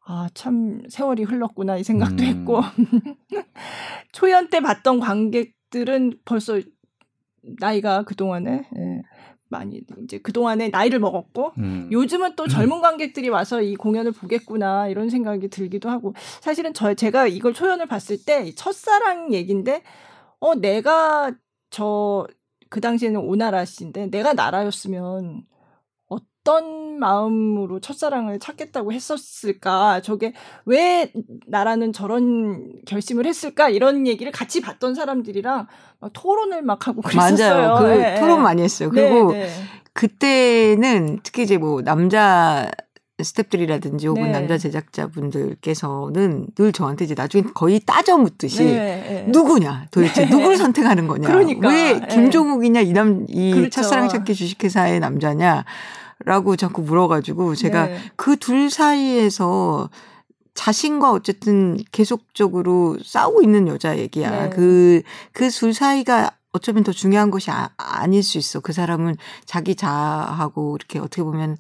아, 0.06 0.28
참 0.34 0.82
세월이 0.90 1.24
흘렀구나 1.24 1.78
이 1.78 1.84
생각도 1.84 2.24
음. 2.24 2.28
했고 2.28 2.62
초연 4.12 4.50
때 4.50 4.60
봤던 4.60 5.00
관객들은 5.00 6.14
벌써 6.26 6.60
나이가 7.60 8.04
그 8.04 8.16
동안에 8.16 8.68
예, 8.78 9.02
많이 9.52 9.82
이제 10.04 10.18
그동안에 10.18 10.70
나이를 10.70 11.00
먹었고 11.00 11.52
음. 11.60 11.90
요즘은 11.92 12.36
또 12.36 12.48
젊은 12.48 12.82
관객들이 12.82 13.30
와서 13.30 13.62
이 13.62 13.76
공연을 13.76 14.14
보겠구나 14.14 14.88
이런 14.88 15.10
생각이 15.10 15.50
들기도 15.50 15.90
하고 15.90 16.16
사실은 16.40 16.74
저 16.74 16.94
제가 16.94 17.28
이걸 17.28 17.54
초연을 17.54 17.86
봤을 17.86 18.18
때 18.26 18.52
첫사랑 18.56 19.34
얘긴데 19.34 19.84
어 20.40 20.56
내가 20.56 21.32
저 21.70 22.26
그 22.72 22.80
당시에는 22.80 23.20
오나라 23.20 23.66
씨인데 23.66 24.08
내가 24.08 24.34
나라였으면 24.34 25.44
어떤 26.08 26.81
마음으로 27.02 27.82
첫사랑을 27.82 28.40
찾겠다고 28.40 28.94
했었을까? 28.94 30.02
저게 30.02 30.32
왜 30.66 31.12
나라는 31.48 31.92
저런 31.92 32.72
결심을 32.86 33.26
했을까? 33.26 33.68
이런 33.70 34.08
얘기를 34.08 34.32
같이 34.32 34.62
봤던 34.62 34.96
사람들이랑 34.96 35.68
막 36.00 36.12
토론을 36.14 36.62
막 36.62 36.88
하고 36.88 37.02
그랬었어요. 37.02 37.56
맞아요. 37.74 37.80
그 37.80 38.02
네. 38.02 38.20
토론 38.20 38.42
많이 38.42 38.62
했어요. 38.62 38.90
그리고 38.90 39.34
네, 39.34 39.42
네. 39.46 39.50
그때는 39.94 41.20
특히 41.24 41.44
이제 41.44 41.58
뭐 41.58 41.82
남자 41.82 42.72
스탭들이라든지 43.22 44.06
혹은 44.08 44.24
네. 44.24 44.32
남자 44.32 44.58
제작자분들께서는 44.58 46.48
늘 46.56 46.72
저한테 46.72 47.06
이제 47.06 47.14
나중에 47.16 47.44
거의 47.54 47.80
따져 47.80 48.18
묻듯이 48.18 48.64
네, 48.64 48.72
네. 48.74 49.26
누구냐 49.28 49.88
도대체 49.92 50.26
네. 50.26 50.30
누구를 50.32 50.58
선택하는 50.58 51.08
거냐 51.08 51.28
그러니까. 51.28 51.70
왜 51.70 52.00
네. 52.00 52.08
김종욱이냐 52.08 52.82
이 52.82 52.94
남 52.94 53.26
이 53.30 53.52
그렇죠. 53.54 53.70
첫사랑 53.70 54.10
찾기 54.10 54.34
주식회사의 54.34 55.00
남자냐 55.00 55.66
라고 56.26 56.56
자꾸 56.56 56.82
물어가지고 56.82 57.56
제가 57.56 57.86
네. 57.88 58.00
그둘 58.16 58.70
사이에서 58.70 59.90
자신과 60.54 61.12
어쨌든 61.12 61.78
계속적으로 61.92 62.98
싸우고 63.04 63.42
있는 63.42 63.68
여자 63.68 63.98
얘기야. 63.98 64.44
네. 64.44 64.50
그, 64.50 65.02
그 65.34 65.50
둘 65.50 65.74
사이가 65.74 66.32
어쩌면 66.54 66.84
더 66.84 66.92
중요한 66.92 67.32
것이 67.32 67.50
아, 67.50 67.70
아닐 67.78 68.22
수 68.24 68.38
있어. 68.38 68.60
그 68.60 68.74
사람은 68.74 69.16
자기 69.46 69.76
자아하고 69.76 70.76
이렇게 70.76 71.00
어떻게 71.00 71.24
보면 71.24 71.58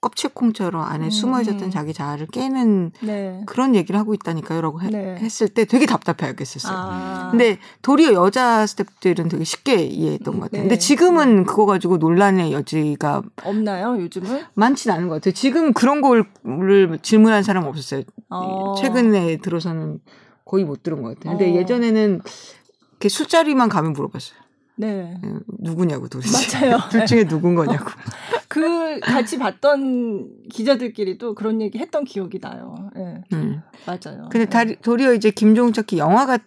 껍질콩처럼 0.00 0.82
안에 0.82 1.06
음. 1.06 1.10
숨어 1.10 1.40
있었던 1.40 1.70
자기 1.70 1.92
자아를 1.92 2.28
깨는 2.28 2.92
네. 3.02 3.42
그런 3.46 3.74
얘기를 3.74 3.98
하고 3.98 4.14
있다니까요라고 4.14 4.80
네. 4.90 5.16
했을 5.16 5.48
때 5.48 5.64
되게 5.64 5.86
답답해하겠었어요. 5.86 6.76
아. 6.76 7.28
근데 7.30 7.58
도리어 7.82 8.12
여자 8.12 8.64
스탭들은 8.64 9.28
되게 9.28 9.42
쉽게 9.42 9.82
이해했던 9.82 10.34
것 10.34 10.42
같아요. 10.42 10.62
네. 10.62 10.68
근데 10.68 10.78
지금은 10.78 11.44
그거 11.44 11.66
가지고 11.66 11.96
논란의 11.96 12.52
여지가 12.52 13.22
없나요? 13.42 14.00
요즘은 14.00 14.44
많지는 14.54 14.96
않은 14.96 15.08
것 15.08 15.14
같아요. 15.16 15.34
지금 15.34 15.72
그런 15.72 16.00
걸 16.00 16.26
질문한 17.02 17.42
사람 17.42 17.64
없었어요. 17.64 18.02
어. 18.30 18.74
최근에 18.78 19.38
들어서는 19.38 19.98
거의 20.44 20.64
못 20.64 20.84
들은 20.84 21.02
것 21.02 21.18
같아요. 21.18 21.36
근데 21.36 21.52
어. 21.52 21.60
예전에는 21.60 22.20
이렇게 22.92 23.08
술자리만 23.08 23.68
가면 23.68 23.94
물어봤어요. 23.94 24.38
네. 24.78 25.18
예, 25.24 25.30
누구냐고 25.58 26.08
도대체. 26.08 26.58
맞아요. 26.58 26.78
둘 26.90 27.04
중에 27.04 27.24
누군 27.24 27.54
거냐고. 27.54 27.90
그 28.48 28.98
같이 29.00 29.38
봤던 29.38 30.48
기자들끼리도 30.50 31.34
그런 31.34 31.60
얘기 31.60 31.78
했던 31.78 32.04
기억이 32.04 32.40
나요. 32.40 32.90
예. 32.96 33.00
네. 33.00 33.22
음. 33.32 33.62
맞아요. 33.86 34.28
근데 34.30 34.46
다, 34.46 34.64
도리어 34.64 35.12
이제 35.14 35.30
김종철기 35.30 35.98
영화가 35.98 36.38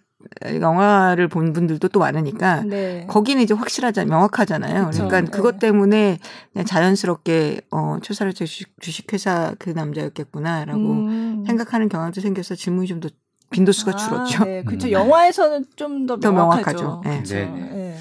영화를 0.60 1.26
본 1.28 1.52
분들도 1.52 1.88
또 1.88 1.98
많으니까 1.98 2.62
네. 2.62 3.06
거기는 3.08 3.42
이제 3.42 3.54
확실하잖아요. 3.54 4.08
명확하잖아요. 4.08 4.86
그쵸. 4.86 5.08
그러니까 5.08 5.20
네. 5.20 5.36
그것 5.36 5.58
때문에 5.58 6.18
그냥 6.52 6.64
자연스럽게 6.64 7.60
어 7.70 7.98
초사를 8.00 8.32
주식, 8.32 8.68
주식회사 8.80 9.54
그 9.58 9.70
남자였겠구나라고 9.70 10.80
음. 10.80 11.44
생각하는 11.46 11.88
경향도 11.88 12.20
생겨서 12.20 12.54
질문이 12.54 12.86
좀 12.86 13.00
더 13.00 13.08
빈도수가 13.52 13.92
아, 13.92 13.96
줄었죠. 13.96 14.44
네, 14.44 14.64
그렇죠. 14.64 14.88
음. 14.88 14.92
영화에서는 14.92 15.66
좀 15.76 16.06
더 16.06 16.16
명확하죠. 16.16 17.02
네. 17.04 17.22
네. 17.22 17.44
네. 17.44 17.98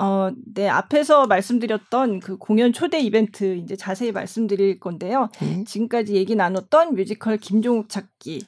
어, 0.00 0.30
네, 0.54 0.66
앞에서 0.66 1.26
말씀드렸던 1.26 2.20
그 2.20 2.38
공연 2.38 2.72
초대 2.72 2.98
이벤트 2.98 3.56
이제 3.56 3.76
자세히 3.76 4.12
말씀드릴 4.12 4.80
건데요. 4.80 5.28
음. 5.42 5.64
지금까지 5.66 6.14
얘기 6.14 6.34
나눴던 6.34 6.94
뮤지컬 6.94 7.36
김종욱 7.36 7.90
찾기 7.90 8.40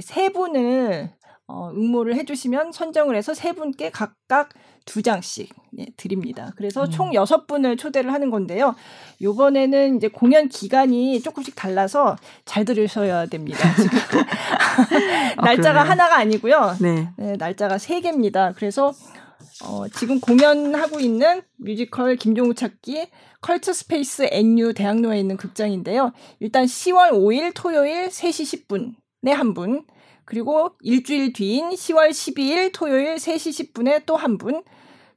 세 0.00 0.30
분을 0.30 1.12
어, 1.46 1.70
응모를 1.70 2.16
해주시면 2.16 2.72
선정을 2.72 3.14
해서 3.14 3.32
세 3.32 3.52
분께 3.52 3.90
각각 3.90 4.50
두 4.84 5.00
장씩 5.00 5.54
네, 5.70 5.86
드립니다. 5.96 6.50
그래서 6.56 6.84
음. 6.84 6.90
총 6.90 7.14
여섯 7.14 7.46
분을 7.46 7.76
초대를 7.76 8.12
하는 8.12 8.30
건데요. 8.30 8.74
요번에는 9.22 9.96
이제 9.96 10.08
공연 10.08 10.48
기간이 10.48 11.20
조금씩 11.22 11.54
달라서 11.54 12.16
잘 12.44 12.64
들으셔야 12.64 13.26
됩니다. 13.26 13.58
지금 13.76 13.98
날짜가 15.42 15.82
아, 15.82 15.84
하나가 15.84 16.16
아니고요. 16.18 16.76
네. 16.80 17.08
네. 17.16 17.36
날짜가 17.36 17.78
세 17.78 18.00
개입니다. 18.00 18.52
그래서 18.56 18.92
어, 19.64 19.88
지금 19.88 20.20
공연하고 20.20 21.00
있는 21.00 21.42
뮤지컬 21.56 22.14
김종욱 22.16 22.54
찾기 22.54 23.08
컬처 23.40 23.72
스페이스 23.72 24.28
NU 24.30 24.72
대학로에 24.72 25.18
있는 25.18 25.36
극장인데요. 25.36 26.12
일단 26.40 26.64
10월 26.64 27.10
5일 27.10 27.52
토요일 27.54 28.08
3시 28.08 28.66
10분에 28.68 29.30
한 29.32 29.54
분, 29.54 29.84
그리고 30.24 30.72
일주일 30.82 31.32
뒤인 31.32 31.70
10월 31.70 32.10
12일 32.10 32.70
토요일 32.72 33.16
3시 33.16 33.72
10분에 33.72 34.06
또 34.06 34.16
한 34.16 34.38
분, 34.38 34.62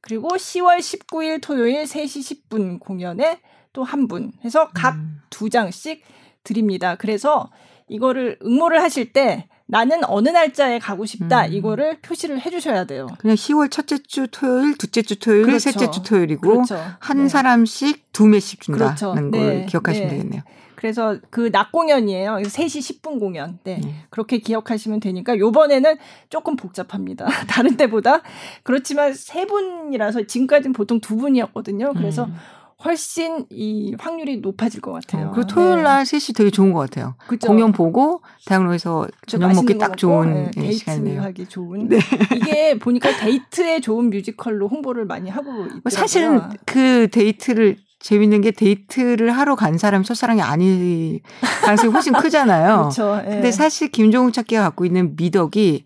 그리고 0.02 0.30
10월 0.30 0.80
19일 0.80 1.40
토요일 1.42 1.84
3시 1.84 2.50
10분 2.50 2.80
공연에 2.80 3.40
또 3.74 3.84
한 3.84 4.08
분 4.08 4.32
해서 4.44 4.70
각두 4.74 5.46
음. 5.46 5.50
장씩 5.50 6.04
드립니다. 6.44 6.96
그래서 6.96 7.52
이거를 7.88 8.40
응모를 8.44 8.82
하실 8.82 9.14
때 9.14 9.48
나는 9.72 10.02
어느 10.06 10.28
날짜에 10.28 10.80
가고 10.80 11.06
싶다 11.06 11.46
음. 11.46 11.54
이거를 11.54 12.00
표시를 12.02 12.42
해주셔야 12.42 12.84
돼요. 12.84 13.08
그냥 13.20 13.38
10월 13.38 13.72
첫째 13.72 13.98
주 14.04 14.28
토요일, 14.30 14.78
둘째 14.78 15.02
주 15.02 15.18
토요일, 15.18 15.44
그렇죠. 15.44 15.60
셋째 15.60 15.90
주 15.90 16.04
토요일이고 16.04 16.42
그렇죠. 16.42 16.78
한 17.00 17.24
네. 17.24 17.30
사람씩 17.30 18.12
두 18.12 18.28
매씩 18.28 18.60
준다는 18.60 18.96
그렇죠. 18.96 19.14
걸 19.14 19.32
네. 19.32 19.66
기억하시면 19.70 20.10
네. 20.10 20.16
되겠네요. 20.18 20.42
그래서 20.76 21.18
그 21.30 21.50
낮 21.52 21.72
공연이에요. 21.72 22.34
그래서 22.34 22.50
3시 22.62 23.02
10분 23.02 23.20
공연. 23.20 23.60
네. 23.64 23.80
네. 23.82 23.96
그렇게 24.10 24.40
기억하시면 24.40 25.00
되니까 25.00 25.38
요번에는 25.38 25.96
조금 26.30 26.58
복잡합니다. 26.58 27.26
다른 27.48 27.78
때보다. 27.78 28.24
그렇지만 28.64 29.14
세 29.14 29.46
분이라서 29.46 30.24
지금까지는 30.24 30.74
보통 30.74 31.00
두 31.00 31.16
분이었거든요. 31.16 31.94
그래서 31.94 32.26
음. 32.26 32.36
훨씬 32.84 33.46
이 33.50 33.96
확률이 34.00 34.38
높아질 34.38 34.82
것 34.82 34.92
같아요. 34.92 35.30
어, 35.30 35.32
그 35.32 35.46
토요일 35.46 35.84
날 35.84 36.04
네. 36.04 36.18
3시 36.18 36.36
되게 36.36 36.50
좋은 36.50 36.74
것 36.74 36.80
같아요. 36.80 37.16
그쵸? 37.28 37.48
공연 37.48 37.72
보고 37.72 38.22
대학로에서 38.46 39.08
저녁 39.28 39.54
먹기 39.54 39.78
딱 39.78 39.98
좋은 39.98 40.34
네, 40.34 40.52
데이트 40.52 40.78
시간이네요. 40.78 41.22
하기 41.22 41.48
좋은. 41.48 41.88
네. 41.90 42.00
이게 42.36 42.80
보니까 42.80 43.16
데이트에 43.18 43.82
좋은 43.82 44.10
뮤지컬로 44.10 44.68
홍보를 44.68 45.06
많이 45.06 45.30
하고 45.30 45.52
있더라고요. 45.66 45.82
사실은 45.90 46.42
그 46.66 47.08
데이트를 47.12 47.78
재밌는 48.00 48.42
게 48.42 48.52
데이트를 48.52 49.32
하러 49.32 49.56
간 49.56 49.78
사람 49.78 50.02
첫사랑이 50.02 50.42
아닐 50.42 51.22
가능성이 51.64 51.94
훨씬 51.94 52.14
크잖아요. 52.14 52.90
그렇죠. 52.96 53.22
예. 53.26 53.30
근데 53.30 53.52
사실 53.52 53.90
김종욱 53.92 54.34
찾기가 54.34 54.64
갖고 54.64 54.86
있는 54.86 55.16
미덕이 55.16 55.84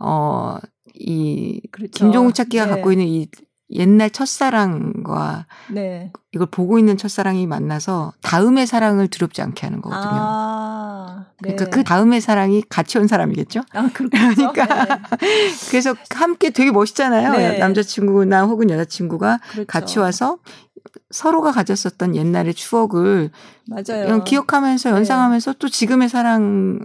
어 0.00 0.58
이 0.98 1.60
그렇죠. 1.70 1.90
김종욱 1.92 2.34
찾기가 2.34 2.64
네. 2.66 2.70
갖고 2.70 2.92
있는 2.92 3.06
이 3.06 3.28
옛날 3.70 4.10
첫사랑과 4.10 5.46
네. 5.70 6.12
이걸 6.32 6.46
보고 6.48 6.78
있는 6.78 6.96
첫사랑이 6.96 7.46
만나서 7.46 8.12
다음의 8.22 8.66
사랑을 8.66 9.08
두렵지 9.08 9.42
않게 9.42 9.66
하는 9.66 9.80
거거든요. 9.80 10.10
아, 10.12 11.26
네. 11.42 11.54
그러니까 11.54 11.76
그 11.76 11.82
다음의 11.82 12.20
사랑이 12.20 12.62
같이 12.68 12.98
온 12.98 13.08
사람이겠죠. 13.08 13.62
아, 13.72 13.90
그러니까 13.92 14.34
네. 14.34 15.26
그래서 15.70 15.94
함께 16.10 16.50
되게 16.50 16.70
멋있잖아요. 16.70 17.32
네. 17.32 17.58
남자친구나 17.58 18.44
혹은 18.44 18.70
여자친구가 18.70 19.40
그렇죠. 19.50 19.66
같이 19.66 19.98
와서 19.98 20.38
서로가 21.10 21.50
가졌었던 21.50 22.14
옛날의 22.14 22.54
추억을 22.54 23.30
맞아요. 23.66 24.22
기억하면서 24.22 24.90
네. 24.90 24.96
연상하면서 24.96 25.54
또 25.54 25.68
지금의 25.68 26.08
사랑에 26.08 26.78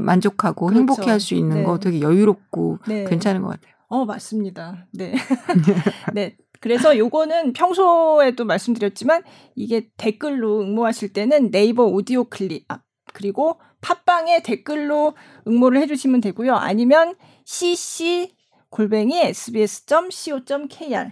만족하고 0.00 0.66
그렇죠. 0.66 0.78
행복해할 0.78 1.20
수 1.20 1.34
있는 1.34 1.64
거 1.64 1.78
네. 1.78 1.84
되게 1.90 2.00
여유롭고 2.02 2.80
괜찮은 2.84 3.40
것 3.40 3.48
같아요. 3.48 3.71
어, 3.92 4.06
맞습니다. 4.06 4.86
네. 4.90 5.12
네. 6.14 6.34
그래서 6.60 6.96
요거는 6.96 7.52
평소에도 7.52 8.46
말씀드렸지만 8.46 9.22
이게 9.54 9.90
댓글로 9.98 10.62
응모하실 10.62 11.12
때는 11.12 11.50
네이버 11.50 11.84
오디오 11.84 12.24
클립 12.24 12.64
아, 12.68 12.80
그리고 13.12 13.60
팟빵에 13.82 14.42
댓글로 14.44 15.12
응모를 15.46 15.82
해주시면 15.82 16.22
되고요. 16.22 16.54
아니면 16.54 17.16
cc 17.44 18.34
골뱅이 18.70 19.18
sbs.co.kr 19.20 21.10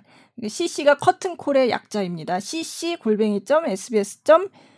cc가 0.49 0.97
커튼콜의 0.97 1.69
약자입니다. 1.69 2.41
cc 2.41 2.97
골뱅이.sbs.co.kr 2.97 4.70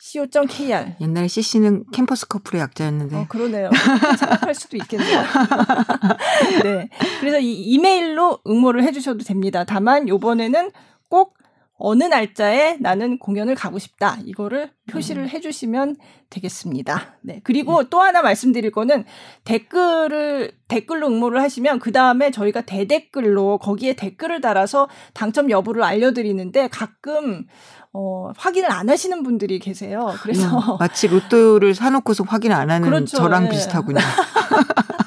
co.kr. 0.00 0.94
옛날에 1.00 1.28
CC는 1.28 1.84
캠퍼스 1.92 2.26
커플의 2.26 2.62
약자였는데. 2.62 3.16
어, 3.16 3.26
그러네요. 3.28 3.70
생각할 4.18 4.54
수도 4.54 4.76
있겠네요. 4.76 5.22
네. 6.62 6.88
그래서 7.20 7.38
이 7.40 7.52
이메일로 7.52 8.40
응모를 8.46 8.84
해주셔도 8.84 9.24
됩니다. 9.24 9.64
다만 9.64 10.08
요번에는 10.08 10.70
꼭 11.08 11.36
어느 11.78 12.02
날짜에 12.02 12.76
나는 12.80 13.18
공연을 13.18 13.54
가고 13.54 13.78
싶다. 13.78 14.18
이거를 14.24 14.70
표시를 14.90 15.22
음. 15.24 15.28
해주시면 15.28 15.96
되겠습니다. 16.28 17.18
네. 17.22 17.40
그리고 17.44 17.78
음. 17.78 17.84
또 17.88 18.00
하나 18.00 18.20
말씀드릴 18.20 18.72
거는 18.72 19.04
댓글을, 19.44 20.52
댓글로 20.66 21.06
응모를 21.06 21.40
하시면 21.40 21.78
그 21.78 21.92
다음에 21.92 22.32
저희가 22.32 22.62
대댓글로 22.62 23.58
거기에 23.58 23.94
댓글을 23.94 24.40
달아서 24.40 24.88
당첨 25.14 25.50
여부를 25.50 25.84
알려드리는데 25.84 26.68
가끔 26.68 27.46
어, 27.92 28.32
확인을 28.36 28.70
안 28.70 28.90
하시는 28.90 29.22
분들이 29.22 29.60
계세요. 29.60 30.14
그래서 30.22 30.58
음, 30.58 30.76
마치 30.78 31.06
로또를 31.06 31.74
사놓고서 31.74 32.24
확인 32.24 32.52
안 32.52 32.70
하는 32.70 32.88
그렇죠. 32.88 33.16
저랑 33.16 33.44
네. 33.44 33.50
비슷하군요. 33.50 34.00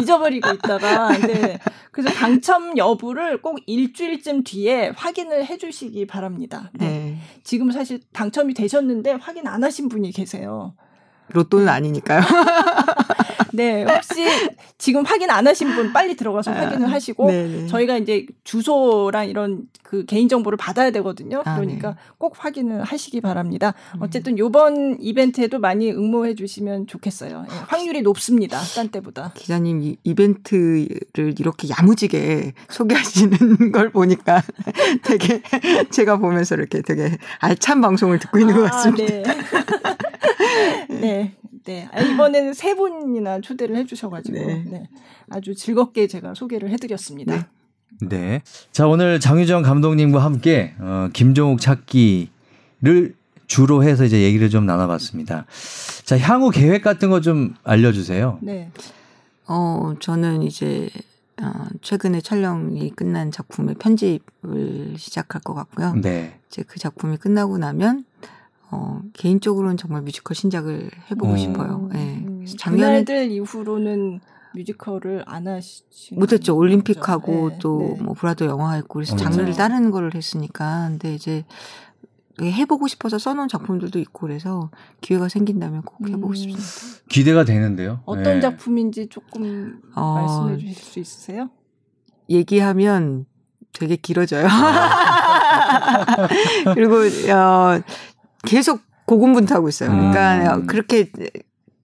잊어버리고 0.00 0.50
있다가 0.50 1.16
네. 1.26 1.58
그래서 1.92 2.14
당첨 2.14 2.76
여부를 2.76 3.42
꼭 3.42 3.58
일주일쯤 3.66 4.44
뒤에 4.44 4.92
확인을 4.96 5.46
해주시기 5.46 6.06
바랍니다. 6.06 6.70
네. 6.74 6.86
네. 6.86 7.16
지금 7.42 7.70
사실 7.70 8.00
당첨이 8.12 8.54
되셨는데 8.54 9.12
확인 9.12 9.46
안 9.46 9.64
하신 9.64 9.88
분이 9.88 10.12
계세요. 10.12 10.74
로또는 11.28 11.68
아니니까요. 11.68 12.20
네, 13.52 13.84
혹시 13.84 14.24
지금 14.78 15.04
확인 15.04 15.30
안 15.30 15.46
하신 15.46 15.74
분 15.74 15.92
빨리 15.92 16.16
들어가서 16.16 16.52
아, 16.52 16.54
확인을 16.54 16.90
하시고 16.90 17.26
네네. 17.26 17.66
저희가 17.66 17.96
이제 17.98 18.26
주소랑 18.44 19.28
이런 19.28 19.62
그 19.82 20.04
개인 20.04 20.28
정보를 20.28 20.56
받아야 20.56 20.90
되거든요. 20.92 21.42
아, 21.44 21.56
그러니까 21.56 21.88
아, 21.88 21.92
네. 21.92 21.98
꼭 22.18 22.34
확인을 22.38 22.82
하시기 22.82 23.20
바랍니다. 23.20 23.74
음. 23.96 24.02
어쨌든 24.02 24.38
요번 24.38 24.96
이벤트에도 25.00 25.58
많이 25.58 25.90
응모해 25.90 26.34
주시면 26.34 26.86
좋겠어요. 26.86 27.46
예, 27.50 27.54
확률이 27.66 28.02
높습니다. 28.02 28.58
딴 28.74 28.88
때보다. 28.88 29.32
기자님 29.34 29.82
이 29.82 29.96
이벤트를 30.04 31.34
이렇게 31.38 31.68
야무지게 31.68 32.52
소개하시는 32.68 33.72
걸 33.72 33.90
보니까 33.90 34.42
되게 35.02 35.42
제가 35.90 36.18
보면서 36.18 36.54
이렇게 36.54 36.82
되게 36.82 37.16
알찬 37.40 37.80
방송을 37.80 38.18
듣고 38.18 38.38
있는 38.38 38.54
것 38.54 38.66
아, 38.66 38.70
같습니다. 38.70 39.06
네. 39.06 39.22
네. 41.00 41.34
네. 41.70 41.88
아, 41.92 42.00
이번에는 42.00 42.52
세 42.52 42.74
분이나 42.74 43.40
초대를 43.40 43.76
해주셔가지고 43.76 44.36
네. 44.36 44.64
네. 44.68 44.88
아주 45.28 45.54
즐겁게 45.54 46.08
제가 46.08 46.34
소개를 46.34 46.70
해드렸습니다. 46.70 47.48
네. 48.00 48.08
네. 48.08 48.42
자 48.72 48.88
오늘 48.88 49.20
장유정 49.20 49.62
감독님과 49.62 50.18
함께 50.18 50.74
어, 50.80 51.08
김종욱 51.12 51.60
찾기를 51.60 53.14
주로 53.46 53.84
해서 53.84 54.04
이제 54.04 54.20
얘기를 54.22 54.50
좀 54.50 54.66
나눠봤습니다. 54.66 55.46
자 56.04 56.18
향후 56.18 56.50
계획 56.50 56.82
같은 56.82 57.08
거 57.08 57.20
좀 57.20 57.54
알려주세요. 57.62 58.38
네. 58.42 58.70
어 59.46 59.94
저는 60.00 60.42
이제 60.42 60.88
어, 61.40 61.52
최근에 61.82 62.20
촬영이 62.20 62.90
끝난 62.90 63.30
작품의 63.30 63.76
편집을 63.76 64.94
시작할 64.98 65.40
것 65.42 65.54
같고요. 65.54 65.94
네. 65.94 66.36
이제 66.48 66.64
그 66.66 66.80
작품이 66.80 67.16
끝나고 67.16 67.58
나면 67.58 68.04
어, 68.70 69.00
개인적으로는 69.14 69.76
정말 69.76 70.02
뮤지컬 70.02 70.34
신작을 70.34 70.90
해보고 71.10 71.32
어. 71.32 71.36
싶어요. 71.36 71.88
네. 71.92 72.24
작년에 72.58 73.04
들 73.04 73.30
이후로는 73.30 74.20
뮤지컬을 74.54 75.24
안 75.26 75.48
하시 75.48 75.84
못했죠. 76.12 76.56
올림픽하고 76.56 77.50
네, 77.50 77.58
또뭐 77.58 77.96
네. 77.98 78.14
브라더 78.16 78.46
영화 78.46 78.74
했고 78.74 78.94
그래서 78.94 79.14
어, 79.14 79.16
장르를 79.16 79.54
다른 79.54 79.90
걸 79.90 80.10
했으니까 80.14 80.88
근데 80.88 81.14
이제 81.14 81.44
해보고 82.40 82.88
싶어서 82.88 83.18
써놓은 83.18 83.48
작품들도 83.48 83.98
있고 83.98 84.26
그래서 84.26 84.70
기회가 85.00 85.28
생긴다면 85.28 85.82
꼭 85.82 86.08
해보고 86.08 86.28
음. 86.28 86.34
싶습니다. 86.34 87.04
기대가 87.08 87.44
되는데요. 87.44 88.00
어떤 88.06 88.34
네. 88.34 88.40
작품인지 88.40 89.08
조금 89.08 89.80
어, 89.94 90.14
말씀해 90.14 90.58
주실 90.58 90.74
수 90.74 90.98
있으세요? 91.00 91.50
얘기하면 92.28 93.26
되게 93.72 93.96
길어져요. 93.96 94.46
아. 94.48 96.26
그리고 96.74 96.96
어, 97.32 97.80
계속 98.44 98.80
고군분투하고 99.06 99.68
있어요. 99.68 99.90
그러니까 99.90 100.56
음. 100.56 100.66
그렇게 100.66 101.10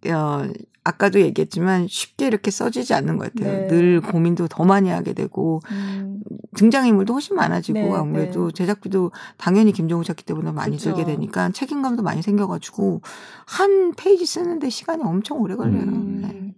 어, 0.08 0.46
아까도 0.84 1.20
얘기했지만 1.20 1.88
쉽게 1.88 2.28
이렇게 2.28 2.52
써지지 2.52 2.94
않는 2.94 3.18
것 3.18 3.34
같아요. 3.34 3.62
네. 3.62 3.66
늘 3.66 4.00
고민도 4.00 4.46
더 4.46 4.64
많이 4.64 4.88
하게 4.88 5.14
되고 5.14 5.60
음. 5.72 6.20
등장인물도 6.54 7.12
훨씬 7.12 7.34
많아지고 7.34 7.78
네, 7.78 7.92
아무래도 7.92 8.48
네. 8.48 8.52
제작비도 8.54 9.10
당연히 9.36 9.72
김종우 9.72 10.04
작기 10.04 10.24
때문에 10.24 10.52
많이 10.52 10.76
그쵸. 10.76 10.94
들게 10.94 11.04
되니까 11.04 11.50
책임감도 11.50 12.04
많이 12.04 12.22
생겨가지고 12.22 13.02
한 13.46 13.94
페이지 13.96 14.24
쓰는데 14.26 14.70
시간이 14.70 15.02
엄청 15.02 15.40
오래 15.40 15.56
걸려요. 15.56 15.82
음. 15.82 16.22
네. 16.22 16.54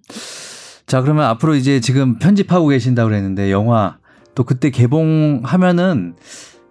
자 0.87 1.01
그러면 1.01 1.25
앞으로 1.25 1.55
이제 1.55 1.81
지금 1.81 2.19
편집하고 2.19 2.69
계신다고 2.69 3.09
그랬는데 3.09 3.51
영화 3.51 3.97
또 4.35 4.45
그때 4.45 4.71
개봉하면은 4.71 6.17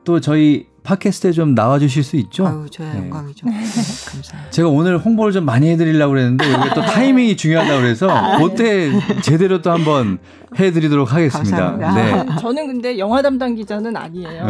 또 0.03 0.19
저희 0.21 0.67
팟캐스트에 0.87 1.33
좀 1.33 1.53
나와주실 1.53 2.01
수 2.01 2.15
있죠? 2.15 2.47
아유, 2.47 2.65
저야 2.71 2.93
네. 2.93 2.99
영광이죠. 2.99 3.45
네, 3.45 3.55
감사합니다. 3.55 4.49
제가 4.51 4.69
오늘 4.69 4.97
홍보를 4.97 5.33
좀 5.33 5.43
많이 5.43 5.69
해드리려고 5.69 6.13
그랬는데 6.13 6.49
여기 6.53 6.69
또 6.73 6.81
타이밍이 6.81 7.35
중요하다고 7.35 7.81
그래서 7.81 8.09
아, 8.09 8.37
네. 8.37 8.43
그때 8.43 9.21
제대로 9.21 9.61
또 9.61 9.69
한번 9.69 10.17
해드리도록 10.57 11.11
하겠습니다. 11.11 11.71
네. 11.93 12.25
저는 12.39 12.67
근데 12.67 12.97
영화 12.97 13.21
담당 13.21 13.53
기자는 13.55 13.97
아니에요. 13.97 14.47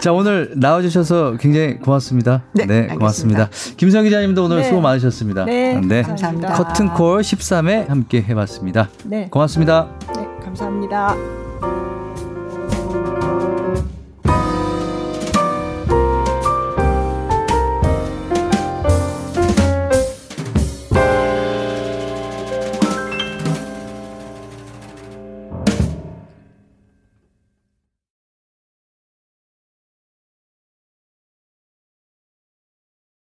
자 0.00 0.12
오늘 0.12 0.52
나와주셔서 0.54 1.36
굉장히 1.40 1.78
고맙습니다. 1.78 2.44
네, 2.52 2.66
네 2.66 2.86
고맙습니다. 2.86 3.48
김성 3.76 4.04
기자님도 4.04 4.44
오늘 4.44 4.58
네. 4.58 4.64
수고 4.64 4.80
많으셨습니다. 4.80 5.44
네, 5.46 5.80
네. 5.80 6.02
감사합니다. 6.02 6.52
커튼콜 6.52 7.22
13회 7.22 7.88
함께 7.88 8.22
해봤습니다. 8.22 8.90
네. 9.06 9.26
고맙습니다. 9.28 9.88
네, 10.14 10.24
감사합니다. 10.44 11.39